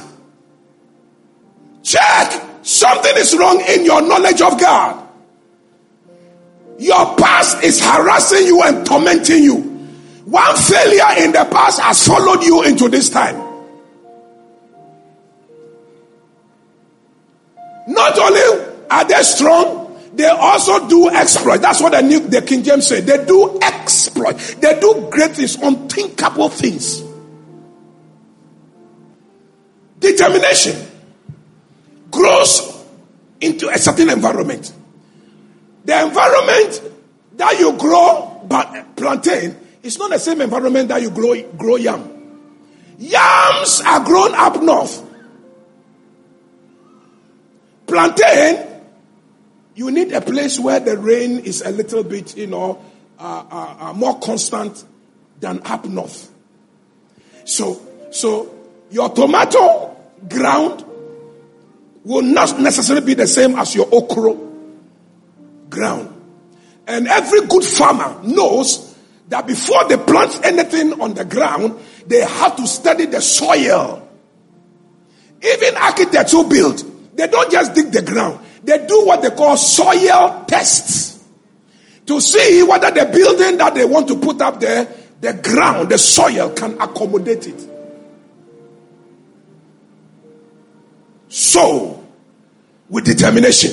Check. 1.84 2.42
Something 2.64 3.18
is 3.18 3.36
wrong 3.36 3.62
in 3.68 3.86
your 3.86 4.02
knowledge 4.02 4.42
of 4.42 4.60
God. 4.60 5.08
Your 6.80 7.16
past 7.18 7.64
is 7.64 7.84
harassing 7.84 8.46
you 8.48 8.64
and 8.64 8.86
tormenting 8.86 9.44
you. 9.44 9.56
One 10.26 10.56
failure 10.56 11.24
in 11.26 11.34
the 11.34 11.46
past 11.52 11.82
has 11.82 12.08
followed 12.08 12.44
you 12.44 12.64
into 12.64 12.88
this 12.88 13.10
time. 13.10 13.36
Not 17.88 18.18
only 18.18 18.74
are 18.90 19.06
they 19.06 19.22
strong, 19.24 20.02
they 20.14 20.28
also 20.28 20.88
do 20.88 21.10
exploit. 21.10 21.58
That's 21.62 21.82
what 21.82 21.92
the, 21.92 22.02
New, 22.02 22.22
the 22.22 22.42
King 22.42 22.64
James 22.64 22.88
say. 22.88 23.02
They 23.02 23.26
do 23.26 23.60
exploit. 23.62 24.38
They 24.62 24.80
do 24.80 25.08
great 25.12 25.32
things, 25.32 25.56
unthinkable 25.56 26.50
things. 26.50 27.04
Determination 30.04 30.76
grows 32.12 32.86
into 33.40 33.70
a 33.70 33.78
certain 33.78 34.10
environment. 34.10 34.74
The 35.86 36.04
environment 36.04 36.82
that 37.38 37.58
you 37.58 37.78
grow 37.78 38.46
plantain 38.98 39.56
is 39.82 39.98
not 39.98 40.10
the 40.10 40.20
same 40.20 40.42
environment 40.42 40.90
that 40.90 41.02
you 41.02 41.10
grow, 41.10 41.42
grow 41.54 41.78
yam. 41.78 42.04
Yams 43.00 43.82
are 43.86 44.04
grown 44.04 44.36
up 44.36 44.62
north. 44.62 45.10
Plantain, 47.88 48.82
you 49.76 49.90
need 49.90 50.12
a 50.12 50.20
place 50.20 50.60
where 50.60 50.82
the 50.82 50.98
rain 50.98 51.40
is 51.40 51.62
a 51.62 51.72
little 51.72 52.04
bit, 52.04 52.36
you 52.36 52.48
know, 52.48 52.84
uh, 53.18 53.46
uh, 53.50 53.76
uh, 53.80 53.94
more 53.94 54.20
constant 54.20 54.84
than 55.40 55.62
up 55.64 55.86
north. 55.86 56.30
So, 57.46 57.82
so 58.12 58.54
your 58.92 59.10
tomato 59.10 59.93
ground 60.30 60.86
will 62.04 62.22
not 62.22 62.60
necessarily 62.60 63.06
be 63.06 63.14
the 63.14 63.28
same 63.28 63.56
as 63.56 63.76
your 63.76 63.88
okra 63.92 64.36
ground. 65.70 66.10
And 66.88 67.08
every 67.08 67.48
good 67.48 67.64
farmer 67.64 68.22
knows 68.24 68.96
that 69.30 69.48
before 69.48 69.88
they 69.88 69.98
plant 69.98 70.40
anything 70.44 71.02
on 71.02 71.14
the 71.14 71.26
ground, 71.26 71.80
they 72.08 72.22
have 72.22 72.56
to 72.58 72.68
study 72.68 73.06
the 73.06 73.22
soil. 73.22 74.08
Even 75.42 75.76
architects 75.78 76.32
who 76.32 76.48
build, 76.48 76.84
they 77.16 77.28
don't 77.28 77.52
just 77.52 77.74
dig 77.74 77.92
the 77.92 78.02
ground. 78.02 78.40
They 78.64 78.86
do 78.86 79.06
what 79.06 79.22
they 79.22 79.30
call 79.30 79.58
soil 79.58 80.46
tests 80.48 81.24
to 82.06 82.20
see 82.20 82.64
whether 82.64 82.92
the 82.92 83.06
building 83.06 83.58
that 83.58 83.76
they 83.76 83.86
want 83.86 84.08
to 84.10 84.20
put 84.20 84.42
up 84.42 84.60
there, 84.60 84.88
the 85.22 85.34
ground, 85.34 85.90
the 85.90 85.98
soil 85.98 86.50
can 86.52 86.74
accommodate 86.82 87.48
it. 87.48 87.73
So, 91.34 92.06
with 92.90 93.06
determination. 93.06 93.72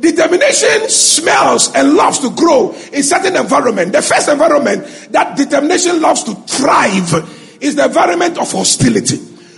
Determination 0.00 0.88
smells 0.88 1.74
and 1.74 1.94
loves 1.94 2.20
to 2.20 2.30
grow 2.30 2.70
in 2.92 3.02
certain 3.02 3.34
environment. 3.34 3.92
The 3.92 4.00
first 4.00 4.28
environment 4.28 4.84
that 5.10 5.36
determination 5.36 6.00
loves 6.00 6.22
to 6.22 6.34
thrive 6.36 7.58
is 7.60 7.74
the 7.74 7.86
environment 7.86 8.38
of 8.38 8.52
hostility. 8.52 9.16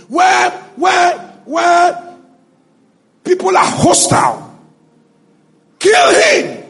Where, 0.09 0.49
where, 0.75 1.19
where 1.45 2.17
people 3.23 3.55
are 3.55 3.63
hostile. 3.63 4.59
Kill 5.77 6.15
him. 6.15 6.63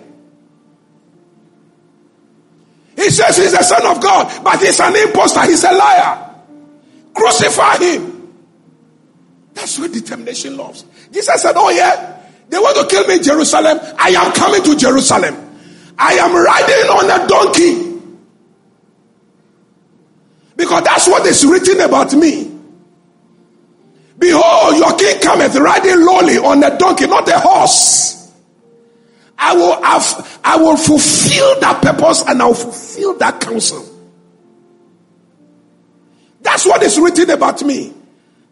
He 2.97 3.09
says 3.11 3.37
he's 3.37 3.53
the 3.53 3.63
son 3.63 3.85
of 3.85 4.03
God, 4.03 4.43
but 4.43 4.59
he's 4.59 4.77
an 4.81 4.93
impostor. 4.93 5.43
He's 5.43 5.63
a 5.63 5.71
liar. 5.71 6.35
Crucify 7.13 7.77
him. 7.77 8.12
That's 9.53 9.79
what 9.79 9.91
determination 9.91 10.57
loves. 10.57 10.85
Jesus 11.11 11.41
said, 11.41 11.53
Oh, 11.55 11.69
yeah, 11.69 12.21
they 12.49 12.57
want 12.57 12.77
to 12.77 12.95
kill 12.95 13.07
me 13.07 13.15
in 13.15 13.23
Jerusalem. 13.23 13.79
I 13.97 14.09
am 14.09 14.33
coming 14.33 14.63
to 14.63 14.75
Jerusalem. 14.75 15.35
I 15.97 16.13
am 16.13 16.35
riding 16.35 16.89
on 16.89 17.09
a 17.09 17.27
donkey. 17.27 17.93
Because 20.55 20.83
that's 20.83 21.07
what 21.07 21.25
is 21.25 21.45
written 21.45 21.81
about 21.81 22.13
me. 22.13 22.51
Behold, 24.17 24.77
your 24.77 24.95
king 24.97 25.19
cometh 25.19 25.55
riding 25.55 25.99
lowly 26.05 26.37
on 26.37 26.63
a 26.63 26.77
donkey, 26.77 27.07
not 27.07 27.27
a 27.27 27.39
horse. 27.39 28.31
I 29.37 29.55
will 29.55 29.81
have, 29.83 30.39
I 30.43 30.57
will 30.57 30.77
fulfill 30.77 31.59
that 31.59 31.81
purpose 31.81 32.23
and 32.27 32.41
I 32.41 32.45
will 32.45 32.53
fulfill 32.53 33.17
that 33.17 33.41
counsel. 33.41 33.89
That's 36.41 36.65
what 36.65 36.83
is 36.83 36.99
written 36.99 37.31
about 37.31 37.61
me. 37.63 37.93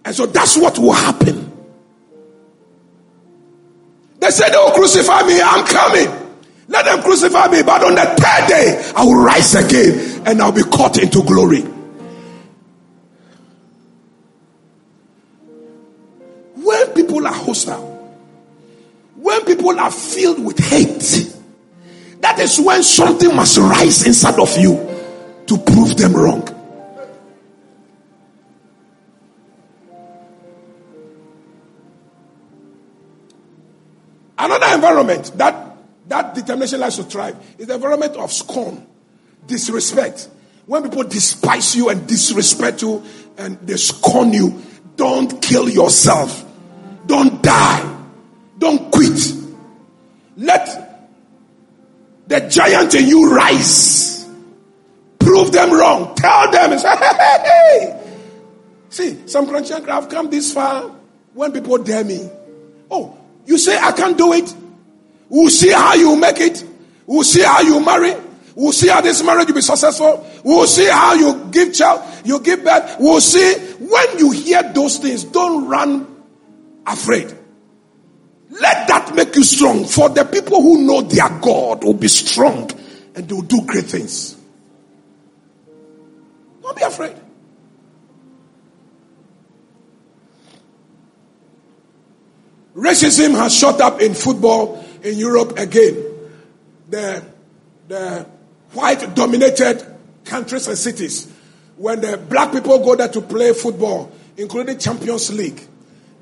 And 0.03 0.15
so 0.15 0.25
that's 0.25 0.57
what 0.57 0.77
will 0.79 0.93
happen. 0.93 1.51
They 4.19 4.29
said 4.29 4.49
they 4.49 4.57
will 4.57 4.71
crucify 4.71 5.23
me. 5.23 5.41
I'm 5.41 5.65
coming. 5.65 6.07
Let 6.67 6.85
them 6.85 7.01
crucify 7.01 7.47
me. 7.47 7.63
But 7.63 7.83
on 7.83 7.95
the 7.95 8.01
third 8.01 8.47
day, 8.47 8.91
I 8.95 9.03
will 9.03 9.21
rise 9.21 9.55
again 9.55 10.23
and 10.25 10.41
I'll 10.41 10.51
be 10.51 10.63
caught 10.63 10.97
into 10.97 11.23
glory. 11.23 11.61
When 16.55 16.87
people 16.93 17.25
are 17.25 17.33
hostile, 17.33 17.91
when 19.15 19.43
people 19.45 19.79
are 19.79 19.91
filled 19.91 20.43
with 20.43 20.59
hate, 20.59 21.35
that 22.21 22.39
is 22.39 22.59
when 22.59 22.83
something 22.83 23.35
must 23.35 23.57
rise 23.57 24.05
inside 24.05 24.39
of 24.39 24.55
you 24.57 24.75
to 25.47 25.57
prove 25.57 25.97
them 25.97 26.13
wrong. 26.13 26.47
Another 34.41 34.73
environment 34.73 35.31
that 35.35 35.77
that 36.07 36.33
determination 36.33 36.79
likes 36.79 36.95
to 36.95 37.03
thrive 37.03 37.37
is 37.59 37.67
the 37.67 37.75
environment 37.75 38.15
of 38.15 38.31
scorn, 38.33 38.87
disrespect. 39.45 40.29
When 40.65 40.81
people 40.81 41.03
despise 41.03 41.75
you 41.75 41.89
and 41.89 42.07
disrespect 42.07 42.81
you 42.81 43.03
and 43.37 43.59
they 43.59 43.77
scorn 43.77 44.33
you, 44.33 44.59
don't 44.95 45.39
kill 45.43 45.69
yourself. 45.69 46.43
Don't 47.05 47.43
die. 47.43 47.97
Don't 48.57 48.91
quit. 48.91 49.31
Let 50.37 51.07
the 52.25 52.39
giant 52.41 52.95
in 52.95 53.07
you 53.07 53.35
rise. 53.35 54.27
Prove 55.19 55.51
them 55.51 55.71
wrong. 55.71 56.15
Tell 56.15 56.51
them 56.51 56.71
and 56.71 56.81
say, 56.81 56.89
hey, 56.97 57.15
hey, 57.19 57.39
hey. 57.43 58.17
See, 58.89 59.27
some 59.27 59.47
Christians 59.47 59.85
have 59.85 60.09
come 60.09 60.31
this 60.31 60.51
far 60.51 60.89
when 61.35 61.51
people 61.51 61.77
dare 61.77 62.03
me. 62.03 62.27
Oh, 62.89 63.20
you 63.45 63.57
say 63.57 63.77
I 63.77 63.91
can't 63.91 64.17
do 64.17 64.33
it. 64.33 64.53
We'll 65.29 65.49
see 65.49 65.71
how 65.71 65.93
you 65.93 66.15
make 66.15 66.39
it. 66.39 66.63
We'll 67.05 67.23
see 67.23 67.41
how 67.41 67.61
you 67.61 67.83
marry. 67.83 68.15
We'll 68.55 68.73
see 68.73 68.89
how 68.89 69.01
this 69.01 69.23
marriage 69.23 69.47
will 69.47 69.55
be 69.55 69.61
successful. 69.61 70.27
We'll 70.43 70.67
see 70.67 70.87
how 70.87 71.13
you 71.13 71.47
give 71.51 71.73
child, 71.73 72.03
you 72.25 72.39
give 72.41 72.63
birth. 72.63 72.97
We'll 72.99 73.21
see. 73.21 73.55
When 73.79 74.19
you 74.19 74.31
hear 74.31 74.63
those 74.73 74.97
things, 74.97 75.23
don't 75.23 75.67
run 75.67 76.23
afraid. 76.85 77.33
Let 78.49 78.87
that 78.89 79.15
make 79.15 79.35
you 79.35 79.43
strong. 79.43 79.85
For 79.85 80.09
the 80.09 80.25
people 80.25 80.61
who 80.61 80.85
know 80.85 81.01
their 81.01 81.29
God 81.39 81.83
will 81.83 81.93
be 81.93 82.09
strong 82.09 82.69
and 83.15 83.27
they 83.27 83.33
will 83.33 83.41
do 83.41 83.61
great 83.65 83.85
things. 83.85 84.40
Racism 92.81 93.35
has 93.37 93.55
shot 93.55 93.79
up 93.79 94.01
in 94.01 94.15
football 94.15 94.83
in 95.03 95.15
Europe 95.15 95.53
again. 95.59 96.03
The, 96.89 97.23
the 97.87 98.25
white 98.73 99.13
dominated 99.13 99.85
countries 100.25 100.67
and 100.67 100.75
cities, 100.75 101.31
when 101.77 102.01
the 102.01 102.17
black 102.17 102.51
people 102.51 102.83
go 102.83 102.95
there 102.95 103.07
to 103.09 103.21
play 103.21 103.53
football, 103.53 104.11
including 104.35 104.79
Champions 104.79 105.31
League, 105.31 105.61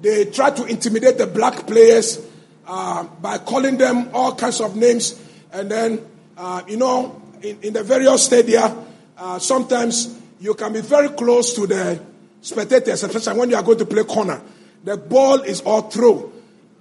they 0.01 0.25
try 0.25 0.49
to 0.49 0.65
intimidate 0.65 1.17
the 1.17 1.27
black 1.27 1.65
players 1.65 2.27
uh, 2.67 3.05
by 3.05 3.37
calling 3.37 3.77
them 3.77 4.09
all 4.13 4.35
kinds 4.35 4.59
of 4.59 4.75
names. 4.75 5.17
And 5.53 5.71
then, 5.71 6.05
uh, 6.35 6.63
you 6.67 6.75
know, 6.75 7.21
in, 7.41 7.57
in, 7.61 7.71
the 7.71 7.83
various 7.83 8.25
stadia, 8.25 8.75
uh, 9.17 9.39
sometimes 9.39 10.13
you 10.41 10.53
can 10.55 10.73
be 10.73 10.81
very 10.81 11.07
close 11.07 11.53
to 11.53 11.65
the 11.65 12.01
spectators, 12.41 13.01
especially 13.01 13.39
when 13.39 13.49
you 13.49 13.55
are 13.55 13.63
going 13.63 13.77
to 13.77 13.85
play 13.85 14.03
corner. 14.03 14.41
The 14.83 14.97
ball 14.97 15.39
is 15.39 15.61
all 15.61 15.83
through 15.83 16.33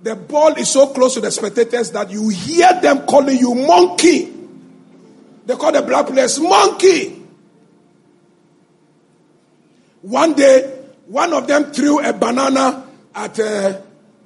the 0.02 0.14
ball 0.14 0.54
is 0.54 0.70
so 0.70 0.88
close 0.88 1.14
to 1.14 1.20
the 1.20 1.30
spectators 1.30 1.90
that 1.92 2.10
you 2.10 2.28
hear 2.28 2.68
them 2.80 3.06
calling 3.06 3.36
you 3.36 3.54
monkey. 3.54 4.32
They 5.46 5.56
call 5.56 5.72
the 5.72 5.82
black 5.82 6.06
players 6.06 6.38
monkey. 6.38 7.22
One 10.02 10.34
day, 10.34 10.78
one 11.06 11.32
of 11.32 11.46
them 11.48 11.72
threw 11.72 12.04
a 12.04 12.12
banana 12.12 12.86
at 13.14 13.40
uh, 13.40 13.80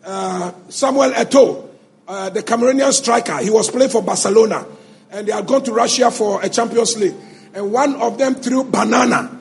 uh, 0.04 0.52
Samuel 0.68 1.12
Eto'o, 1.12 1.68
uh, 2.06 2.28
the 2.30 2.42
Cameroonian 2.42 2.92
striker. 2.92 3.38
He 3.38 3.50
was 3.50 3.70
playing 3.70 3.90
for 3.90 4.02
Barcelona, 4.02 4.66
and 5.10 5.26
they 5.26 5.32
had 5.32 5.46
gone 5.46 5.62
to 5.64 5.72
Russia 5.72 6.10
for 6.10 6.42
a 6.42 6.48
Champions 6.48 6.98
League. 6.98 7.14
And 7.54 7.72
one 7.72 7.94
of 7.94 8.18
them 8.18 8.34
threw 8.34 8.64
banana. 8.64 9.38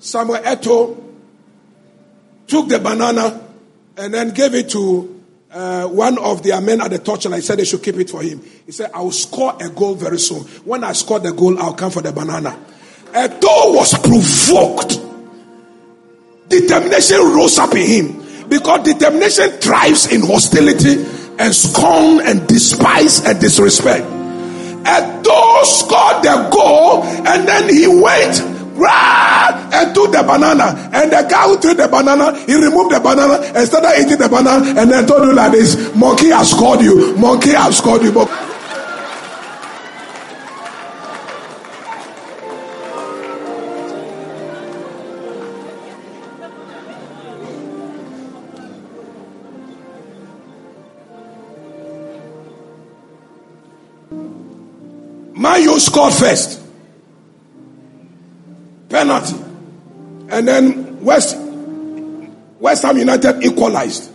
Samuel 0.00 0.42
Eto'o 0.42 1.04
took 2.48 2.68
the 2.68 2.78
banana 2.78 3.46
and 3.96 4.12
then 4.12 4.30
gave 4.30 4.54
it 4.54 4.70
to 4.70 5.15
uh, 5.56 5.86
one 5.88 6.18
of 6.18 6.42
their 6.42 6.60
men 6.60 6.82
at 6.82 6.90
the 6.90 6.98
torchlight 6.98 7.42
said 7.42 7.58
they 7.58 7.64
should 7.64 7.82
keep 7.82 7.96
it 7.96 8.10
for 8.10 8.20
him. 8.20 8.42
He 8.66 8.72
said, 8.72 8.90
I 8.92 9.00
will 9.00 9.10
score 9.10 9.56
a 9.58 9.70
goal 9.70 9.94
very 9.94 10.18
soon. 10.18 10.42
When 10.64 10.84
I 10.84 10.92
score 10.92 11.18
the 11.18 11.32
goal, 11.32 11.58
I'll 11.58 11.72
come 11.72 11.90
for 11.90 12.02
the 12.02 12.12
banana. 12.12 12.58
A 13.14 13.28
Eto'o 13.28 13.74
was 13.74 13.94
provoked. 13.98 15.00
Determination 16.50 17.18
rose 17.34 17.58
up 17.58 17.74
in 17.74 17.86
him 17.86 18.48
because 18.48 18.84
determination 18.84 19.48
thrives 19.52 20.12
in 20.12 20.20
hostility 20.20 21.02
and 21.38 21.54
scorn 21.54 22.20
and 22.20 22.46
despise 22.46 23.24
and 23.24 23.40
disrespect. 23.40 24.06
Those 25.24 25.80
scored 25.80 26.22
the 26.22 26.48
goal, 26.52 27.02
and 27.02 27.48
then 27.48 27.68
he 27.68 27.88
went 27.88 28.55
rah, 28.76 29.70
and 29.72 29.94
took 29.94 30.12
the 30.12 30.22
banana. 30.22 30.90
And 30.92 31.10
the 31.10 31.26
guy 31.28 31.48
who 31.48 31.58
took 31.58 31.76
the 31.76 31.88
banana, 31.88 32.38
he 32.46 32.54
removed 32.54 32.94
the 32.94 33.00
banana 33.00 33.40
and 33.54 33.66
started 33.66 34.00
eating 34.00 34.18
the 34.18 34.28
banana, 34.28 34.78
and 34.80 34.90
then 34.90 35.06
told 35.06 35.24
you 35.24 35.34
like 35.34 35.52
this: 35.52 35.94
"Monkey 35.94 36.28
has 36.28 36.50
scored 36.50 36.80
you. 36.80 37.16
Monkey 37.16 37.50
has 37.50 37.78
scored 37.78 38.02
you." 38.02 38.12
But 38.12 38.30
Man 55.38 55.62
U 55.62 55.78
scored 55.78 56.14
first. 56.14 56.65
Penalty. 58.88 59.36
And 60.28 60.46
then 60.46 61.04
West 61.04 61.36
West 62.58 62.82
Ham 62.82 62.96
United 62.96 63.44
equalized. 63.44 64.12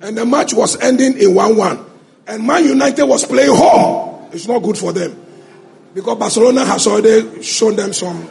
And 0.00 0.16
the 0.16 0.26
match 0.26 0.54
was 0.54 0.80
ending 0.80 1.18
in 1.18 1.34
1 1.34 1.56
1. 1.56 1.84
And 2.26 2.46
Man 2.46 2.64
United 2.64 3.04
was 3.04 3.24
playing 3.24 3.54
home. 3.54 4.28
It's 4.32 4.48
not 4.48 4.62
good 4.62 4.76
for 4.76 4.92
them. 4.92 5.20
Because 5.94 6.18
Barcelona 6.18 6.64
has 6.64 6.86
already 6.86 7.42
shown 7.42 7.76
them 7.76 7.92
some. 7.92 8.28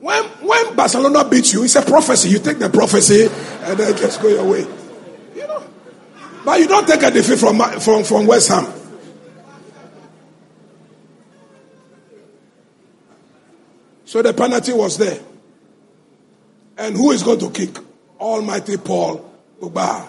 When, 0.00 0.24
when 0.24 0.76
Barcelona 0.76 1.28
beats 1.28 1.52
you, 1.52 1.64
it's 1.64 1.76
a 1.76 1.82
prophecy. 1.82 2.30
You 2.30 2.38
take 2.38 2.58
the 2.58 2.70
prophecy 2.70 3.28
and 3.62 3.78
then 3.78 3.96
just 3.96 4.20
go 4.20 4.28
your 4.28 4.50
way. 4.50 4.66
You 5.34 5.46
know. 5.46 5.62
But 6.44 6.60
you 6.60 6.68
don't 6.68 6.86
take 6.86 7.02
a 7.02 7.10
defeat 7.10 7.38
from, 7.38 7.58
from, 7.80 8.04
from 8.04 8.26
West 8.26 8.48
Ham. 8.48 8.79
So 14.10 14.20
the 14.22 14.34
penalty 14.34 14.72
was 14.72 14.98
there. 14.98 15.20
And 16.76 16.96
who 16.96 17.12
is 17.12 17.22
going 17.22 17.38
to 17.38 17.50
kick? 17.52 17.78
Almighty 18.18 18.76
Paul 18.76 19.24
Pogba. 19.60 20.04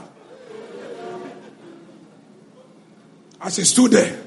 As 3.39 3.57
he 3.57 3.63
stood 3.63 3.91
there, 3.91 4.19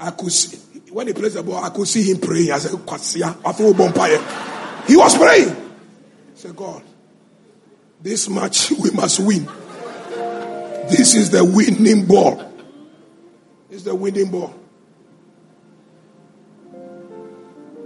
I 0.00 0.10
could 0.10 0.32
see, 0.32 0.56
when 0.90 1.06
he 1.06 1.12
placed 1.12 1.36
the 1.36 1.44
ball, 1.44 1.62
I 1.62 1.68
could 1.68 1.86
see 1.86 2.10
him 2.10 2.18
praying. 2.18 2.50
I 2.50 2.58
said. 2.58 2.72
He 4.88 4.96
was 4.96 5.16
praying. 5.16 5.48
He 5.48 6.40
said, 6.40 6.56
God, 6.56 6.82
this 8.00 8.28
match 8.28 8.72
we 8.82 8.90
must 8.90 9.20
win. 9.20 9.44
This 10.90 11.14
is 11.14 11.30
the 11.30 11.44
winning 11.44 12.04
ball. 12.04 12.52
Is 13.70 13.84
the 13.84 13.94
winning 13.94 14.28
ball. 14.28 14.52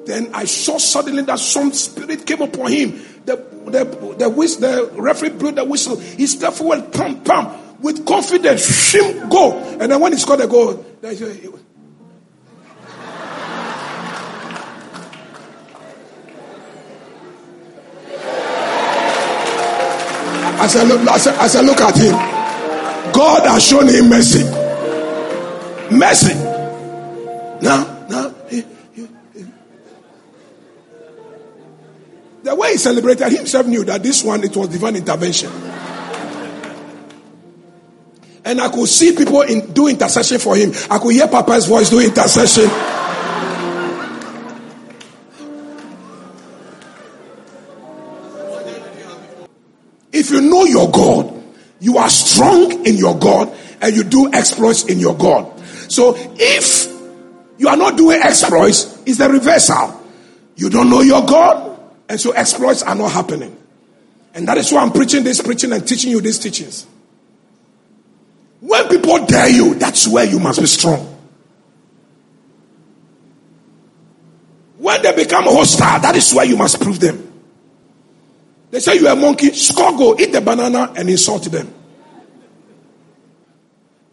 Then 0.07 0.30
I 0.32 0.44
saw 0.44 0.78
suddenly 0.78 1.22
that 1.22 1.40
some 1.40 1.72
spirit 1.72 2.24
came 2.24 2.40
upon 2.40 2.70
him. 2.70 2.92
The 3.24 3.36
the 3.66 4.14
the, 4.18 4.30
whistle, 4.30 4.61
the 4.61 5.02
referee 5.02 5.30
blew 5.30 5.50
the 5.50 5.64
whistle. 5.64 5.96
He 5.96 6.28
stepped 6.28 6.59
forward, 6.59 6.92
pam 6.92 7.22
pam, 7.22 7.80
with 7.80 8.07
confidence, 8.07 8.64
shim, 8.64 9.28
go. 9.28 9.59
And 9.80 9.90
then 9.90 10.00
when 10.00 10.12
he 10.12 10.18
scored 10.18 10.40
the 10.40 10.46
goal, 10.46 10.84
then 11.00 11.11
he 11.11 11.16
said, 11.16 11.36
I, 20.59 20.82
look, 20.84 21.09
I, 21.09 21.44
as 21.44 21.57
I 21.57 21.61
look 21.61 21.80
at 21.80 21.96
him, 21.96 22.12
God 23.12 23.46
has 23.46 23.64
shown 23.64 23.88
him 23.88 24.09
mercy. 24.09 24.44
Mercy. 25.94 26.34
Now, 27.62 27.95
the 32.47 32.55
way 32.55 32.70
he 32.72 32.78
celebrated, 32.78 33.32
himself 33.32 33.66
knew 33.66 33.82
that 33.82 34.05
this 34.05 34.22
one 34.22 34.44
it 34.44 34.57
was 34.57 34.68
divine 34.68 34.94
intervention. 34.94 35.51
And 38.44 38.61
I 38.61 38.68
could 38.68 38.86
see 38.86 39.16
people 39.16 39.42
in, 39.42 39.72
do 39.72 39.88
intercession 39.88 40.38
for 40.38 40.55
him. 40.55 40.70
I 40.88 40.99
could 40.99 41.12
hear 41.12 41.26
Papa's 41.26 41.66
voice 41.66 41.90
do 41.90 41.99
intercession. 41.99 42.70
If 50.12 50.30
you 50.30 50.40
know 50.42 50.66
your 50.66 50.88
God, 50.92 51.42
you 51.80 51.99
are 51.99 52.09
strong 52.09 52.86
in 52.86 52.97
your 52.97 53.18
God 53.18 53.53
and 53.80 53.97
you 53.97 54.05
do 54.05 54.32
exploits 54.32 54.84
in 54.84 55.01
your 55.01 55.16
God. 55.16 55.59
So 55.90 56.14
if 56.16 56.86
you 57.59 57.66
are 57.66 57.76
not 57.76 57.97
doing 57.97 58.20
exploits, 58.22 59.03
it's 59.05 59.18
the 59.18 59.28
reversal. 59.28 60.01
You 60.55 60.70
don't 60.70 60.88
know 60.88 61.01
your 61.01 61.26
God, 61.26 61.75
and 62.09 62.20
so 62.20 62.32
exploits 62.32 62.82
are 62.82 62.94
not 62.94 63.12
happening. 63.12 63.57
And 64.34 64.46
that 64.48 64.59
is 64.59 64.70
why 64.70 64.82
I'm 64.82 64.92
preaching 64.92 65.24
this 65.24 65.40
preaching 65.40 65.72
and 65.72 65.86
teaching 65.86 66.11
you 66.11 66.20
these 66.20 66.38
teachings. 66.38 66.86
When 68.61 68.88
people 68.88 69.24
dare 69.26 69.48
you, 69.48 69.74
that's 69.74 70.07
where 70.09 70.24
you 70.24 70.38
must 70.38 70.61
be 70.61 70.66
strong. 70.66 71.14
When 74.78 75.02
they 75.02 75.14
become 75.14 75.44
hostile, 75.44 76.00
that 76.00 76.16
is 76.16 76.32
where 76.34 76.44
you 76.44 76.57
must 76.57 76.80
prove 76.80 77.00
them. 77.00 77.32
They 78.70 78.80
say 78.80 78.96
you 78.98 79.09
are 79.09 79.12
a 79.12 79.16
monkey, 79.16 79.52
score 79.52 79.96
go, 79.96 80.18
eat 80.18 80.32
the 80.32 80.40
banana 80.40 80.92
and 80.96 81.09
insult 81.09 81.44
them. 81.44 81.72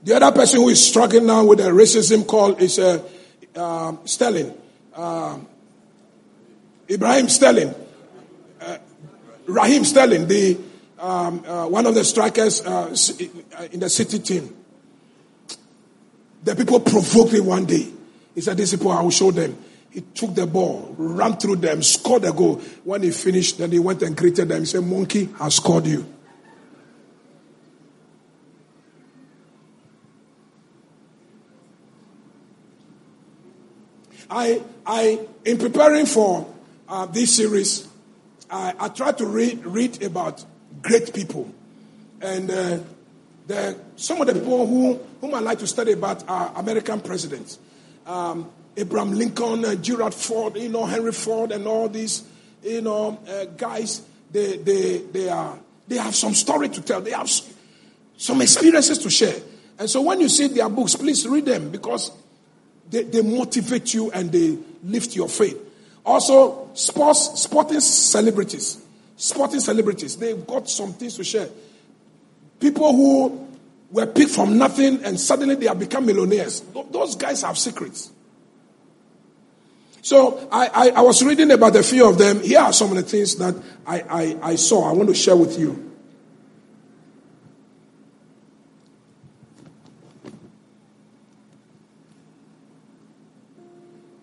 The 0.04 0.16
other 0.16 0.32
person 0.32 0.62
who 0.62 0.70
is 0.70 0.86
struggling 0.86 1.26
now 1.26 1.46
with 1.46 1.60
the 1.60 1.66
racism 1.66 2.28
call 2.28 2.56
is 2.56 2.78
uh, 2.78 3.02
uh, 3.56 3.96
Sterling. 4.06 4.54
Uh, 4.94 5.40
Ibrahim 6.90 7.30
Sterling. 7.30 7.74
Uh, 9.48 9.52
Raheem 9.52 9.84
Sterling, 9.84 10.28
the, 10.28 10.58
um, 11.00 11.44
uh, 11.46 11.68
one 11.68 11.86
of 11.86 11.96
the 11.96 12.04
strikers 12.04 12.66
uh, 12.66 12.96
in 13.72 13.80
the 13.80 13.90
city 13.90 14.20
team. 14.20 14.56
The 16.44 16.56
people 16.56 16.80
provoked 16.80 17.34
him 17.34 17.46
one 17.46 17.66
day. 17.66 17.88
He 18.36 18.42
said, 18.42 18.58
These 18.58 18.72
people, 18.72 18.92
I 18.92 19.02
will 19.02 19.12
show 19.12 19.32
them. 19.32 19.58
He 19.92 20.02
took 20.02 20.34
the 20.34 20.48
ball, 20.48 20.94
ran 20.98 21.38
through 21.38 21.58
them, 21.58 21.84
scored 21.84 22.26
a 22.26 22.34
goal. 22.34 22.56
When 22.84 23.04
he 23.04 23.12
finished, 23.12 23.60
then 23.60 23.72
he 23.72 23.80
went 23.80 24.02
and 24.02 24.18
greeted 24.18 24.50
them. 24.50 24.62
He 24.62 24.66
said, 24.66 24.84
Monkey 24.84 25.30
has 25.38 25.56
scored 25.56 25.86
you. 25.86 26.06
I, 34.30 34.64
I, 34.84 35.20
in 35.46 35.60
preparing 35.60 36.08
for 36.08 36.52
uh, 36.90 37.06
this 37.06 37.36
series, 37.36 37.88
I, 38.54 38.74
I 38.80 38.88
tried 38.90 39.18
to 39.18 39.26
read, 39.26 39.66
read 39.66 40.04
about 40.04 40.46
great 40.84 41.12
people. 41.12 41.52
And 42.22 42.52
uh, 42.52 42.80
the, 43.48 43.78
some 43.96 44.22
of 44.22 44.28
the 44.28 44.34
people 44.34 44.68
who, 44.68 45.00
whom 45.22 45.34
I 45.34 45.40
like 45.40 45.58
to 45.60 45.68
study 45.68 45.94
about 45.94 46.28
are 46.30 46.54
American 46.56 47.02
presidents. 47.02 47.58
Um, 48.06 48.50
Abraham 48.78 49.14
Lincoln, 49.14 49.66
uh, 49.66 49.76
Gerald 49.76 50.14
Ford, 50.14 50.56
you 50.58 50.70
know, 50.70 50.86
Henry 50.86 51.12
Ford, 51.12 51.52
and 51.52 51.66
all 51.66 51.90
these, 51.90 52.24
you 52.62 52.82
know, 52.82 53.20
uh, 53.28 53.46
guys, 53.58 54.04
they, 54.32 54.58
they, 54.58 54.98
they, 55.00 55.30
are, 55.30 55.58
they 55.88 55.98
have 55.98 56.14
some 56.14 56.36
story 56.36 56.70
to 56.70 56.82
tell. 56.82 57.02
They 57.02 57.12
have 57.12 57.30
some 58.18 58.42
experiences 58.42 59.00
to 59.00 59.10
share. 59.10 59.36
And 59.80 59.90
so 59.90 60.02
when 60.04 60.22
you 60.22 60.30
see 60.30 60.48
their 60.48 60.70
books, 60.70 60.96
please 60.96 61.28
read 61.28 61.46
them 61.46 61.72
because 61.72 62.12
they, 62.90 63.02
they 63.02 63.24
motivate 63.24 63.96
you 63.96 64.12
and 64.12 64.32
they 64.32 64.60
lift 64.84 65.16
your 65.16 65.28
faith. 65.28 65.58
Also, 66.06 66.63
sports, 66.74 67.42
sporting 67.42 67.80
celebrities, 67.80 68.84
sporting 69.16 69.60
celebrities, 69.60 70.18
they've 70.18 70.46
got 70.46 70.70
some 70.70 70.94
things 70.94 71.16
to 71.18 71.24
share. 71.24 71.50
People 72.60 72.94
who 72.94 73.48
were 73.92 74.08
picked 74.08 74.32
from 74.32 74.58
nothing 74.58 75.04
and 75.04 75.20
suddenly 75.20 75.56
they 75.56 75.68
have 75.68 75.80
become 75.80 76.06
millionaires. 76.06 76.62
Those 76.92 77.16
guys 77.16 77.44
have 77.44 77.58
secrets. 77.58 78.12
So 80.02 80.50
I, 80.52 80.68
I, 80.68 80.90
I, 80.90 81.02
was 81.02 81.24
reading 81.24 81.50
about 81.52 81.76
a 81.78 81.84
few 81.84 82.10
of 82.10 82.18
them. 82.18 82.42
Here 82.42 82.60
are 82.60 82.74
some 82.74 82.90
of 82.90 82.98
the 82.98 83.04
things 83.04 83.38
that 83.38 83.56
I, 83.88 84.02
I, 84.02 84.38
I 84.52 84.56
saw. 84.56 84.90
I 84.90 84.94
want 84.94 85.08
to 85.08 85.16
share 85.16 85.38
with 85.38 85.58
you. 85.58 85.92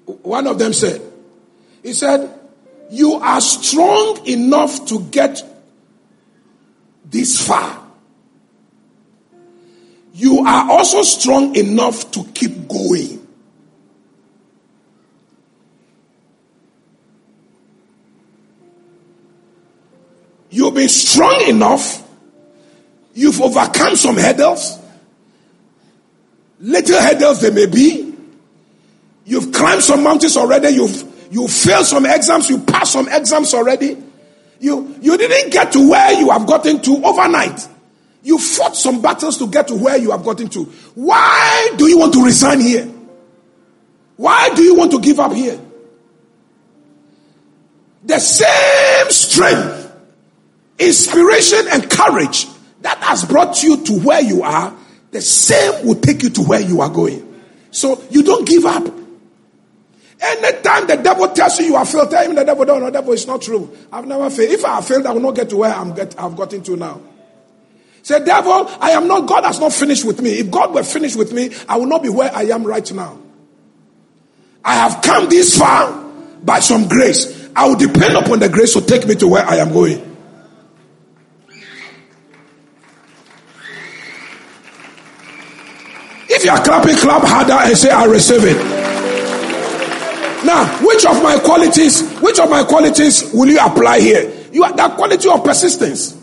One 0.04 0.46
of 0.46 0.58
them 0.58 0.74
said, 0.74 1.00
he 1.82 1.94
said, 1.94 2.39
you 2.90 3.14
are 3.14 3.40
strong 3.40 4.26
enough 4.26 4.86
to 4.86 5.00
get 5.00 5.42
this 7.04 7.46
far. 7.46 7.80
You 10.12 10.40
are 10.40 10.70
also 10.70 11.02
strong 11.02 11.54
enough 11.56 12.10
to 12.10 12.24
keep 12.34 12.68
going. 12.68 13.26
You've 20.50 20.74
been 20.74 20.88
strong 20.88 21.42
enough. 21.46 22.06
You've 23.14 23.40
overcome 23.40 23.94
some 23.94 24.16
hurdles. 24.16 24.78
Little 26.58 27.00
hurdles 27.00 27.40
they 27.40 27.50
may 27.50 27.66
be. 27.66 28.14
You've 29.24 29.52
climbed 29.52 29.82
some 29.82 30.02
mountains 30.02 30.36
already. 30.36 30.70
You've 30.70 31.09
you 31.30 31.46
failed 31.46 31.86
some 31.86 32.04
exams. 32.04 32.50
You 32.50 32.58
passed 32.58 32.92
some 32.92 33.08
exams 33.08 33.54
already. 33.54 33.96
You 34.58 34.96
you 35.00 35.16
didn't 35.16 35.52
get 35.52 35.72
to 35.72 35.90
where 35.90 36.12
you 36.12 36.30
have 36.30 36.46
gotten 36.46 36.82
to 36.82 37.04
overnight. 37.04 37.66
You 38.22 38.38
fought 38.38 38.76
some 38.76 39.00
battles 39.00 39.38
to 39.38 39.48
get 39.48 39.68
to 39.68 39.74
where 39.74 39.96
you 39.96 40.10
have 40.10 40.24
gotten 40.24 40.48
to. 40.48 40.64
Why 40.94 41.72
do 41.78 41.86
you 41.86 41.98
want 41.98 42.12
to 42.14 42.24
resign 42.24 42.60
here? 42.60 42.86
Why 44.16 44.50
do 44.54 44.62
you 44.62 44.74
want 44.74 44.90
to 44.90 45.00
give 45.00 45.18
up 45.18 45.32
here? 45.32 45.58
The 48.04 48.18
same 48.18 49.10
strength, 49.10 49.92
inspiration, 50.78 51.60
and 51.72 51.88
courage 51.90 52.46
that 52.82 52.98
has 52.98 53.24
brought 53.24 53.62
you 53.62 53.82
to 53.84 54.00
where 54.00 54.20
you 54.20 54.42
are, 54.42 54.76
the 55.10 55.20
same 55.22 55.86
will 55.86 55.94
take 55.94 56.22
you 56.22 56.30
to 56.30 56.42
where 56.42 56.60
you 56.60 56.80
are 56.82 56.90
going. 56.90 57.42
So 57.70 58.02
you 58.10 58.22
don't 58.22 58.46
give 58.46 58.66
up. 58.66 58.99
Anytime 60.22 60.86
the 60.86 60.96
devil 60.96 61.28
tells 61.28 61.58
you 61.58 61.66
you 61.66 61.76
are 61.76 61.86
failed, 61.86 62.10
tell 62.10 62.24
him 62.24 62.34
the 62.34 62.44
devil, 62.44 62.66
no, 62.66 62.78
no, 62.78 62.90
devil, 62.90 63.12
it's 63.14 63.26
not 63.26 63.40
true. 63.40 63.74
I've 63.90 64.06
never 64.06 64.28
failed. 64.28 64.50
If 64.50 64.64
I 64.64 64.74
have 64.74 64.86
failed, 64.86 65.06
I 65.06 65.12
will 65.12 65.22
not 65.22 65.34
get 65.34 65.48
to 65.50 65.56
where 65.56 65.72
I'm 65.72 65.94
get, 65.94 66.18
I've 66.20 66.36
gotten 66.36 66.62
to 66.62 66.76
now. 66.76 67.00
Say, 68.02 68.22
devil, 68.24 68.68
I 68.80 68.90
am 68.90 69.08
not, 69.08 69.26
God 69.26 69.44
has 69.44 69.58
not 69.60 69.72
finished 69.72 70.04
with 70.04 70.20
me. 70.20 70.38
If 70.38 70.50
God 70.50 70.74
were 70.74 70.82
finished 70.82 71.16
with 71.16 71.32
me, 71.32 71.50
I 71.68 71.78
will 71.78 71.86
not 71.86 72.02
be 72.02 72.10
where 72.10 72.34
I 72.34 72.42
am 72.44 72.64
right 72.64 72.90
now. 72.92 73.18
I 74.62 74.74
have 74.74 75.02
come 75.02 75.28
this 75.28 75.56
far 75.56 75.92
by 76.42 76.60
some 76.60 76.86
grace. 76.86 77.48
I 77.56 77.66
will 77.66 77.76
depend 77.76 78.16
upon 78.16 78.40
the 78.40 78.48
grace 78.48 78.74
to 78.74 78.82
take 78.82 79.06
me 79.06 79.14
to 79.16 79.28
where 79.28 79.44
I 79.44 79.56
am 79.56 79.72
going. 79.72 80.06
If 86.28 86.44
you 86.44 86.50
are 86.50 86.62
clapping, 86.62 86.96
clap 86.96 87.22
harder 87.22 87.52
and 87.52 87.76
say, 87.76 87.90
I 87.90 88.04
receive 88.04 88.44
it. 88.44 88.79
Now, 90.44 90.66
which 90.84 91.04
of 91.04 91.22
my 91.22 91.38
qualities, 91.38 92.18
which 92.20 92.38
of 92.38 92.48
my 92.50 92.64
qualities 92.64 93.30
will 93.32 93.48
you 93.48 93.58
apply 93.60 94.00
here? 94.00 94.32
You 94.52 94.64
are 94.64 94.72
that 94.74 94.96
quality 94.96 95.28
of 95.28 95.44
persistence. 95.44 96.16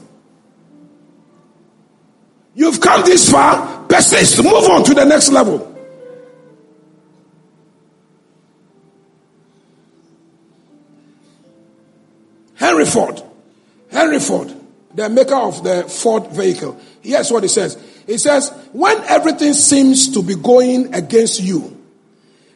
You've 2.55 2.81
come 2.81 3.05
this 3.05 3.31
far, 3.31 3.85
persist, 3.85 4.43
move 4.43 4.69
on 4.69 4.83
to 4.85 4.93
the 4.93 5.05
next 5.05 5.29
level. 5.29 5.75
Henry 12.55 12.85
Ford. 12.85 13.21
Henry 13.91 14.19
Ford, 14.19 14.53
the 14.93 15.09
maker 15.09 15.35
of 15.35 15.63
the 15.63 15.83
Ford 15.83 16.27
vehicle. 16.31 16.79
Here's 17.01 17.31
what 17.31 17.43
he 17.43 17.49
says. 17.49 17.77
He 18.05 18.17
says, 18.17 18.49
when 18.73 18.97
everything 19.03 19.53
seems 19.53 20.13
to 20.13 20.23
be 20.23 20.35
going 20.35 20.93
against 20.93 21.41
you, 21.41 21.76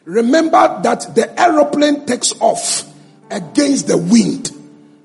remember 0.04 0.80
that 0.82 1.14
the 1.14 1.40
aeroplane 1.40 2.06
takes 2.06 2.32
off 2.40 2.84
against 3.30 3.86
the 3.86 3.96
wind 3.96 4.50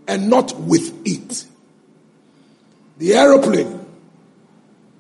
and 0.08 0.30
not 0.30 0.58
with 0.60 0.94
it. 1.06 1.46
The 2.98 3.14
aeroplane 3.14 3.86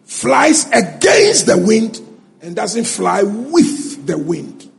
flies 0.06 0.68
against 0.68 1.46
the 1.48 1.58
wind 1.58 2.02
and 2.42 2.56
doesn't 2.56 2.86
fly 2.86 3.24
with 3.24 4.06
the 4.06 4.18
wind. 4.18 4.70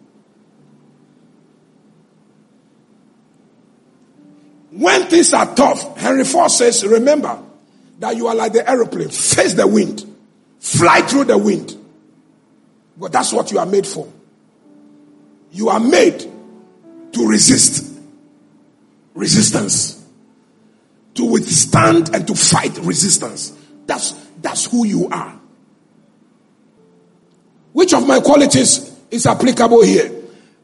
When 4.71 5.03
things 5.07 5.33
are 5.35 5.55
tough, 5.55 5.97
Henry 5.99 6.25
Ford 6.25 6.51
says, 6.51 6.87
remember 6.87 7.43
that 7.99 8.17
you 8.17 8.29
are 8.29 8.35
like 8.35 8.53
the 8.53 8.69
aeroplane, 8.69 9.09
face 9.09 9.55
the 9.55 9.67
wind, 9.67 10.05
fly 10.61 11.01
through 11.03 11.25
the 11.25 11.39
wind. 11.39 11.75
But 12.97 13.13
that's 13.13 13.33
what 13.33 13.51
you 13.51 13.59
are 13.59 13.67
made 13.67 13.87
for. 13.87 14.07
You 15.51 15.69
are 15.71 15.81
made 15.81 16.21
to 17.13 17.27
resist 17.27 17.89
resistance, 19.19 20.07
to 21.15 21.25
withstand 21.25 22.15
and 22.15 22.27
to 22.29 22.35
fight 22.37 22.79
resistance. 22.79 23.53
That's, 23.87 24.13
that's 24.41 24.67
who 24.67 24.87
you 24.87 25.09
are. 25.09 25.39
Which 27.73 27.93
of 27.93 28.07
my 28.07 28.21
qualities 28.21 28.97
is 29.11 29.27
applicable 29.27 29.83
here? 29.83 30.13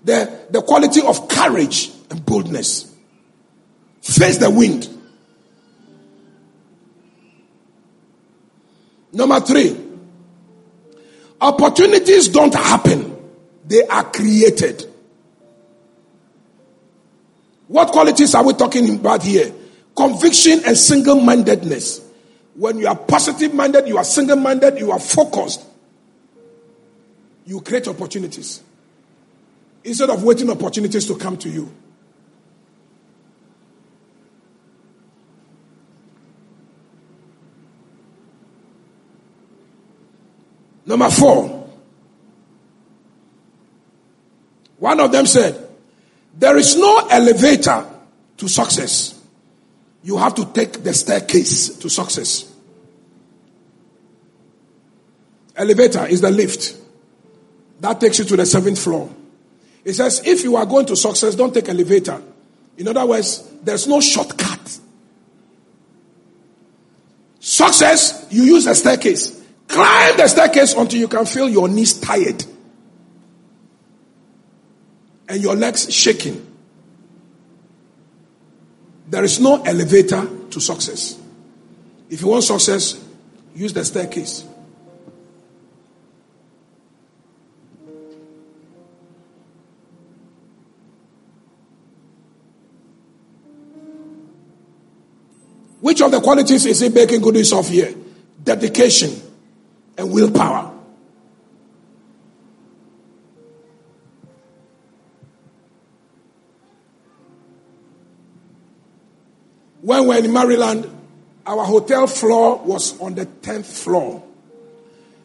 The, 0.04 0.46
the 0.50 0.62
quality 0.62 1.00
of 1.04 1.28
courage 1.28 1.90
and 2.10 2.24
boldness. 2.24 2.94
Face 4.02 4.38
the 4.38 4.50
wind. 4.50 4.88
Number 9.12 9.40
three, 9.40 9.80
opportunities 11.40 12.28
don't 12.28 12.54
happen, 12.54 13.13
they 13.66 13.86
are 13.86 14.04
created. 14.04 14.84
What 17.68 17.90
qualities 17.92 18.34
are 18.34 18.44
we 18.44 18.52
talking 18.52 18.96
about 18.96 19.22
here? 19.22 19.52
Conviction 19.96 20.60
and 20.66 20.76
single 20.76 21.20
mindedness. 21.20 22.00
When 22.54 22.78
you 22.78 22.86
are 22.86 22.96
positive 22.96 23.54
minded, 23.54 23.88
you 23.88 23.96
are 23.96 24.04
single 24.04 24.36
minded, 24.36 24.78
you 24.78 24.92
are 24.92 25.00
focused, 25.00 25.64
you 27.46 27.60
create 27.60 27.88
opportunities 27.88 28.62
instead 29.82 30.08
of 30.10 30.22
waiting 30.22 30.50
opportunities 30.50 31.06
to 31.06 31.16
come 31.16 31.36
to 31.38 31.48
you. 31.48 31.72
Number 40.86 41.10
four. 41.10 41.63
One 44.84 45.00
of 45.00 45.12
them 45.12 45.24
said, 45.24 45.66
There 46.36 46.58
is 46.58 46.76
no 46.76 46.98
elevator 47.10 47.86
to 48.36 48.48
success. 48.48 49.18
You 50.02 50.18
have 50.18 50.34
to 50.34 50.44
take 50.44 50.82
the 50.82 50.92
staircase 50.92 51.70
to 51.78 51.88
success. 51.88 52.52
Elevator 55.56 56.04
is 56.04 56.20
the 56.20 56.30
lift 56.30 56.76
that 57.80 57.98
takes 57.98 58.18
you 58.18 58.26
to 58.26 58.36
the 58.36 58.44
seventh 58.44 58.78
floor. 58.78 59.08
It 59.86 59.94
says, 59.94 60.20
if 60.22 60.44
you 60.44 60.56
are 60.56 60.66
going 60.66 60.84
to 60.84 60.96
success, 60.96 61.34
don't 61.34 61.54
take 61.54 61.70
elevator. 61.70 62.22
In 62.76 62.86
other 62.86 63.06
words, 63.06 63.42
there's 63.62 63.88
no 63.88 64.02
shortcut. 64.02 64.80
Success, 67.40 68.26
you 68.28 68.42
use 68.42 68.66
a 68.66 68.74
staircase. 68.74 69.42
Climb 69.66 70.18
the 70.18 70.28
staircase 70.28 70.74
until 70.74 71.00
you 71.00 71.08
can 71.08 71.24
feel 71.24 71.48
your 71.48 71.68
knees 71.68 71.98
tired 71.98 72.44
and 75.28 75.42
your 75.42 75.56
legs 75.56 75.92
shaking. 75.92 76.46
There 79.08 79.24
is 79.24 79.40
no 79.40 79.62
elevator 79.62 80.26
to 80.50 80.60
success. 80.60 81.20
If 82.10 82.20
you 82.20 82.28
want 82.28 82.44
success, 82.44 83.02
use 83.54 83.72
the 83.72 83.84
staircase. 83.84 84.44
Which 95.80 96.00
of 96.00 96.10
the 96.10 96.20
qualities 96.20 96.64
is 96.64 96.80
he 96.80 96.88
making 96.88 97.20
good 97.20 97.36
use 97.36 97.52
of 97.52 97.68
here? 97.68 97.94
Dedication 98.42 99.20
and 99.98 100.10
willpower. 100.10 100.73
When 109.84 110.04
we 110.04 110.08
were 110.08 110.24
in 110.24 110.32
Maryland, 110.32 110.90
our 111.44 111.62
hotel 111.62 112.06
floor 112.06 112.56
was 112.64 112.98
on 113.02 113.16
the 113.16 113.26
10th 113.26 113.66
floor. 113.66 114.22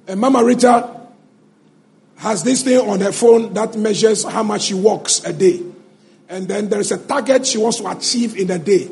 And 0.05 0.19
Mama 0.19 0.43
Rita 0.43 0.99
has 2.17 2.43
this 2.43 2.63
thing 2.63 2.77
on 2.77 2.99
her 2.99 3.13
phone 3.13 3.53
that 3.53 3.77
measures 3.77 4.25
how 4.25 4.43
much 4.43 4.63
she 4.63 4.73
walks 4.73 5.23
a 5.23 5.31
day. 5.31 5.63
And 6.27 6.45
then 6.49 6.67
there 6.67 6.81
is 6.81 6.91
a 6.91 6.97
target 6.97 7.47
she 7.47 7.57
wants 7.57 7.77
to 7.77 7.89
achieve 7.89 8.35
in 8.35 8.51
a 8.51 8.59
day. 8.59 8.91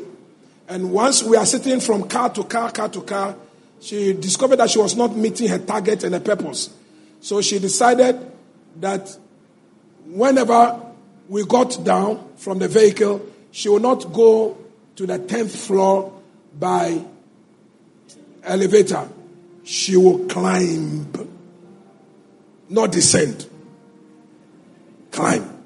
And 0.68 0.90
once 0.90 1.22
we 1.22 1.36
are 1.36 1.44
sitting 1.44 1.80
from 1.80 2.08
car 2.08 2.30
to 2.30 2.44
car, 2.44 2.70
car 2.70 2.88
to 2.88 3.02
car, 3.02 3.36
she 3.78 4.14
discovered 4.14 4.56
that 4.56 4.70
she 4.70 4.78
was 4.78 4.96
not 4.96 5.14
meeting 5.14 5.48
her 5.48 5.58
target 5.58 6.02
and 6.02 6.14
her 6.14 6.20
purpose. 6.20 6.70
So 7.20 7.42
she 7.42 7.58
decided 7.58 8.18
that 8.76 9.14
whenever 10.06 10.80
we 11.28 11.44
got 11.44 11.84
down 11.84 12.26
from 12.36 12.58
the 12.58 12.68
vehicle, 12.68 13.20
she 13.50 13.68
will 13.68 13.80
not 13.80 14.10
go 14.14 14.56
to 14.98 15.06
the 15.06 15.16
10th 15.16 15.66
floor 15.66 16.12
by 16.58 17.00
elevator. 18.42 19.08
She 19.62 19.96
will 19.96 20.26
climb, 20.26 21.06
not 22.68 22.90
descend. 22.90 23.46
Climb. 25.12 25.56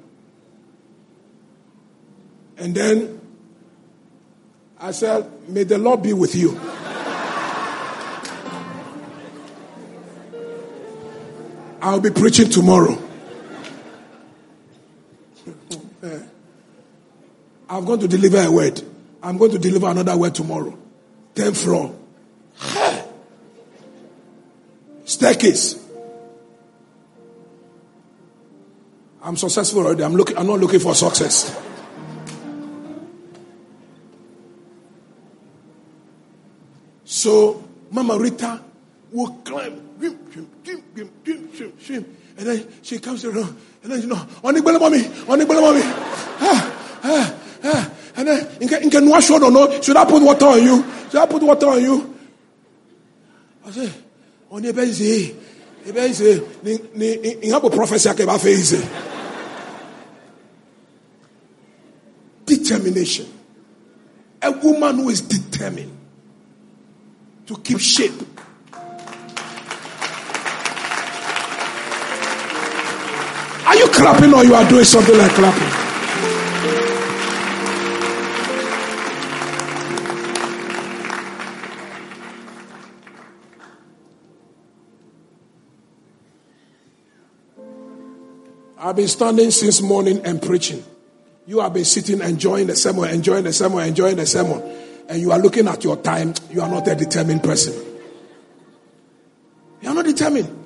And 2.57 2.75
then 2.75 3.19
I 4.77 4.91
said, 4.91 5.49
May 5.49 5.63
the 5.63 5.79
Lord 5.79 6.03
be 6.03 6.13
with 6.13 6.35
you. 6.35 6.51
I'll 11.81 11.99
be 11.99 12.11
preaching 12.11 12.51
tomorrow. 12.51 12.99
Eh. 16.03 16.19
I'm 17.69 17.85
going 17.85 18.01
to 18.01 18.09
deliver 18.09 18.41
a 18.41 18.51
word. 18.51 18.92
I'm 19.23 19.37
going 19.37 19.51
to 19.51 19.57
deliver 19.57 19.87
another 19.87 20.17
word 20.17 20.35
tomorrow. 20.35 20.77
10th 21.33 21.63
floor. 21.63 21.95
Staircase. 25.05 25.79
I'm 29.23 29.37
successful 29.37 29.85
already. 29.85 30.03
I'm 30.03 30.15
looking 30.15 30.37
I'm 30.37 30.47
not 30.47 30.59
looking 30.59 30.81
for 30.81 30.93
success. 30.93 31.57
So 37.05 37.63
Mama 37.91 38.17
Rita 38.19 38.59
will 39.11 39.29
climb, 39.45 39.79
and 42.37 42.47
then 42.47 42.67
she 42.81 42.99
comes 42.99 43.23
around, 43.23 43.55
and 43.83 43.91
then 43.91 44.01
you 44.01 44.07
know, 44.07 44.27
on 44.43 44.55
the 44.55 44.61
mommy, 44.61 45.05
on 45.29 45.39
the 45.39 45.45
mommy, 45.45 45.81
ah, 45.83 46.99
ah, 47.03 47.35
ah, 47.63 47.92
and 48.23 48.69
then 48.69 48.83
in 48.83 48.89
can 48.89 49.09
wash 49.09 49.29
or 49.29 49.39
no? 49.39 49.81
Should 49.81 49.97
I 49.97 50.05
put 50.05 50.23
water 50.23 50.45
on 50.45 50.63
you? 50.63 50.83
Should 51.09 51.19
I 51.19 51.25
put 51.25 51.43
water 51.43 51.67
on 51.67 51.81
you? 51.81 52.15
I 53.65 53.71
say, 53.71 53.91
on 54.49 54.61
bed, 54.61 54.93
say, 54.93 55.35
the 55.85 55.93
bed, 55.93 56.15
say, 56.15 56.41
in 57.41 57.51
have 57.51 57.63
a 57.63 57.69
prophecy 57.69 58.09
I 58.09 58.13
can 58.13 58.39
face. 58.39 58.71
Determination. 62.45 63.27
A 64.41 64.51
woman 64.51 64.95
who 64.97 65.09
is 65.09 65.21
determined 65.21 65.97
to 67.47 67.57
keep 67.57 67.79
shape. 67.79 68.13
Are 73.65 73.75
you 73.75 73.87
clapping 73.87 74.33
or 74.33 74.43
you 74.43 74.53
are 74.53 74.69
doing 74.69 74.85
something 74.85 75.17
like 75.17 75.31
clapping? 75.31 75.82
I've 88.83 88.95
been 88.95 89.07
standing 89.07 89.49
since 89.49 89.81
morning 89.81 90.25
and 90.25 90.41
preaching. 90.41 90.83
You 91.47 91.61
have 91.61 91.73
been 91.73 91.85
sitting, 91.85 92.21
enjoying 92.21 92.67
the 92.67 92.75
sermon, 92.75 93.09
enjoying 93.09 93.45
the 93.45 93.53
sermon, 93.53 93.87
enjoying 93.87 94.17
the 94.17 94.25
sermon 94.25 94.61
and 95.09 95.21
you 95.21 95.31
are 95.31 95.39
looking 95.39 95.67
at 95.67 95.83
your 95.83 95.97
time, 95.97 96.33
you 96.49 96.61
are 96.61 96.69
not 96.69 96.87
a 96.87 96.95
determined 96.95 97.43
person. 97.43 97.73
You 99.81 99.89
are 99.89 99.95
not 99.95 100.05
determined. 100.05 100.59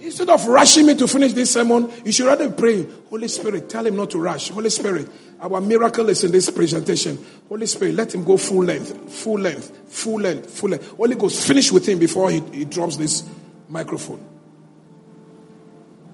Instead 0.00 0.30
of 0.30 0.46
rushing 0.46 0.86
me 0.86 0.94
to 0.96 1.08
finish 1.08 1.32
this 1.32 1.52
sermon, 1.52 1.90
you 2.04 2.12
should 2.12 2.26
rather 2.26 2.50
pray, 2.50 2.86
Holy 3.08 3.28
Spirit, 3.28 3.68
tell 3.68 3.86
him 3.86 3.96
not 3.96 4.10
to 4.10 4.18
rush. 4.18 4.48
Holy 4.50 4.70
Spirit, 4.70 5.08
our 5.42 5.60
miracle 5.60 6.08
is 6.08 6.24
in 6.24 6.32
this 6.32 6.48
presentation. 6.50 7.18
Holy 7.48 7.66
Spirit, 7.66 7.96
let 7.96 8.14
him 8.14 8.24
go 8.24 8.36
full 8.36 8.64
length, 8.64 9.10
full 9.10 9.40
length, 9.40 9.76
full 9.88 10.20
length, 10.20 10.48
full 10.48 10.70
length. 10.70 10.96
Holy 10.96 11.16
Ghost, 11.16 11.46
finish 11.46 11.70
with 11.72 11.86
him 11.88 11.98
before 11.98 12.30
he, 12.30 12.40
he 12.52 12.64
drops 12.64 12.96
this 12.96 13.28
microphone. 13.68 14.24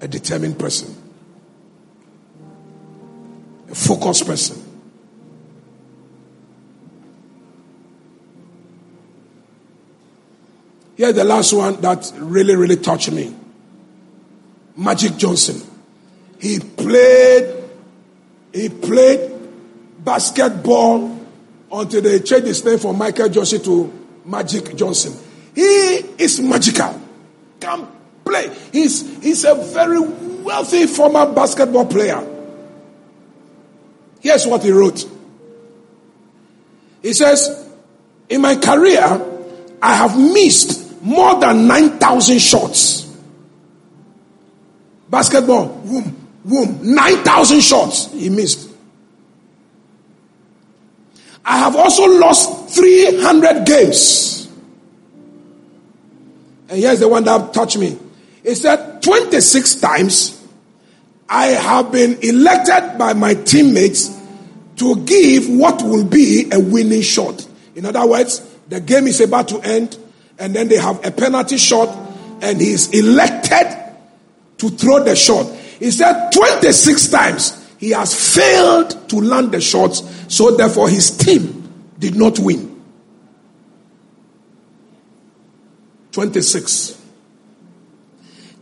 A 0.01 0.07
determined 0.07 0.57
person 0.57 1.09
a 3.69 3.75
focused 3.75 4.25
person. 4.25 4.65
Here's 10.97 11.13
the 11.13 11.23
last 11.23 11.53
one 11.53 11.79
that 11.81 12.11
really, 12.17 12.55
really 12.55 12.75
touched 12.75 13.11
me 13.11 13.33
Magic 14.75 15.15
Johnson. 15.17 15.61
He 16.39 16.59
played, 16.59 17.58
he 18.53 18.69
played 18.69 19.31
basketball 20.03 21.19
until 21.71 22.01
they 22.01 22.19
changed 22.19 22.47
his 22.47 22.65
name 22.65 22.79
from 22.79 22.97
Michael 22.97 23.29
Johnson 23.29 23.61
to 23.63 24.07
Magic 24.25 24.75
Johnson. 24.75 25.13
He 25.53 25.61
is 26.17 26.39
magical. 26.39 26.99
Can 27.59 27.87
play. 28.23 28.55
He's, 28.71 29.21
he's 29.21 29.43
a 29.43 29.55
very 29.55 29.99
wealthy 29.99 30.87
former 30.87 31.31
basketball 31.33 31.85
player. 31.85 32.25
Here's 34.21 34.45
what 34.45 34.63
he 34.63 34.71
wrote. 34.71 35.05
He 37.01 37.13
says, 37.13 37.69
In 38.29 38.41
my 38.41 38.55
career, 38.55 39.25
I 39.81 39.93
have 39.95 40.17
missed 40.17 41.01
more 41.01 41.39
than 41.39 41.67
9,000 41.67 42.39
shots. 42.39 43.05
Basketball, 45.09 45.67
womb, 45.67 46.18
womb, 46.45 46.79
9,000 46.95 47.61
shots 47.61 48.11
he 48.11 48.29
missed. 48.29 48.69
I 51.45 51.57
have 51.57 51.75
also 51.75 52.05
lost 52.05 52.75
300 52.75 53.65
games. 53.65 54.47
And 56.69 56.79
here's 56.79 56.99
the 56.99 57.07
one 57.07 57.23
that 57.23 57.53
touched 57.53 57.77
me. 57.77 57.97
He 58.43 58.53
said, 58.55 59.01
26 59.01 59.75
times 59.75 60.47
I 61.27 61.47
have 61.47 61.91
been 61.91 62.19
elected 62.21 62.97
by 62.97 63.13
my 63.13 63.33
teammates 63.33 64.15
to 64.77 64.95
give 65.05 65.49
what 65.49 65.81
will 65.81 66.05
be 66.05 66.49
a 66.51 66.59
winning 66.59 67.01
shot. 67.01 67.47
In 67.75 67.85
other 67.85 68.07
words, 68.07 68.39
the 68.67 68.79
game 68.79 69.07
is 69.07 69.19
about 69.19 69.47
to 69.49 69.59
end, 69.61 69.97
and 70.37 70.55
then 70.55 70.67
they 70.67 70.77
have 70.77 71.05
a 71.05 71.11
penalty 71.11 71.57
shot, 71.57 71.89
and 72.41 72.61
he's 72.61 72.89
elected 72.91 73.67
to 74.59 74.69
throw 74.69 75.03
the 75.03 75.15
shot. 75.15 75.45
He 75.79 75.91
said 75.91 76.31
26 76.31 77.07
times 77.09 77.55
he 77.79 77.91
has 77.91 78.35
failed 78.35 79.09
to 79.09 79.21
land 79.21 79.53
the 79.53 79.61
shots, 79.61 80.03
so 80.27 80.55
therefore 80.55 80.89
his 80.89 81.15
team 81.15 81.89
did 81.97 82.15
not 82.15 82.37
win. 82.39 82.69
26. 86.11 87.01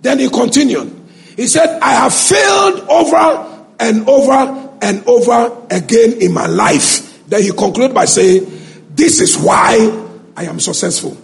Then 0.02 0.20
he 0.20 0.30
continued. 0.30 0.94
He 1.36 1.48
said, 1.48 1.80
I 1.82 1.94
have 1.94 2.14
failed 2.14 2.88
over 2.90 3.66
and 3.80 4.08
over 4.08 4.78
and 4.82 5.08
over 5.08 5.66
again 5.72 6.22
in 6.22 6.34
my 6.34 6.46
life. 6.46 7.26
Then 7.28 7.42
he 7.42 7.52
concluded 7.52 7.94
by 7.96 8.06
saying, 8.06 8.46
This 8.92 9.20
is 9.20 9.38
why 9.38 10.06
I 10.36 10.46
am 10.46 10.60
successful. 10.60 11.18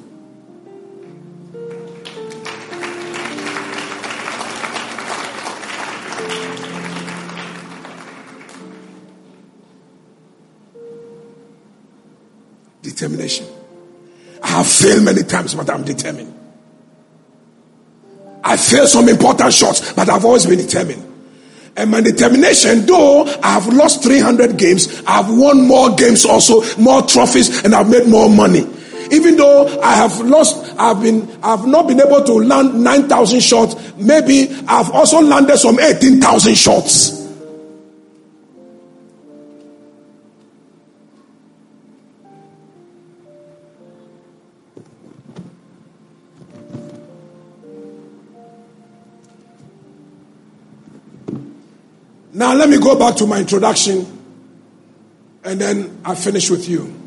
Determination. 12.93 13.47
I 14.43 14.49
have 14.49 14.67
failed 14.67 15.03
many 15.03 15.23
times, 15.23 15.55
but 15.55 15.67
I'm 15.67 15.83
determined. 15.83 16.31
I 18.43 18.55
failed 18.55 18.87
some 18.87 19.09
important 19.09 19.51
shots, 19.51 19.93
but 19.93 20.09
I've 20.09 20.23
always 20.23 20.45
been 20.45 20.59
determined. 20.59 21.03
And 21.75 21.89
my 21.89 22.01
determination, 22.01 22.85
though 22.85 23.23
I 23.41 23.53
have 23.53 23.67
lost 23.73 24.03
300 24.03 24.57
games, 24.57 25.03
I 25.07 25.23
have 25.23 25.35
won 25.35 25.67
more 25.67 25.95
games 25.95 26.23
also, 26.23 26.61
more 26.79 27.01
trophies, 27.01 27.63
and 27.65 27.73
I've 27.73 27.89
made 27.89 28.07
more 28.07 28.29
money. 28.29 28.67
Even 29.11 29.37
though 29.37 29.81
I 29.81 29.95
have 29.95 30.19
lost, 30.21 30.75
I've 30.77 31.01
been, 31.01 31.27
I've 31.41 31.65
not 31.65 31.87
been 31.87 31.99
able 31.99 32.23
to 32.23 32.33
land 32.33 32.83
9,000 32.83 33.39
shots, 33.39 33.75
maybe 33.97 34.55
I've 34.67 34.91
also 34.91 35.19
landed 35.19 35.57
some 35.57 35.79
18,000 35.79 36.55
shots. 36.55 37.22
Now, 52.33 52.55
let 52.55 52.67
me 52.67 52.79
go 52.79 52.97
back 52.97 53.15
to 53.17 53.27
my 53.27 53.39
introduction 53.39 54.07
and 55.43 55.61
then 55.61 56.01
I 56.03 56.15
finish 56.15 56.49
with 56.49 56.67
you. 56.67 56.99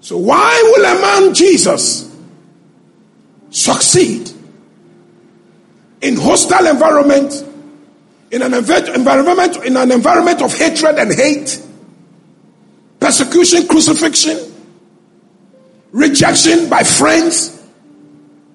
So, 0.00 0.16
why 0.16 0.58
will 0.64 0.84
a 0.86 1.00
man, 1.00 1.34
Jesus, 1.34 2.10
succeed 3.50 4.30
in 6.00 6.16
hostile 6.16 6.66
environment, 6.66 7.44
in 8.30 8.40
an 8.40 8.54
environment, 8.54 9.56
in 9.64 9.76
an 9.76 9.92
environment 9.92 10.40
of 10.40 10.56
hatred 10.56 10.96
and 10.96 11.12
hate, 11.12 11.60
persecution, 13.00 13.68
crucifixion, 13.68 14.38
rejection 15.92 16.70
by 16.70 16.84
friends, 16.84 17.62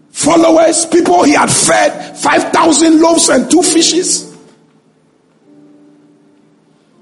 followers, 0.10 0.88
people 0.88 1.24
he 1.24 1.34
had 1.34 1.52
fed 1.52 2.18
5,000 2.18 3.00
loaves 3.00 3.30
and 3.30 3.52
two 3.52 3.62
fishes? 3.62 4.35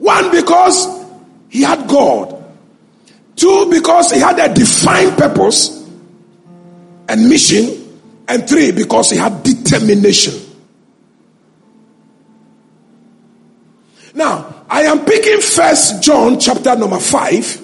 One, 0.04 0.32
because 0.32 1.02
he 1.48 1.62
had 1.62 1.88
God. 1.88 2.44
Two, 3.38 3.70
because 3.72 4.12
he 4.12 4.20
had 4.20 4.38
a 4.38 4.54
defined 4.54 5.18
purpose 5.18 5.90
and 7.08 7.30
mission. 7.30 8.02
And 8.28 8.48
three, 8.48 8.74
because 8.74 9.12
he 9.12 9.18
had 9.18 9.44
determination. 9.44 10.34
Now, 14.14 14.66
I 14.70 14.82
am 14.82 15.06
picking 15.06 15.40
first 15.40 16.04
John 16.04 16.38
chapter 16.38 16.76
number 16.76 17.00
5, 17.00 17.62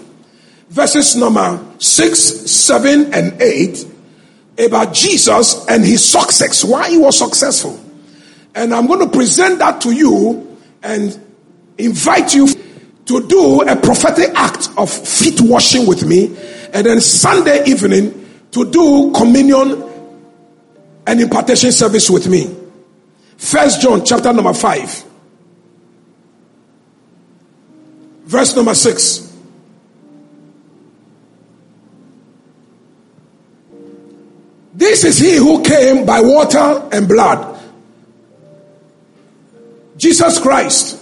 verses 0.70 1.18
number 1.18 1.62
6, 1.78 2.20
7, 2.20 3.14
and 3.14 3.42
8 3.42 3.86
about 4.60 4.94
Jesus 4.94 5.66
and 5.68 5.84
his 5.84 6.06
success, 6.06 6.64
why 6.64 6.90
he 6.90 6.98
was 6.98 7.18
successful. 7.18 7.78
And 8.56 8.74
I'm 8.74 8.88
going 8.88 9.02
to 9.02 9.10
present 9.10 9.60
that 9.60 9.82
to 9.82 9.92
you 9.92 10.58
and 10.82 11.26
invite 11.80 12.36
you 12.36 12.48
to 13.06 13.28
do 13.28 13.62
a 13.62 13.76
prophetic 13.76 14.30
act 14.36 14.70
of 14.78 14.92
feet 14.92 15.42
washing 15.42 15.88
with 15.88 16.06
me, 16.06 16.28
and 16.74 16.86
then 16.86 17.02
Sunday 17.02 17.66
evening 17.66 18.14
to 18.52 18.70
do 18.70 19.12
communion 19.14 19.84
and 21.08 21.20
impartation 21.20 21.72
service 21.72 22.10
with 22.10 22.28
me. 22.28 22.56
First 23.38 23.82
John 23.82 24.06
chapter 24.06 24.32
number 24.32 24.54
5. 24.54 25.06
Verse 28.26 28.56
number 28.56 28.76
6. 28.76 29.30
This 34.76 35.04
is 35.04 35.18
he 35.18 35.36
who 35.36 35.64
came 35.64 36.06
by 36.06 36.22
water 36.22 36.88
and 36.92 37.08
blood. 37.08 37.60
Jesus 39.98 40.40
Christ. 40.40 40.99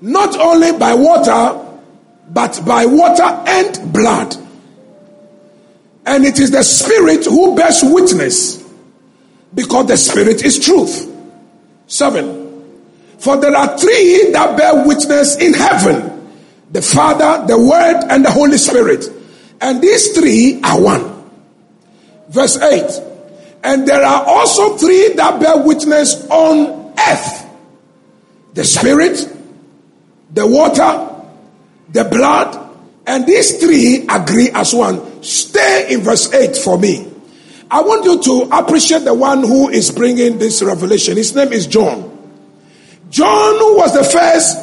Not 0.00 0.38
only 0.38 0.72
by 0.78 0.94
water, 0.94 1.66
but 2.30 2.60
by 2.66 2.86
water 2.86 3.22
and 3.22 3.92
blood. 3.92 4.36
And 6.06 6.24
it 6.24 6.38
is 6.38 6.50
the 6.50 6.62
Spirit 6.62 7.24
who 7.26 7.54
bears 7.54 7.80
witness 7.82 8.64
because 9.54 9.86
the 9.86 9.96
Spirit 9.96 10.44
is 10.44 10.58
truth. 10.58 11.06
Seven. 11.86 12.48
For 13.18 13.36
there 13.36 13.54
are 13.54 13.76
three 13.76 14.30
that 14.32 14.56
bear 14.56 14.86
witness 14.86 15.36
in 15.36 15.52
heaven 15.52 16.16
the 16.70 16.80
Father, 16.80 17.46
the 17.46 17.58
Word, 17.58 18.06
and 18.08 18.24
the 18.24 18.30
Holy 18.30 18.56
Spirit. 18.56 19.04
And 19.60 19.82
these 19.82 20.16
three 20.16 20.60
are 20.62 20.80
one. 20.80 21.30
Verse 22.28 22.56
8. 22.56 22.84
And 23.64 23.86
there 23.86 24.02
are 24.02 24.24
also 24.24 24.76
three 24.76 25.12
that 25.14 25.40
bear 25.40 25.62
witness 25.66 26.24
on 26.30 26.94
earth 26.98 27.46
the 28.54 28.64
Spirit, 28.64 29.28
the 30.32 30.46
water, 30.46 31.24
the 31.90 32.04
blood, 32.04 32.68
and 33.06 33.26
these 33.26 33.58
three 33.58 34.06
agree 34.08 34.50
as 34.50 34.74
one. 34.74 35.22
Stay 35.22 35.92
in 35.92 36.00
verse 36.00 36.32
8 36.32 36.56
for 36.56 36.78
me. 36.78 37.10
I 37.70 37.82
want 37.82 38.04
you 38.04 38.20
to 38.22 38.56
appreciate 38.56 39.04
the 39.04 39.14
one 39.14 39.40
who 39.40 39.68
is 39.68 39.90
bringing 39.90 40.38
this 40.38 40.62
revelation. 40.62 41.16
His 41.16 41.34
name 41.34 41.52
is 41.52 41.66
John. 41.66 42.06
John 43.10 43.76
was 43.76 43.94
the 43.94 44.04
first 44.04 44.58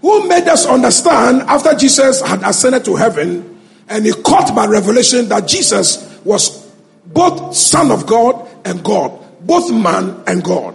who 0.00 0.28
made 0.28 0.46
us 0.48 0.66
understand 0.66 1.42
after 1.42 1.74
Jesus 1.74 2.20
had 2.20 2.42
ascended 2.42 2.84
to 2.84 2.96
heaven 2.96 3.60
and 3.88 4.04
he 4.04 4.12
caught 4.12 4.54
by 4.54 4.66
revelation 4.66 5.28
that 5.28 5.48
Jesus 5.48 6.20
was 6.24 6.66
both 7.06 7.56
Son 7.56 7.90
of 7.90 8.06
God 8.06 8.48
and 8.64 8.84
God, 8.84 9.18
both 9.46 9.72
man 9.72 10.22
and 10.26 10.44
God. 10.44 10.74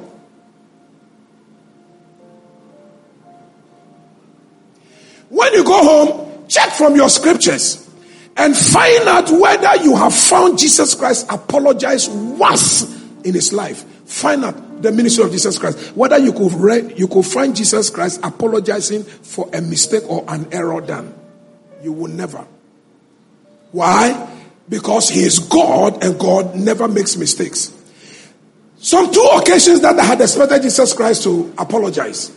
When 5.33 5.51
you 5.53 5.63
go 5.63 5.83
home, 5.83 6.47
check 6.47 6.69
from 6.73 6.95
your 6.95 7.09
scriptures 7.09 7.89
and 8.37 8.55
find 8.55 9.09
out 9.09 9.31
whether 9.31 9.83
you 9.83 9.95
have 9.95 10.13
found 10.13 10.59
Jesus 10.59 10.93
Christ 10.93 11.25
apologize 11.27 12.07
once 12.07 12.83
in 13.23 13.33
his 13.33 13.51
life. 13.51 13.83
Find 14.05 14.45
out 14.45 14.83
the 14.83 14.91
ministry 14.91 15.23
of 15.23 15.31
Jesus 15.31 15.57
Christ. 15.57 15.95
Whether 15.95 16.19
you 16.19 16.33
could 16.33 16.53
read, 16.53 16.99
you 16.99 17.07
could 17.07 17.25
find 17.25 17.55
Jesus 17.55 17.89
Christ 17.89 18.19
apologizing 18.21 19.05
for 19.05 19.49
a 19.51 19.59
mistake 19.59 20.03
or 20.07 20.23
an 20.27 20.47
error 20.51 20.81
done. 20.81 21.11
You 21.81 21.93
will 21.93 22.11
never. 22.11 22.45
Why? 23.71 24.29
Because 24.69 25.09
he 25.09 25.21
is 25.21 25.39
God 25.39 26.03
and 26.03 26.19
God 26.19 26.53
never 26.55 26.87
makes 26.87 27.17
mistakes. 27.17 27.75
Some 28.77 29.11
two 29.11 29.27
occasions 29.33 29.81
that 29.81 29.97
I 29.97 30.03
had 30.03 30.21
expected 30.21 30.61
Jesus 30.61 30.93
Christ 30.93 31.23
to 31.23 31.51
apologize 31.57 32.31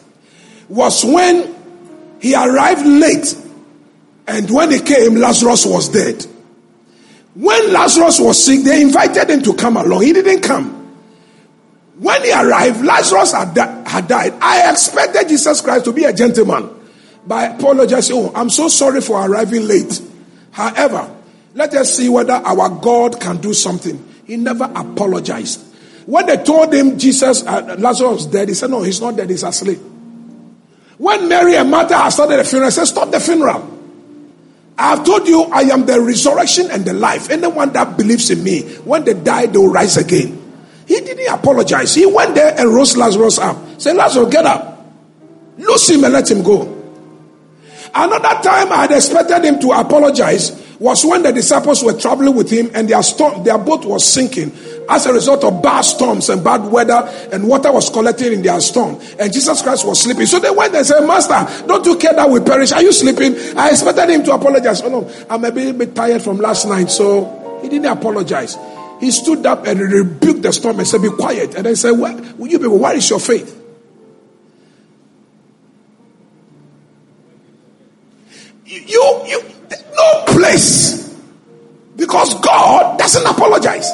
was 0.71 1.05
when 1.05 1.56
he 2.21 2.35
arrived 2.35 2.87
late 2.87 3.37
and 4.27 4.51
when 4.51 4.73
he 4.73 4.81
came, 4.81 5.15
Lazarus 5.15 5.65
was 5.65 5.89
dead. 5.89 6.27
When 7.35 7.73
Lazarus 7.73 8.19
was 8.19 8.45
sick, 8.45 8.65
they 8.65 8.83
invited 8.83 9.31
him 9.31 9.43
to 9.43 9.55
come 9.55 9.77
along. 9.77 10.03
He 10.03 10.13
didn't 10.13 10.41
come. 10.41 10.73
When 11.99 12.23
he 12.25 12.33
arrived, 12.33 12.85
Lazarus 12.85 13.33
had, 13.33 13.55
di- 13.55 13.85
had 13.89 14.09
died. 14.09 14.35
I 14.41 14.71
expected 14.71 15.29
Jesus 15.29 15.61
Christ 15.61 15.85
to 15.85 15.93
be 15.93 16.05
a 16.05 16.13
gentleman 16.13 16.71
by 17.27 17.45
apologizing. 17.45 18.17
Oh, 18.17 18.33
I'm 18.35 18.51
so 18.51 18.69
sorry 18.69 19.01
for 19.01 19.25
arriving 19.25 19.67
late. 19.67 20.03
However, 20.51 21.15
let 21.55 21.73
us 21.75 21.97
see 21.97 22.09
whether 22.09 22.35
our 22.35 22.69
God 22.69 23.21
can 23.21 23.37
do 23.39 23.55
something. 23.55 24.03
He 24.27 24.37
never 24.37 24.65
apologized. 24.65 25.63
When 26.07 26.27
they 26.27 26.37
told 26.43 26.73
him 26.73 26.99
Jesus, 26.99 27.45
uh, 27.47 27.77
Lazarus 27.79 28.13
was 28.13 28.27
dead, 28.27 28.49
he 28.49 28.55
said, 28.55 28.71
No, 28.71 28.83
he's 28.83 29.01
not 29.01 29.17
dead, 29.17 29.31
he's 29.31 29.43
asleep. 29.43 29.79
When 30.99 31.29
Mary 31.29 31.57
and 31.57 31.71
Martha 31.71 31.97
had 31.97 32.09
started 32.11 32.39
the 32.39 32.45
funeral, 32.45 32.71
he 32.71 32.75
said, 32.75 32.87
Stop 32.87 33.11
the 33.11 33.21
funeral. 33.21 33.75
I 34.79 34.97
have 34.97 35.05
told 35.05 35.27
you, 35.27 35.43
I 35.45 35.63
am 35.63 35.87
the 35.87 36.01
resurrection 36.01 36.71
and 36.71 36.85
the 36.85 36.93
life. 36.93 37.31
Anyone 37.31 37.73
that 37.73 37.97
believes 37.97 38.31
in 38.31 38.43
me, 38.43 38.63
when 38.85 39.05
they 39.05 39.15
die, 39.15 39.47
they 39.47 39.59
will 39.59 39.73
rise 39.73 39.97
again. 39.97 40.43
He 40.87 41.01
didn't 41.01 41.33
apologize. 41.33 41.95
He 41.95 42.07
went 42.07 42.35
there 42.35 42.55
and 42.59 42.73
rose 42.73 42.97
Lazarus 42.97 43.39
up. 43.39 43.57
Said, 43.81 43.97
Lazarus, 43.97 44.31
get 44.31 44.45
up. 44.47 44.87
Loose 45.59 45.89
him 45.91 46.05
and 46.05 46.13
let 46.13 46.31
him 46.31 46.43
go. 46.43 46.73
Another 47.95 48.43
time 48.43 48.71
I 48.73 48.83
had 48.83 48.93
expected 48.93 49.45
him 49.45 49.59
to 49.61 49.73
apologize 49.73 50.51
was 50.79 51.05
when 51.05 51.23
the 51.23 51.33
disciples 51.33 51.83
were 51.83 51.99
traveling 51.99 52.35
with 52.35 52.51
him 52.51 52.71
and 52.75 52.89
their 52.89 53.03
storm, 53.03 53.45
their 53.45 53.59
boat 53.59 53.85
was 53.85 54.05
sinking 54.05 54.53
as 54.89 55.07
a 55.07 55.13
result 55.13 55.43
of 55.45 55.63
bad 55.63 55.81
storms 55.83 56.29
and 56.29 56.45
bad 56.45 56.71
weather 56.71 57.09
and 57.33 57.49
water 57.49 57.73
was 57.73 57.91
collecting 57.91 58.33
in 58.33 58.43
their 58.43 58.61
storm. 58.61 59.01
And 59.19 59.33
Jesus 59.33 59.63
Christ 59.63 59.87
was 59.87 60.01
sleeping. 60.01 60.27
So 60.27 60.39
they 60.39 60.51
went 60.51 60.75
and 60.75 60.87
said, 60.87 61.07
Master, 61.07 61.67
don't 61.67 61.85
you 61.87 61.97
care 61.97 62.15
that 62.15 62.29
we 62.29 62.41
perish? 62.41 62.73
Are 62.73 62.83
you 62.83 62.93
sleeping? 62.93 63.35
I 63.57 63.71
expected 63.71 64.11
him 64.11 64.23
to 64.25 64.33
apologize. 64.33 64.83
Oh 64.83 64.89
no, 64.89 65.27
I'm 65.31 65.45
a 65.45 65.53
bit, 65.53 65.77
bit 65.77 65.95
tired 65.95 66.23
from 66.23 66.39
last 66.39 66.67
night. 66.67 66.91
So 66.91 67.59
he 67.63 67.69
didn't 67.69 67.87
apologize. 67.87 68.57
He 69.01 69.11
stood 69.11 69.45
up 69.45 69.67
and 69.67 69.81
rebuked 69.81 70.43
the 70.43 70.53
storm 70.53 70.79
and 70.79 70.89
said, 70.89 71.03
Be 71.03 71.11
quiet. 71.11 71.55
And 71.55 71.67
then 71.67 71.77
said, 71.77 71.93
Well, 71.93 72.19
you 72.39 72.59
people, 72.59 72.79
where 72.79 72.97
is 72.97 73.09
your 73.11 73.21
faith? 73.21 73.63
You, 78.65 79.25
you, 79.27 79.56
no 79.97 80.25
place. 80.27 81.15
Because 81.97 82.35
God 82.41 82.99
doesn't 82.99 83.27
apologize. 83.27 83.91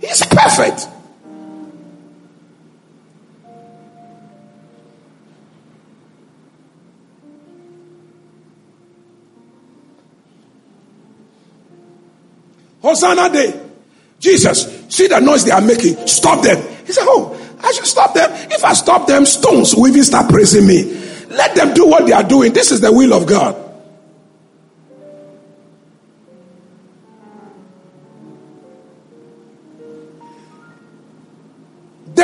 He's 0.00 0.24
perfect. 0.26 0.88
Hosanna 12.82 13.30
Day. 13.30 13.60
Jesus, 14.18 14.84
see 14.88 15.06
the 15.06 15.20
noise 15.20 15.44
they 15.44 15.50
are 15.50 15.60
making. 15.60 16.06
Stop 16.06 16.42
them. 16.42 16.58
He 16.86 16.92
said, 16.92 17.04
Oh, 17.06 17.36
I 17.62 17.72
should 17.72 17.86
stop 17.86 18.14
them. 18.14 18.30
If 18.50 18.64
I 18.64 18.72
stop 18.74 19.06
them, 19.06 19.24
stones 19.26 19.74
will 19.74 19.88
even 19.88 20.04
start 20.04 20.30
praising 20.30 20.66
me. 20.66 20.84
Let 21.28 21.54
them 21.54 21.74
do 21.74 21.86
what 21.86 22.06
they 22.06 22.12
are 22.12 22.22
doing. 22.22 22.52
This 22.52 22.70
is 22.70 22.80
the 22.80 22.92
will 22.92 23.14
of 23.14 23.26
God. 23.26 23.69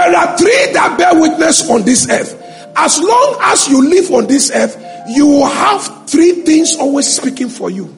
There 0.07 0.17
are 0.17 0.39
three 0.39 0.73
that 0.73 0.97
bear 0.97 1.21
witness 1.21 1.69
on 1.69 1.83
this 1.83 2.09
earth. 2.09 2.41
As 2.77 3.01
long 3.01 3.39
as 3.41 3.69
you 3.69 3.89
live 3.89 4.11
on 4.13 4.27
this 4.27 4.53
earth, 4.55 4.81
you 5.09 5.27
will 5.27 5.47
have 5.47 6.09
three 6.09 6.43
things 6.43 6.77
always 6.77 7.07
speaking 7.07 7.49
for 7.49 7.71
you 7.71 7.93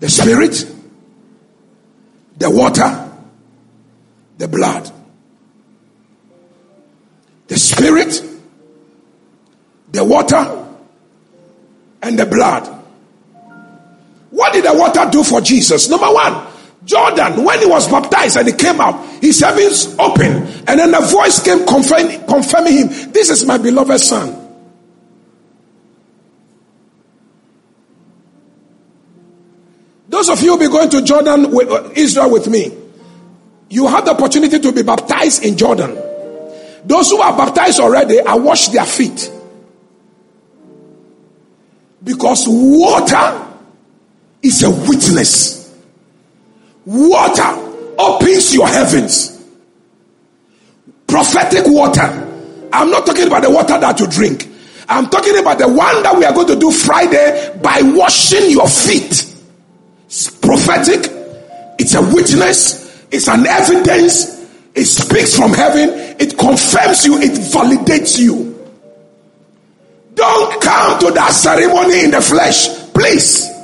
the 0.00 0.10
spirit, 0.10 0.66
the 2.36 2.50
water, 2.50 3.10
the 4.38 4.48
blood. 4.48 4.90
The 7.46 7.56
spirit, 7.56 8.22
the 9.92 10.04
water, 10.04 10.66
and 12.02 12.18
the 12.18 12.26
blood. 12.26 12.66
What 14.30 14.52
did 14.52 14.64
the 14.64 14.74
water 14.74 15.08
do 15.10 15.22
for 15.22 15.40
Jesus? 15.40 15.88
Number 15.88 16.08
one, 16.08 16.45
Jordan, 16.86 17.44
when 17.44 17.58
he 17.58 17.66
was 17.66 17.88
baptized 17.88 18.36
and 18.36 18.46
he 18.46 18.54
came 18.54 18.80
out, 18.80 19.04
his 19.20 19.40
heavens 19.40 19.94
opened, 19.98 20.46
and 20.68 20.78
then 20.78 20.94
a 20.94 21.00
voice 21.00 21.42
came 21.42 21.66
confirming, 21.66 22.24
confirming 22.26 22.72
him, 22.72 22.88
This 23.12 23.28
is 23.28 23.44
my 23.44 23.58
beloved 23.58 24.00
son. 24.00 24.44
Those 30.08 30.28
of 30.28 30.40
you 30.40 30.52
who 30.52 30.60
be 30.60 30.68
going 30.68 30.88
to 30.90 31.02
Jordan, 31.02 31.50
with, 31.50 31.68
uh, 31.68 31.90
Israel 31.96 32.30
with 32.30 32.46
me, 32.48 32.72
you 33.68 33.88
have 33.88 34.04
the 34.04 34.12
opportunity 34.12 34.60
to 34.60 34.70
be 34.70 34.82
baptized 34.82 35.44
in 35.44 35.56
Jordan. 35.58 35.98
Those 36.84 37.10
who 37.10 37.18
are 37.18 37.36
baptized 37.36 37.80
already, 37.80 38.20
I 38.20 38.34
wash 38.36 38.68
their 38.68 38.86
feet. 38.86 39.28
Because 42.04 42.44
water 42.46 43.44
is 44.40 44.62
a 44.62 44.70
witness. 44.70 45.55
Water 46.86 47.94
opens 47.98 48.54
your 48.54 48.68
heavens. 48.68 49.32
Prophetic 51.06 51.64
water. 51.66 52.22
I'm 52.72 52.90
not 52.90 53.04
talking 53.04 53.26
about 53.26 53.42
the 53.42 53.50
water 53.50 53.78
that 53.78 53.98
you 53.98 54.06
drink. 54.06 54.48
I'm 54.88 55.08
talking 55.08 55.36
about 55.38 55.58
the 55.58 55.66
one 55.66 56.02
that 56.04 56.16
we 56.16 56.24
are 56.24 56.32
going 56.32 56.46
to 56.46 56.56
do 56.56 56.70
Friday 56.70 57.58
by 57.60 57.80
washing 57.82 58.50
your 58.50 58.68
feet. 58.68 59.34
It's 60.06 60.30
prophetic. 60.30 61.10
It's 61.78 61.94
a 61.94 62.02
witness. 62.02 63.06
It's 63.10 63.28
an 63.28 63.46
evidence. 63.46 64.46
It 64.74 64.84
speaks 64.84 65.36
from 65.36 65.54
heaven. 65.54 65.90
It 66.20 66.38
confirms 66.38 67.04
you. 67.04 67.18
It 67.18 67.32
validates 67.32 68.18
you. 68.20 68.54
Don't 70.14 70.62
come 70.62 71.00
to 71.00 71.10
that 71.10 71.32
ceremony 71.32 72.04
in 72.04 72.10
the 72.12 72.20
flesh. 72.20 72.68
Please. 72.92 73.55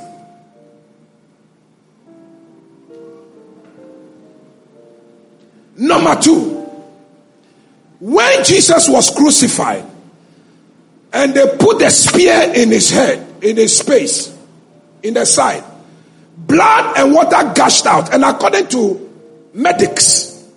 Number 5.83 6.15
two, 6.15 6.61
when 7.99 8.43
Jesus 8.45 8.87
was 8.87 9.09
crucified 9.09 9.83
and 11.11 11.33
they 11.33 11.57
put 11.57 11.79
the 11.79 11.89
spear 11.89 12.53
in 12.55 12.69
his 12.71 12.89
head, 12.89 13.43
in 13.43 13.57
his 13.57 13.79
space, 13.79 14.33
in 15.03 15.13
the 15.15 15.25
side, 15.25 15.61
blood 16.37 16.97
and 16.97 17.13
water 17.13 17.51
gushed 17.53 17.85
out. 17.85 18.13
And 18.13 18.23
according 18.23 18.67
to 18.69 19.11
medics, 19.53 20.47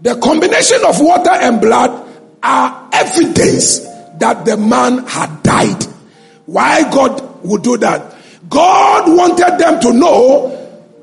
the 0.00 0.16
combination 0.16 0.80
of 0.88 1.00
water 1.00 1.30
and 1.30 1.60
blood 1.60 2.04
are 2.42 2.90
evidence 2.92 3.78
that 4.18 4.44
the 4.44 4.56
man 4.56 5.06
had 5.06 5.40
died. 5.44 5.84
Why 6.46 6.82
God 6.90 7.44
would 7.44 7.62
do 7.62 7.76
that? 7.76 8.16
God 8.48 9.16
wanted 9.16 9.58
them 9.58 9.80
to 9.82 9.92
know 9.92 10.48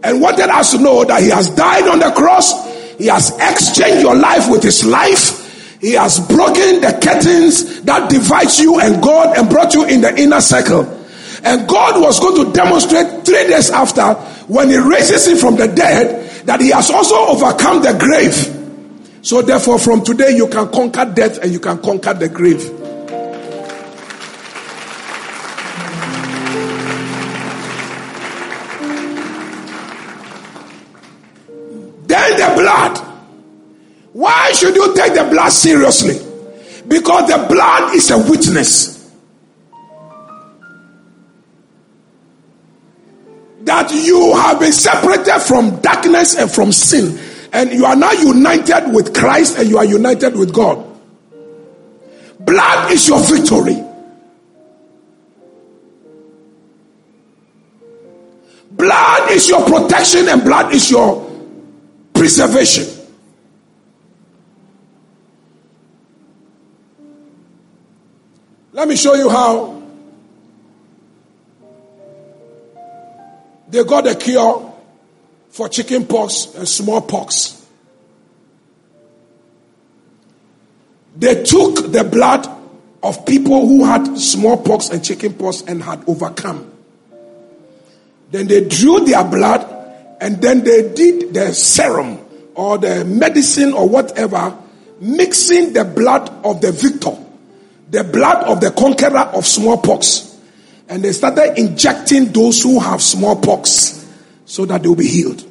and 0.04 0.22
wanted 0.22 0.50
us 0.50 0.74
to 0.74 0.80
know 0.80 1.06
that 1.06 1.24
He 1.24 1.30
has 1.30 1.50
died 1.52 1.88
on 1.88 2.00
the 2.00 2.12
cross. 2.12 2.68
He 3.00 3.08
has 3.08 3.32
exchanged 3.40 4.02
your 4.02 4.16
life 4.16 4.52
with 4.52 4.62
His 4.62 4.86
life. 4.86 5.80
He 5.82 5.94
has 5.94 6.20
broken 6.20 6.82
the 6.82 7.00
curtains 7.02 7.82
that 7.84 8.10
divides 8.10 8.60
you 8.60 8.80
and 8.80 9.02
God 9.02 9.38
and 9.38 9.50
brought 9.50 9.74
you 9.74 9.86
in 9.86 10.02
the 10.02 10.16
inner 10.20 10.42
circle. 10.42 10.84
And 11.44 11.68
God 11.68 12.02
was 12.02 12.20
going 12.20 12.46
to 12.46 12.52
demonstrate 12.52 13.26
three 13.26 13.48
days 13.48 13.72
after 13.72 14.14
when 14.52 14.70
He 14.70 14.78
raises 14.78 15.28
Him 15.28 15.38
from 15.38 15.56
the 15.56 15.68
dead 15.68 16.46
that 16.46 16.60
He 16.60 16.72
has 16.72 16.92
also 16.92 17.16
overcome 17.16 17.82
the 17.82 17.98
grave. 17.98 18.58
So 19.22 19.42
therefore, 19.42 19.80
from 19.80 20.04
today, 20.04 20.36
you 20.36 20.48
can 20.48 20.70
conquer 20.70 21.06
death 21.06 21.42
and 21.42 21.52
you 21.52 21.60
can 21.60 21.82
conquer 21.82 22.14
the 22.14 22.28
grave. 22.28 22.79
Should 34.60 34.76
you 34.76 34.94
take 34.94 35.14
the 35.14 35.24
blood 35.24 35.52
seriously? 35.52 36.20
Because 36.88 37.30
the 37.30 37.46
blood 37.48 37.96
is 37.96 38.12
a 38.12 38.18
witness. 38.18 38.98
That 43.62 43.92
you 43.92 44.36
have 44.36 44.60
been 44.60 44.74
separated 44.74 45.40
from 45.40 45.80
darkness 45.82 46.36
and 46.36 46.52
from 46.52 46.72
sin 46.72 47.20
and 47.54 47.72
you 47.72 47.86
are 47.86 47.96
now 47.96 48.12
united 48.12 48.94
with 48.94 49.16
Christ 49.16 49.58
and 49.58 49.70
you 49.70 49.78
are 49.78 49.86
united 49.86 50.36
with 50.36 50.54
God. 50.54 50.86
Blood 52.40 52.92
is 52.92 53.08
your 53.08 53.20
victory. 53.20 53.84
Blood 58.72 59.32
is 59.32 59.50
your 59.50 59.64
protection 59.66 60.28
and 60.30 60.44
blood 60.44 60.74
is 60.74 60.90
your 60.90 61.30
preservation. 62.14 62.99
Let 68.80 68.88
me 68.88 68.96
show 68.96 69.14
you 69.14 69.30
how 69.30 69.84
they 73.68 73.84
got 73.84 74.08
a 74.08 74.16
cure 74.16 74.74
for 75.50 75.68
chicken 75.68 76.06
pox 76.06 76.56
and 76.56 76.66
smallpox. 76.66 77.62
They 81.18 81.44
took 81.44 81.92
the 81.92 82.06
blood 82.10 82.48
of 83.04 83.26
people 83.26 83.68
who 83.68 83.84
had 83.84 84.18
smallpox 84.18 84.92
and 84.92 85.04
chicken 85.04 85.34
pox 85.34 85.62
and 85.62 85.84
had 85.84 86.08
overcome. 86.08 86.72
Then 88.32 88.48
they 88.48 88.66
drew 88.66 89.02
their 89.02 89.26
blood 89.26 89.68
and 90.22 90.42
then 90.42 90.64
they 90.64 90.94
did 90.94 91.34
the 91.34 91.54
serum 91.54 92.18
or 92.56 92.78
the 92.78 93.04
medicine 93.04 93.74
or 93.74 93.90
whatever, 93.90 94.58
mixing 95.02 95.74
the 95.74 95.84
blood 95.84 96.30
of 96.46 96.62
the 96.62 96.72
victor, 96.72 97.18
the 97.90 98.04
blood 98.04 98.44
of 98.44 98.62
the 98.62 98.72
conqueror 98.72 99.32
of 99.34 99.46
smallpox. 99.46 100.38
And 100.88 101.04
they 101.04 101.12
started 101.12 101.58
injecting 101.58 102.32
those 102.32 102.64
who 102.64 102.80
have 102.80 103.02
smallpox 103.02 104.08
so 104.46 104.66
that 104.66 104.82
they 104.82 104.88
will 104.88 104.96
be 104.96 105.08
healed. 105.08 105.44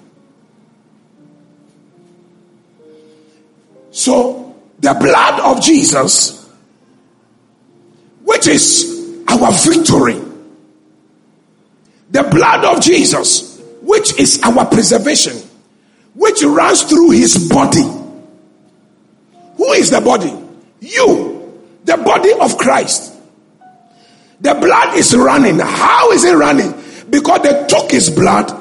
So, 3.91 4.57
the 4.79 4.95
blood 4.95 5.41
of 5.41 5.63
Jesus, 5.63 6.49
which 8.23 8.47
is 8.47 9.25
our 9.27 9.53
victory, 9.53 10.21
the 12.11 12.23
blood 12.23 12.65
of 12.65 12.83
Jesus, 12.83 13.61
which 13.83 14.19
is 14.19 14.41
our 14.43 14.67
preservation, 14.67 15.37
which 16.15 16.43
runs 16.43 16.83
through 16.83 17.11
his 17.11 17.49
body. 17.49 17.83
Who 19.57 19.73
is 19.73 19.91
the 19.91 20.01
body? 20.01 20.33
You, 20.81 21.38
the 21.89 21.97
body 21.97 22.33
of 22.39 22.59
Christ. 22.59 23.15
The 24.41 24.55
blood 24.55 24.97
is 24.97 25.17
running. 25.17 25.59
How 25.59 26.13
is 26.13 26.23
it 26.23 26.35
running? 26.35 26.75
Because 27.11 27.43
they 27.43 27.67
took 27.67 27.91
his 27.91 28.11
blood 28.11 28.53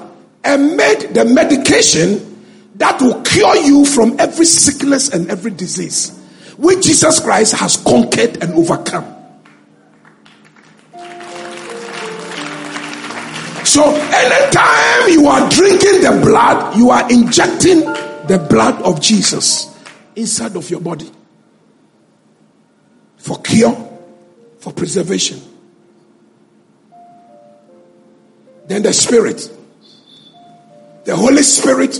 and 0.43 0.77
made 0.77 1.13
the 1.13 1.25
medication 1.25 2.23
that 2.75 3.01
will 3.01 3.21
cure 3.23 3.57
you 3.57 3.85
from 3.85 4.15
every 4.17 4.45
sickness 4.45 5.09
and 5.09 5.29
every 5.29 5.51
disease, 5.51 6.17
which 6.57 6.85
Jesus 6.85 7.19
Christ 7.19 7.53
has 7.55 7.75
conquered 7.77 8.41
and 8.41 8.53
overcome. 8.53 9.13
So, 13.65 13.83
anytime 13.83 15.09
you 15.09 15.27
are 15.27 15.49
drinking 15.49 16.01
the 16.01 16.19
blood, 16.23 16.77
you 16.77 16.89
are 16.89 17.11
injecting 17.11 17.81
the 17.81 18.47
blood 18.49 18.81
of 18.83 19.01
Jesus 19.01 19.75
inside 20.15 20.55
of 20.55 20.69
your 20.69 20.79
body 20.79 21.11
for 23.27 23.41
cure, 23.41 23.75
for 24.59 24.71
preservation. 24.71 25.41
Then 28.67 28.83
the 28.83 28.93
Spirit. 28.93 29.51
The 31.03 31.13
Holy 31.13 31.43
Spirit 31.43 31.99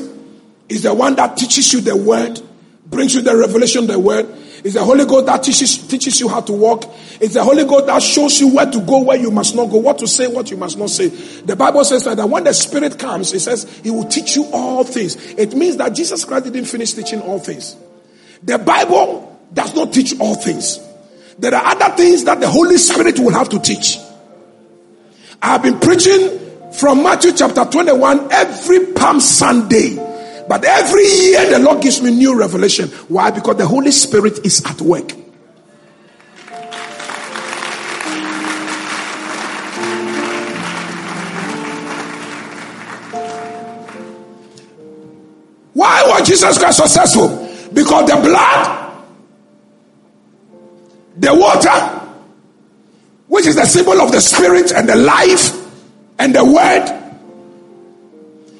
is 0.70 0.84
the 0.84 0.94
one 0.94 1.16
that 1.16 1.36
teaches 1.36 1.74
you 1.74 1.82
the 1.82 1.98
word, 1.98 2.40
brings 2.86 3.14
you 3.14 3.22
the 3.22 3.36
revelation 3.36 3.84
of 3.84 3.88
the 3.90 4.00
word. 4.00 4.26
It's 4.64 4.76
the 4.76 4.84
Holy 4.86 5.06
Ghost 5.06 5.26
that 5.26 5.44
teaches, 5.44 5.86
teaches 5.86 6.18
you 6.22 6.30
how 6.30 6.40
to 6.42 6.54
walk. 6.54 6.86
It's 7.20 7.34
the 7.34 7.44
Holy 7.44 7.66
Ghost 7.66 7.88
that 7.88 8.02
shows 8.02 8.40
you 8.40 8.56
where 8.56 8.72
to 8.72 8.80
go, 8.80 9.04
where 9.04 9.18
you 9.18 9.30
must 9.30 9.54
not 9.54 9.66
go, 9.70 9.80
what 9.80 9.98
to 10.00 10.08
say, 10.08 10.28
what 10.28 10.50
you 10.50 10.56
must 10.56 10.78
not 10.78 10.90
say. 10.90 11.10
The 11.10 11.58
Bible 11.58 11.84
says 11.84 12.06
that, 12.06 12.16
that 12.16 12.30
when 12.30 12.46
the 12.46 12.54
Spirit 12.54 12.98
comes, 12.98 13.34
it 13.34 13.42
says 13.42 13.66
He 13.84 13.92
will 13.92 14.08
teach 14.08 14.38
you 14.38 14.46
all 14.54 14.86
things. 14.86 15.18
It 15.34 15.54
means 15.56 15.76
that 15.76 15.90
Jesus 15.90 16.24
Christ 16.24 16.46
didn't 16.46 16.66
finish 16.66 16.94
teaching 16.94 17.20
all 17.20 17.40
things. 17.40 17.76
The 18.44 18.58
Bible 18.58 19.38
does 19.54 19.76
not 19.76 19.92
teach 19.92 20.18
all 20.22 20.36
things. 20.36 20.87
There 21.40 21.54
are 21.54 21.66
other 21.66 21.96
things 21.96 22.24
that 22.24 22.40
the 22.40 22.50
Holy 22.50 22.78
Spirit 22.78 23.20
will 23.20 23.34
have 23.34 23.50
to 23.50 23.60
teach. 23.60 23.98
I 25.42 25.54
have 25.54 25.64
been 25.64 25.80
preaching 25.80 26.40
from 26.74 27.04
Matthew 27.04 27.32
chapter 27.34 27.64
21 27.66 28.32
every 28.32 28.94
Palm 28.94 29.20
Sunday. 29.20 29.96
But 30.48 30.64
every 30.64 31.04
year 31.04 31.50
the 31.50 31.60
Lord 31.60 31.82
gives 31.82 32.02
me 32.02 32.12
new 32.12 32.38
revelation. 32.38 32.88
Why? 33.08 33.32
Because 33.32 33.58
the 33.58 33.68
Holy 33.68 33.92
Spirit 33.92 34.46
is 34.46 34.66
at 34.66 34.82
work. 34.82 35.12
Why 45.74 46.04
was 46.08 46.28
Jesus 46.28 46.58
Christ 46.58 46.78
successful? 46.78 47.28
Because 47.72 48.10
the 48.10 48.16
blood, 48.16 48.87
the 51.18 51.34
water, 51.34 52.08
which 53.28 53.46
is 53.46 53.56
the 53.56 53.66
symbol 53.66 54.02
of 54.02 54.12
the 54.12 54.22
spirit 54.22 54.72
and 54.72 54.88
the 54.88 54.96
life 54.96 55.54
and 56.20 56.34
the 56.34 56.44
word, 56.44 56.94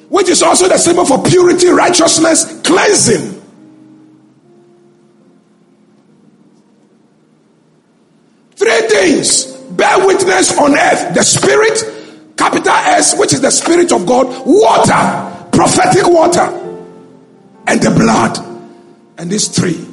which 0.08 0.28
is 0.28 0.42
also 0.42 0.68
the 0.68 0.78
symbol 0.78 1.04
for 1.04 1.22
purity, 1.22 1.68
righteousness, 1.68 2.60
cleansing. 2.62 3.34
Three 8.56 8.80
things 8.88 9.46
bear 9.70 10.04
witness 10.06 10.58
on 10.58 10.74
earth 10.74 11.14
the 11.14 11.22
spirit, 11.22 12.36
capital 12.36 12.72
S, 12.72 13.18
which 13.18 13.32
is 13.32 13.40
the 13.40 13.50
spirit 13.50 13.92
of 13.92 14.04
God, 14.06 14.26
water, 14.44 15.48
prophetic 15.52 16.06
water 16.06 16.46
and 17.66 17.80
the 17.80 17.90
blood. 17.90 18.38
And 19.18 19.30
these 19.30 19.48
three 19.48 19.86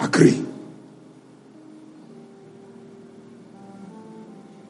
agree. 0.00 0.47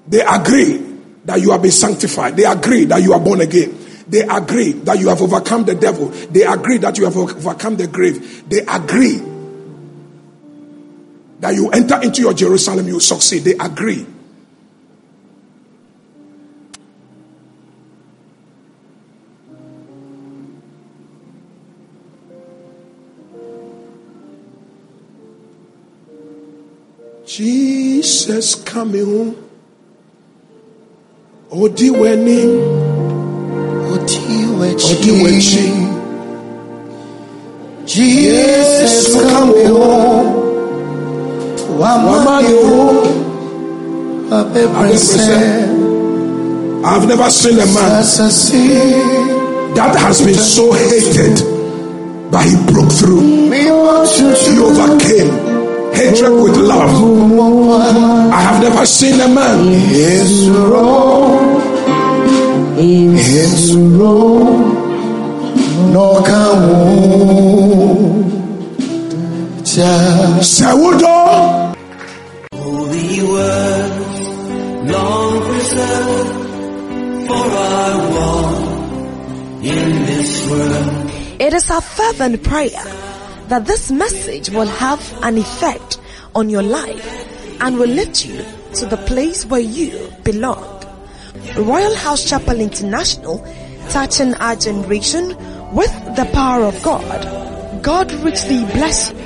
They 0.09 0.21
agree 0.21 0.79
that 1.27 1.41
you 1.41 1.51
have 1.51 1.63
been 1.63 1.71
sanctified. 1.71 2.37
They 2.37 2.45
agree 2.45 2.87
that 2.87 3.03
you 3.03 3.13
are 3.13 3.21
born 3.21 3.41
again. 3.43 3.79
They 4.09 4.23
agree 4.23 4.73
that 4.73 4.99
you 4.99 5.09
have 5.09 5.21
overcome 5.21 5.65
the 5.65 5.75
devil. 5.75 6.09
They 6.09 6.43
agree 6.43 6.79
that 6.79 6.97
you 6.97 7.05
have 7.05 7.17
overcome 7.17 7.77
the 7.77 7.87
grave. 7.87 8.49
They 8.49 8.61
agree 8.61 9.21
that 11.41 11.55
you 11.55 11.71
enter 11.71 12.01
into 12.03 12.23
your 12.23 12.33
Jerusalem, 12.33 12.89
you 12.89 13.01
succeed. 13.01 13.45
They 13.45 13.53
agree. 13.53 14.07
Jesus 27.27 28.55
coming. 28.55 29.37
Odi 29.37 29.48
weni. 31.51 32.41
Oti 33.93 34.21
wechi. 34.61 34.97
Odi 34.97 35.11
wechi. 35.23 35.67
Jesus 37.87 39.15
coming 39.15 39.67
home. 39.67 40.29
Wamani 41.79 42.53
home. 42.63 43.09
Abe. 44.31 44.63
I've 46.85 47.09
never 47.09 47.31
seen 47.31 47.59
a 47.59 47.67
man 47.67 48.03
that 49.75 49.97
has 49.99 50.21
been 50.23 50.35
so 50.35 50.73
hated, 50.73 51.43
but 52.31 52.45
he 52.45 52.57
broke 52.73 52.93
through. 52.93 53.51
He 53.51 53.69
overcame 54.59 55.58
hatred 55.95 56.33
with 56.43 56.57
love. 56.57 58.33
I 58.33 58.41
have 58.41 58.63
never 58.63 58.87
seen 58.87 59.21
a 59.21 59.29
man 59.29 59.59
It's 59.91 60.49
wrong. 60.49 61.61
It's 62.79 63.75
wrong. 63.75 64.75
No 65.93 66.23
can 66.23 67.59
Sewudo. 70.41 71.75
Holy 72.55 73.23
word, 73.23 73.93
long 74.91 75.43
preserved, 75.43 76.33
for 77.27 77.47
I 77.57 77.89
walk 78.15 79.63
in 79.63 80.07
this 80.07 80.51
world. 80.51 81.11
It 81.41 81.53
is 81.55 81.71
our 81.71 81.81
fervent 81.81 82.43
prayer 82.43 83.08
that 83.49 83.67
this 83.67 83.91
message 83.91 84.51
will 84.51 84.67
have 84.67 85.01
an 85.23 85.39
effect 85.39 85.99
on 86.35 86.51
your 86.51 86.63
life 86.63 87.61
and 87.61 87.79
will 87.79 87.89
lead 87.89 88.19
you 88.21 88.45
to 88.75 88.87
the 88.87 88.97
place 89.07 89.47
where 89.47 89.61
you 89.61 90.13
belong. 90.23 90.65
Royalhouse 91.55 92.29
Chapel 92.29 92.61
International, 92.61 93.45
touching 93.89 94.35
our 94.35 94.55
generation 94.57 95.29
with 95.75 95.93
the 96.17 96.29
power 96.33 96.65
of 96.65 96.83
God. 96.83 97.83
God 97.83 98.13
richly 98.13 98.65
bless 98.67 99.13
you. 99.13 99.19